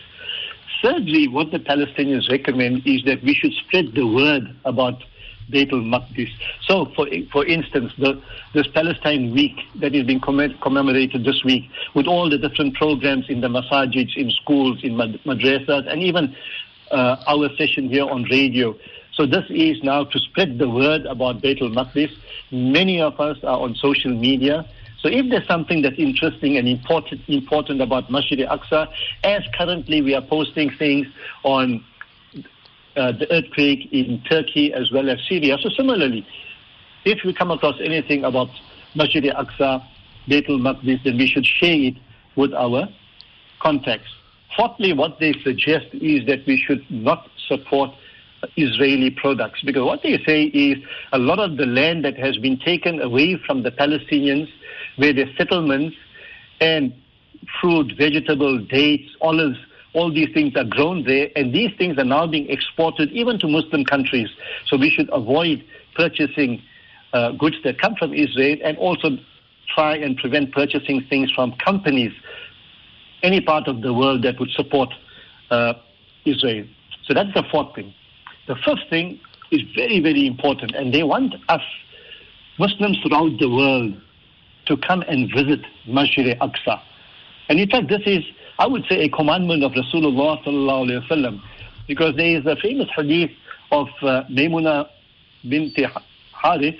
Thirdly, 0.83 1.29
what 1.29 1.51
the 1.51 1.59
Palestinians 1.59 2.31
recommend 2.31 2.87
is 2.87 3.03
that 3.05 3.23
we 3.23 3.35
should 3.35 3.53
spread 3.53 3.93
the 3.95 4.07
word 4.07 4.55
about 4.65 5.03
Baitul 5.51 5.85
Maqdis. 5.85 6.31
So, 6.63 6.87
for, 6.97 7.07
for 7.33 7.45
instance, 7.45 7.93
the, 7.99 8.21
this 8.55 8.67
Palestine 8.69 9.33
Week 9.33 9.57
that 9.77 9.95
is 9.95 10.07
being 10.07 10.21
commemorated 10.21 11.25
this 11.25 11.43
week, 11.45 11.69
with 11.95 12.07
all 12.07 12.31
the 12.31 12.39
different 12.39 12.75
programs 12.77 13.29
in 13.29 13.41
the 13.41 13.49
masajids, 13.49 14.17
in 14.17 14.31
schools, 14.31 14.81
in 14.83 14.95
madrasas, 14.95 15.87
and 15.91 16.03
even 16.03 16.35
uh, 16.91 17.17
our 17.27 17.49
session 17.57 17.89
here 17.89 18.05
on 18.05 18.25
radio. 18.25 18.75
So 19.13 19.27
this 19.27 19.45
is 19.51 19.83
now 19.83 20.05
to 20.05 20.19
spread 20.19 20.59
the 20.59 20.69
word 20.69 21.05
about 21.07 21.43
Baitul 21.43 21.75
Maqdis. 21.75 22.11
Many 22.51 23.01
of 23.01 23.21
us 23.21 23.37
are 23.43 23.61
on 23.61 23.75
social 23.75 24.13
media. 24.13 24.67
So 25.03 25.09
if 25.09 25.31
there's 25.31 25.47
something 25.47 25.83
that's 25.83 25.99
interesting 25.99 26.57
and 26.59 26.69
important, 26.69 27.23
important 27.27 27.81
about 27.81 28.11
Masjid 28.11 28.43
al-Aqsa, 28.43 28.89
as 29.25 29.43
currently 29.57 30.03
we 30.03 30.15
are 30.15 30.23
posting 30.23 30.71
things 30.71 31.07
on 31.43 31.83
uh, 32.97 33.13
the 33.13 33.27
earthquake 33.33 33.91
in 33.93 34.23
Turkey 34.29 34.75
as 34.75 34.91
well 34.93 35.09
as 35.09 35.19
Syria. 35.27 35.57
So 35.63 35.71
similarly, 35.71 36.27
if 37.05 37.25
we 37.25 37.33
come 37.33 37.51
across 37.51 37.77
anything 37.83 38.25
about 38.25 38.49
Masjid 38.95 39.27
al-Aqsa, 39.27 39.83
Baitul 40.29 40.61
Maqdis, 40.61 41.03
then 41.03 41.17
we 41.17 41.27
should 41.27 41.47
share 41.47 41.81
it 41.81 41.95
with 42.37 42.53
our 42.53 42.89
contacts. 43.61 44.09
Fourthly, 44.57 44.93
what 44.93 45.19
they 45.19 45.33
suggest 45.43 45.87
is 45.93 46.27
that 46.27 46.47
we 46.47 46.59
should 46.59 46.85
not 46.91 47.29
support 47.49 47.91
Israeli 48.57 49.11
products 49.11 49.61
because 49.63 49.85
what 49.85 50.03
they 50.03 50.19
say 50.27 50.45
is 50.45 50.79
a 51.13 51.19
lot 51.19 51.39
of 51.39 51.57
the 51.57 51.67
land 51.67 52.05
that 52.05 52.17
has 52.17 52.37
been 52.39 52.59
taken 52.59 53.01
away 53.01 53.39
from 53.47 53.63
the 53.63 53.71
Palestinians 53.71 54.49
where 54.97 55.13
their 55.13 55.31
settlements 55.37 55.97
and 56.61 56.93
fruit, 57.61 57.93
vegetable, 57.97 58.59
dates, 58.59 59.09
olives, 59.21 59.59
all 59.93 60.13
these 60.13 60.29
things 60.33 60.55
are 60.57 60.65
grown 60.65 61.05
there, 61.05 61.29
and 61.35 61.53
these 61.53 61.71
things 61.77 61.99
are 61.99 62.05
now 62.05 62.27
being 62.27 62.49
exported 62.49 63.11
even 63.11 63.39
to 63.39 63.49
Muslim 63.49 63.85
countries. 63.85 64.29
So 64.67 64.77
we 64.77 64.91
should 64.91 65.09
avoid 65.13 65.65
purchasing 65.97 66.63
uh, 67.13 67.33
goods 67.33 67.57
that 67.65 67.81
come 67.81 67.97
from 67.97 68.15
Israel 68.15 68.57
and 68.63 68.77
also 68.79 69.19
try 69.75 69.97
and 69.97 70.17
prevent 70.17 70.53
purchasing 70.53 71.05
things 71.09 71.31
from 71.33 71.53
companies, 71.65 72.13
any 73.23 73.41
part 73.41 73.67
of 73.67 73.83
the 73.83 73.93
world 73.93 74.23
that 74.23 74.39
would 74.39 74.51
support 74.51 74.91
uh, 75.51 75.75
Israel. 76.25 76.67
So 77.05 77.15
that's 77.15 77.33
the 77.35 77.43
fourth 77.51 77.75
thing. 77.75 77.93
The 78.47 78.57
first 78.65 78.89
thing 78.89 79.21
is 79.51 79.63
very, 79.75 80.01
very 80.01 80.27
important, 80.27 80.75
and 80.75 80.95
they 80.95 81.03
want 81.03 81.35
us, 81.49 81.63
Muslims 82.59 82.99
throughout 83.03 83.39
the 83.41 83.49
world, 83.49 84.01
to 84.71 84.77
come 84.79 85.03
and 85.03 85.29
visit 85.35 85.61
Masjid 85.87 86.37
al-Aqsa. 86.41 86.81
And 87.51 87.59
in 87.59 87.69
fact, 87.69 87.89
this 87.89 88.03
is 88.07 88.23
I 88.61 88.67
would 88.67 88.85
say, 88.91 88.97
a 89.05 89.09
commandment 89.09 89.65
of 89.65 89.73
Rasulullah 89.73 90.45
sallallahu 90.45 90.85
alayhi 90.91 91.09
wasallam, 91.09 91.41
because 91.89 92.15
there 92.17 92.37
is 92.39 92.45
a 92.45 92.57
famous 92.57 92.89
hadith 92.95 93.31
of 93.73 93.89
uh, 94.03 94.25
Maymuna 94.31 94.87
bint 95.49 95.75
Harith, 96.35 96.75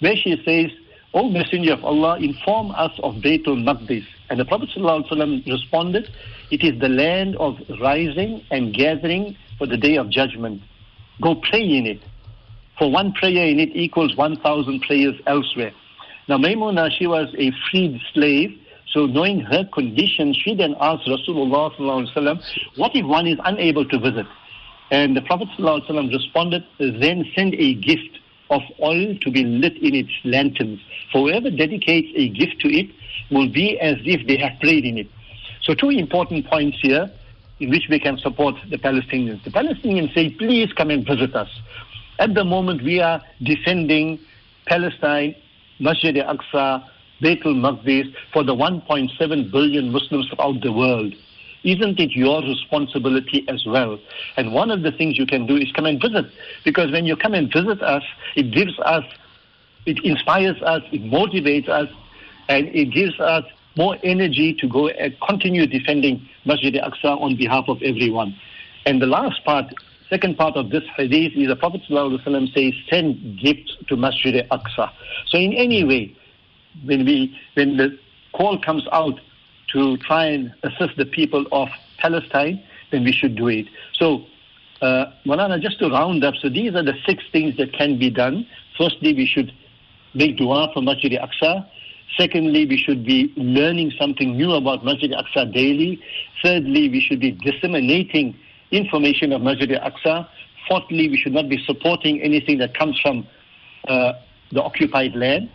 where 0.00 0.16
she 0.16 0.34
says, 0.46 0.70
O 1.12 1.28
Messenger 1.28 1.74
of 1.74 1.84
Allah, 1.84 2.18
inform 2.20 2.70
us 2.70 2.90
of 3.02 3.16
Baytul 3.16 3.62
Maqdis. 3.68 4.06
And 4.30 4.40
the 4.40 4.46
Prophet 4.46 4.70
ﷺ 4.74 5.46
responded, 5.46 6.08
It 6.50 6.64
is 6.64 6.80
the 6.80 6.88
land 6.88 7.36
of 7.36 7.58
rising 7.82 8.42
and 8.50 8.72
gathering 8.72 9.36
for 9.58 9.66
the 9.66 9.76
day 9.76 9.96
of 9.98 10.08
judgment. 10.08 10.62
Go 11.20 11.34
pray 11.34 11.60
in 11.62 11.84
it. 11.86 12.00
For 12.78 12.90
one 12.90 13.12
prayer 13.12 13.46
in 13.46 13.60
it 13.60 13.70
equals 13.76 14.16
1,000 14.16 14.80
prayers 14.80 15.16
elsewhere. 15.26 15.72
Now, 16.28 16.38
Maymuna, 16.38 16.90
she 16.90 17.06
was 17.06 17.28
a 17.38 17.52
freed 17.70 18.00
slave 18.12 18.58
so 18.96 19.04
knowing 19.04 19.40
her 19.40 19.62
condition, 19.74 20.32
she 20.32 20.54
then 20.54 20.74
asked 20.80 21.06
Rasulullah 21.06 22.40
what 22.76 22.92
if 22.94 23.04
one 23.04 23.26
is 23.26 23.38
unable 23.44 23.84
to 23.84 23.98
visit? 23.98 24.26
And 24.90 25.14
the 25.14 25.20
Prophet 25.20 25.48
responded, 25.58 26.64
then 26.78 27.26
send 27.36 27.54
a 27.54 27.74
gift 27.74 28.18
of 28.48 28.62
oil 28.80 29.14
to 29.20 29.30
be 29.30 29.44
lit 29.44 29.76
in 29.82 29.94
its 29.94 30.12
lanterns. 30.24 30.80
For 31.12 31.28
whoever 31.28 31.50
dedicates 31.50 32.08
a 32.14 32.30
gift 32.30 32.60
to 32.60 32.68
it 32.68 32.86
will 33.30 33.52
be 33.52 33.78
as 33.80 33.96
if 34.04 34.26
they 34.26 34.38
have 34.38 34.58
prayed 34.60 34.86
in 34.86 34.96
it. 34.96 35.08
So 35.62 35.74
two 35.74 35.90
important 35.90 36.46
points 36.46 36.78
here 36.80 37.10
in 37.60 37.68
which 37.68 37.88
we 37.90 37.98
can 37.98 38.16
support 38.16 38.54
the 38.70 38.78
Palestinians. 38.78 39.44
The 39.44 39.50
Palestinians 39.50 40.14
say, 40.14 40.30
please 40.30 40.72
come 40.72 40.88
and 40.88 41.04
visit 41.04 41.34
us. 41.36 41.50
At 42.18 42.34
the 42.34 42.44
moment, 42.44 42.82
we 42.82 43.00
are 43.00 43.20
defending 43.42 44.20
Palestine, 44.66 45.34
Masjid 45.78 46.16
al-Aqsa, 46.18 46.84
Baitul 47.22 47.56
Maqdis 47.56 48.12
for 48.32 48.42
the 48.44 48.54
1.7 48.54 49.50
billion 49.50 49.90
Muslims 49.90 50.28
throughout 50.28 50.60
the 50.62 50.72
world. 50.72 51.14
Isn't 51.64 51.98
it 51.98 52.12
your 52.12 52.42
responsibility 52.42 53.44
as 53.48 53.64
well? 53.66 53.98
And 54.36 54.52
one 54.52 54.70
of 54.70 54.82
the 54.82 54.92
things 54.92 55.18
you 55.18 55.26
can 55.26 55.46
do 55.46 55.56
is 55.56 55.72
come 55.72 55.86
and 55.86 56.00
visit. 56.00 56.26
Because 56.64 56.92
when 56.92 57.06
you 57.06 57.16
come 57.16 57.34
and 57.34 57.52
visit 57.52 57.82
us, 57.82 58.04
it 58.36 58.52
gives 58.52 58.78
us, 58.80 59.04
it 59.84 59.98
inspires 60.04 60.60
us, 60.62 60.82
it 60.92 61.02
motivates 61.02 61.68
us, 61.68 61.88
and 62.48 62.68
it 62.68 62.92
gives 62.92 63.18
us 63.18 63.44
more 63.76 63.96
energy 64.04 64.54
to 64.54 64.68
go 64.68 64.88
and 64.88 65.16
continue 65.26 65.66
defending 65.66 66.26
Masjid 66.44 66.76
al-Aqsa 66.76 67.20
on 67.20 67.36
behalf 67.36 67.64
of 67.68 67.82
everyone. 67.82 68.36
And 68.86 69.02
the 69.02 69.06
last 69.06 69.44
part, 69.44 69.66
second 70.08 70.36
part 70.36 70.56
of 70.56 70.70
this 70.70 70.82
hadith 70.96 71.32
is 71.36 71.48
the 71.48 71.56
Prophet 71.56 71.82
ﷺ 71.88 72.54
says, 72.54 72.72
send 72.90 73.38
gifts 73.40 73.76
to 73.88 73.96
Masjid 73.96 74.46
al-Aqsa. 74.50 74.90
So 75.28 75.38
in 75.38 75.52
any 75.54 75.84
way, 75.84 76.16
when 76.84 77.04
we 77.04 77.36
when 77.54 77.76
the 77.76 77.98
call 78.32 78.60
comes 78.60 78.86
out 78.92 79.18
to 79.72 79.96
try 79.98 80.26
and 80.26 80.54
assist 80.62 80.96
the 80.96 81.06
people 81.06 81.46
of 81.52 81.68
Palestine, 81.98 82.62
then 82.90 83.04
we 83.04 83.12
should 83.12 83.34
do 83.36 83.48
it. 83.48 83.66
So, 83.94 84.24
uh, 84.82 85.06
Molana, 85.24 85.60
just 85.60 85.78
to 85.80 85.88
round 85.88 86.22
up, 86.22 86.34
so 86.40 86.48
these 86.48 86.74
are 86.74 86.82
the 86.84 86.94
six 87.06 87.24
things 87.32 87.56
that 87.56 87.72
can 87.72 87.98
be 87.98 88.10
done. 88.10 88.46
Firstly, 88.78 89.14
we 89.14 89.26
should 89.26 89.52
make 90.14 90.36
dua 90.36 90.70
for 90.72 90.82
Masjid 90.82 91.14
al-Aqsa. 91.14 91.66
Secondly, 92.16 92.66
we 92.66 92.76
should 92.76 93.04
be 93.04 93.32
learning 93.36 93.92
something 93.98 94.36
new 94.36 94.52
about 94.52 94.84
Masjid 94.84 95.12
al-Aqsa 95.12 95.52
daily. 95.52 96.00
Thirdly, 96.42 96.88
we 96.88 97.00
should 97.00 97.20
be 97.20 97.32
disseminating 97.32 98.36
information 98.70 99.32
of 99.32 99.42
Masjid 99.42 99.72
al-Aqsa. 99.72 100.28
Fourthly, 100.68 101.08
we 101.08 101.16
should 101.16 101.32
not 101.32 101.48
be 101.48 101.62
supporting 101.64 102.20
anything 102.22 102.58
that 102.58 102.76
comes 102.76 102.98
from 103.00 103.26
uh, 103.88 104.12
the 104.52 104.62
occupied 104.62 105.14
land. 105.14 105.50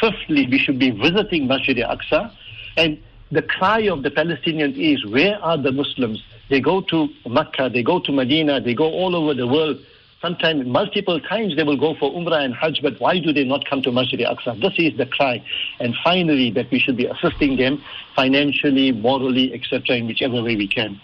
Firstly, 0.00 0.46
we 0.50 0.58
should 0.58 0.78
be 0.78 0.90
visiting 0.90 1.46
Masjid 1.46 1.78
al-Aqsa. 1.80 2.32
And 2.76 3.02
the 3.32 3.42
cry 3.42 3.80
of 3.82 4.02
the 4.02 4.10
Palestinians 4.10 4.76
is, 4.76 5.04
where 5.06 5.38
are 5.42 5.56
the 5.56 5.72
Muslims? 5.72 6.22
They 6.48 6.60
go 6.60 6.80
to 6.82 7.08
Mecca, 7.28 7.70
they 7.72 7.82
go 7.82 8.00
to 8.00 8.12
Medina, 8.12 8.60
they 8.60 8.74
go 8.74 8.90
all 8.90 9.14
over 9.14 9.34
the 9.34 9.46
world. 9.46 9.78
Sometimes, 10.20 10.66
multiple 10.66 11.18
times, 11.18 11.56
they 11.56 11.62
will 11.62 11.78
go 11.78 11.94
for 11.94 12.12
Umrah 12.12 12.44
and 12.44 12.54
Hajj, 12.54 12.82
but 12.82 13.00
why 13.00 13.18
do 13.18 13.32
they 13.32 13.44
not 13.44 13.64
come 13.64 13.80
to 13.82 13.90
Masjid 13.92 14.20
al-Aqsa? 14.20 14.60
This 14.60 14.74
is 14.76 14.98
the 14.98 15.06
cry. 15.06 15.42
And 15.78 15.94
finally, 16.04 16.50
that 16.50 16.70
we 16.70 16.78
should 16.78 16.96
be 16.96 17.06
assisting 17.06 17.56
them 17.56 17.82
financially, 18.14 18.92
morally, 18.92 19.54
etc., 19.54 19.96
in 19.96 20.06
whichever 20.06 20.42
way 20.42 20.56
we 20.56 20.68
can. 20.68 21.00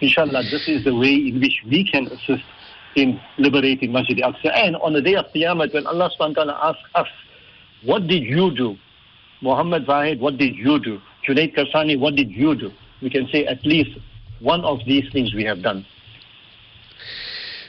Inshallah, 0.00 0.42
this 0.50 0.68
is 0.68 0.84
the 0.84 0.94
way 0.94 1.14
in 1.14 1.40
which 1.40 1.62
we 1.68 1.84
can 1.88 2.06
assist 2.08 2.44
in 2.96 3.20
liberating 3.38 3.92
Masjid 3.92 4.20
al-Aqsa. 4.20 4.50
And 4.54 4.76
on 4.76 4.92
the 4.92 5.00
day 5.02 5.14
of 5.14 5.26
Qiyamah, 5.34 5.72
when 5.72 5.86
Allah 5.86 6.10
subhanahu 6.18 6.36
wa 6.36 6.44
ta'ala 6.44 6.58
asks 6.62 6.82
us, 6.94 7.08
what 7.84 8.06
did 8.06 8.22
you 8.22 8.54
do? 8.54 8.76
Muhammad 9.40 9.86
Zahid, 9.86 10.20
what 10.20 10.38
did 10.38 10.56
you 10.56 10.78
do? 10.78 11.00
Junaid 11.26 11.54
Karsani, 11.56 11.98
what 11.98 12.14
did 12.16 12.30
you 12.30 12.54
do? 12.54 12.70
We 13.02 13.10
can 13.10 13.26
say 13.28 13.44
at 13.46 13.64
least 13.64 13.98
one 14.40 14.64
of 14.64 14.78
these 14.86 15.04
things 15.12 15.34
we 15.34 15.44
have 15.44 15.62
done 15.62 15.84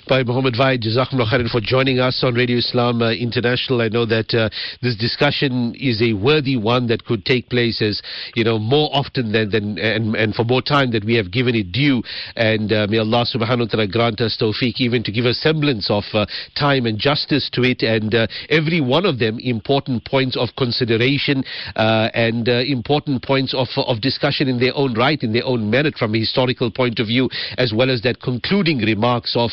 by 0.08 0.24
Muhammad 0.24 0.56
Vaid. 0.58 0.82
Jazakumullah 0.82 1.32
khairan 1.32 1.50
for 1.50 1.62
joining 1.62 2.00
us 2.00 2.24
on 2.24 2.34
Radio 2.34 2.58
Islam 2.58 3.02
uh, 3.02 3.12
International. 3.12 3.82
I 3.82 3.90
know 3.90 4.06
that 4.06 4.34
uh, 4.34 4.50
this 4.82 4.96
discussion 4.96 5.76
is 5.80 6.02
a 6.02 6.14
worthy 6.14 6.58
one 6.58 6.88
that 6.88 7.06
could 7.06 7.26
take 7.26 7.50
place 7.50 7.82
as, 7.82 8.02
you 8.36 8.44
know, 8.44 8.60
more 8.60 8.90
often 8.94 9.32
than, 9.32 9.50
than 9.50 9.78
and, 9.80 10.16
and 10.16 10.36
for 10.36 10.44
more 10.44 10.62
time 10.62 10.92
that 10.92 11.04
we 11.04 11.16
have 11.16 11.32
given 11.32 11.56
it 11.56 11.72
due. 11.72 12.04
And 12.36 12.72
uh, 12.72 12.88
may 12.90 12.98
Allah 13.00 13.26
subhanahu 13.26 13.60
wa 13.60 13.66
ta'ala 13.66 13.88
grant 13.88 14.22
us 14.22 14.38
tawfiq 14.40 14.80
even 14.80 15.04
to 15.04 15.12
give 15.12 15.26
a 15.26 15.34
semblance 15.34 15.90
of 15.90 16.04
uh, 16.14 16.26
time 16.58 16.86
and 16.86 16.98
justice 16.98 17.50
to 17.54 17.64
it. 17.64 17.82
And 17.82 18.14
uh, 18.14 18.28
every 18.50 18.82
one 18.82 19.06
of 19.06 19.20
them 19.20 19.40
important 19.40 20.06
points 20.06 20.38
of 20.38 20.50
consideration 20.58 21.44
uh, 21.76 22.10
and 22.14 22.48
important 22.48 23.24
points 23.24 23.54
of, 23.54 23.68
of 23.78 24.02
discussion 24.02 24.48
in 24.48 24.60
their 24.60 24.76
own 24.76 24.94
right, 24.94 25.22
in 25.22 25.34
their 25.34 25.46
own 25.46 25.70
merit 25.70 25.96
from 25.96 26.16
a 26.16 26.20
historical 26.20 26.72
point 26.72 27.00
of 27.00 27.08
view, 27.08 27.30
as 27.58 27.74
well 27.76 27.90
as 27.90 28.02
that 28.02 28.22
concluding 28.22 28.80
remarks 28.80 29.36
of 29.36 29.52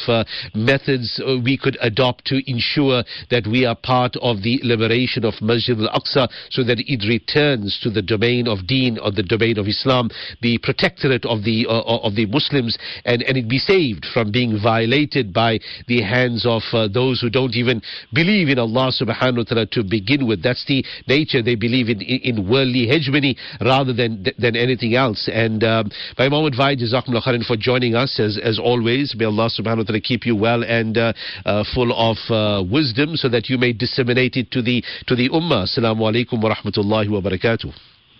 methods 0.55 1.21
uh, 1.25 1.37
we 1.43 1.57
could 1.57 1.77
adopt 1.81 2.25
to 2.27 2.41
ensure 2.51 3.05
that 3.31 3.47
we 3.47 3.65
are 3.65 3.77
part 3.77 4.17
of 4.23 4.43
the 4.43 4.61
liberation 4.63 5.25
of 5.25 5.35
Masjid 5.41 5.79
al-Aqsa 5.79 6.29
so 6.51 6.65
that 6.65 6.79
it 6.79 7.09
returns 7.09 7.79
to 7.83 7.91
the 7.91 8.03
domain 8.03 8.49
of 8.49 8.67
deen 8.67 8.99
or 8.99 9.11
the 9.11 9.23
domain 9.23 9.59
of 9.59 9.67
Islam, 9.67 10.11
the 10.41 10.59
protectorate 10.59 11.25
of 11.25 11.45
the, 11.45 11.67
uh, 11.69 11.83
of 11.83 12.15
the 12.15 12.27
Muslims, 12.27 12.79
and, 13.05 13.23
and 13.23 13.37
it 13.37 13.49
be 13.49 13.59
saved 13.59 14.07
from 14.13 14.31
being 14.31 14.59
violated 14.63 15.33
by 15.33 15.59
the 15.89 16.03
hands 16.03 16.47
of 16.47 16.63
uh, 16.73 16.89
those 16.89 17.21
who 17.21 17.31
don't 17.31 17.55
even 17.55 17.81
believe 18.13 18.49
in 18.49 18.59
Allah 18.59 18.93
subhanahu 18.93 19.39
wa 19.39 19.45
ta'ala 19.45 19.67
to 19.67 19.83
begin 19.83 20.27
with. 20.27 20.43
That's 20.43 20.65
the 20.67 20.85
nature. 21.07 21.43
They 21.43 21.55
believe 21.55 21.89
in, 21.89 22.01
in, 22.01 22.49
worldly 22.49 22.87
hegemony 22.87 23.37
rather 23.61 23.93
than 23.93 24.27
than 24.39 24.57
anything 24.57 24.95
else. 24.95 25.29
And 25.33 25.63
um, 25.65 25.91
by 26.17 26.29
Muhammad 26.29 26.55
Vai, 26.57 26.77
Jazakumullah 26.77 27.23
khairan 27.23 27.45
for 27.45 27.57
joining 27.57 27.95
us 27.95 28.19
as, 28.19 28.39
as 28.43 28.59
always. 28.59 29.15
May 29.17 29.25
Allah 29.25 29.49
subhanahu 29.49 29.79
wa 29.79 29.85
ta'ala 29.85 30.01
keep 30.01 30.27
you 30.27 30.32
well 30.33 30.63
and 30.65 30.99
uh, 30.99 31.13
uh, 31.45 31.65
full 31.75 31.93
of 31.93 32.17
uh, 32.31 32.63
wisdom 32.63 33.17
so 33.17 33.29
that 33.29 33.49
you 33.49 33.59
may 33.59 33.73
disseminate 33.73 34.37
it 34.37 34.51
to 34.51 34.63
the 34.63 34.83
to 35.07 35.17
the 35.17 35.29
ummah. 35.31 35.65
Assalamu 35.65 36.03
alaikum 36.11 36.43
wa 36.43 36.55
rahmatullahi 36.55 37.09
wa 37.11 37.21
barakatuh. 37.21 37.73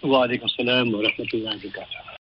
Wa 0.03 0.27
alaikum 0.27 0.49
salam 0.57 0.93
wa 0.93 1.01
rahmatullahi 1.01 1.65
wa 1.65 1.71
barakatuh. 1.71 2.03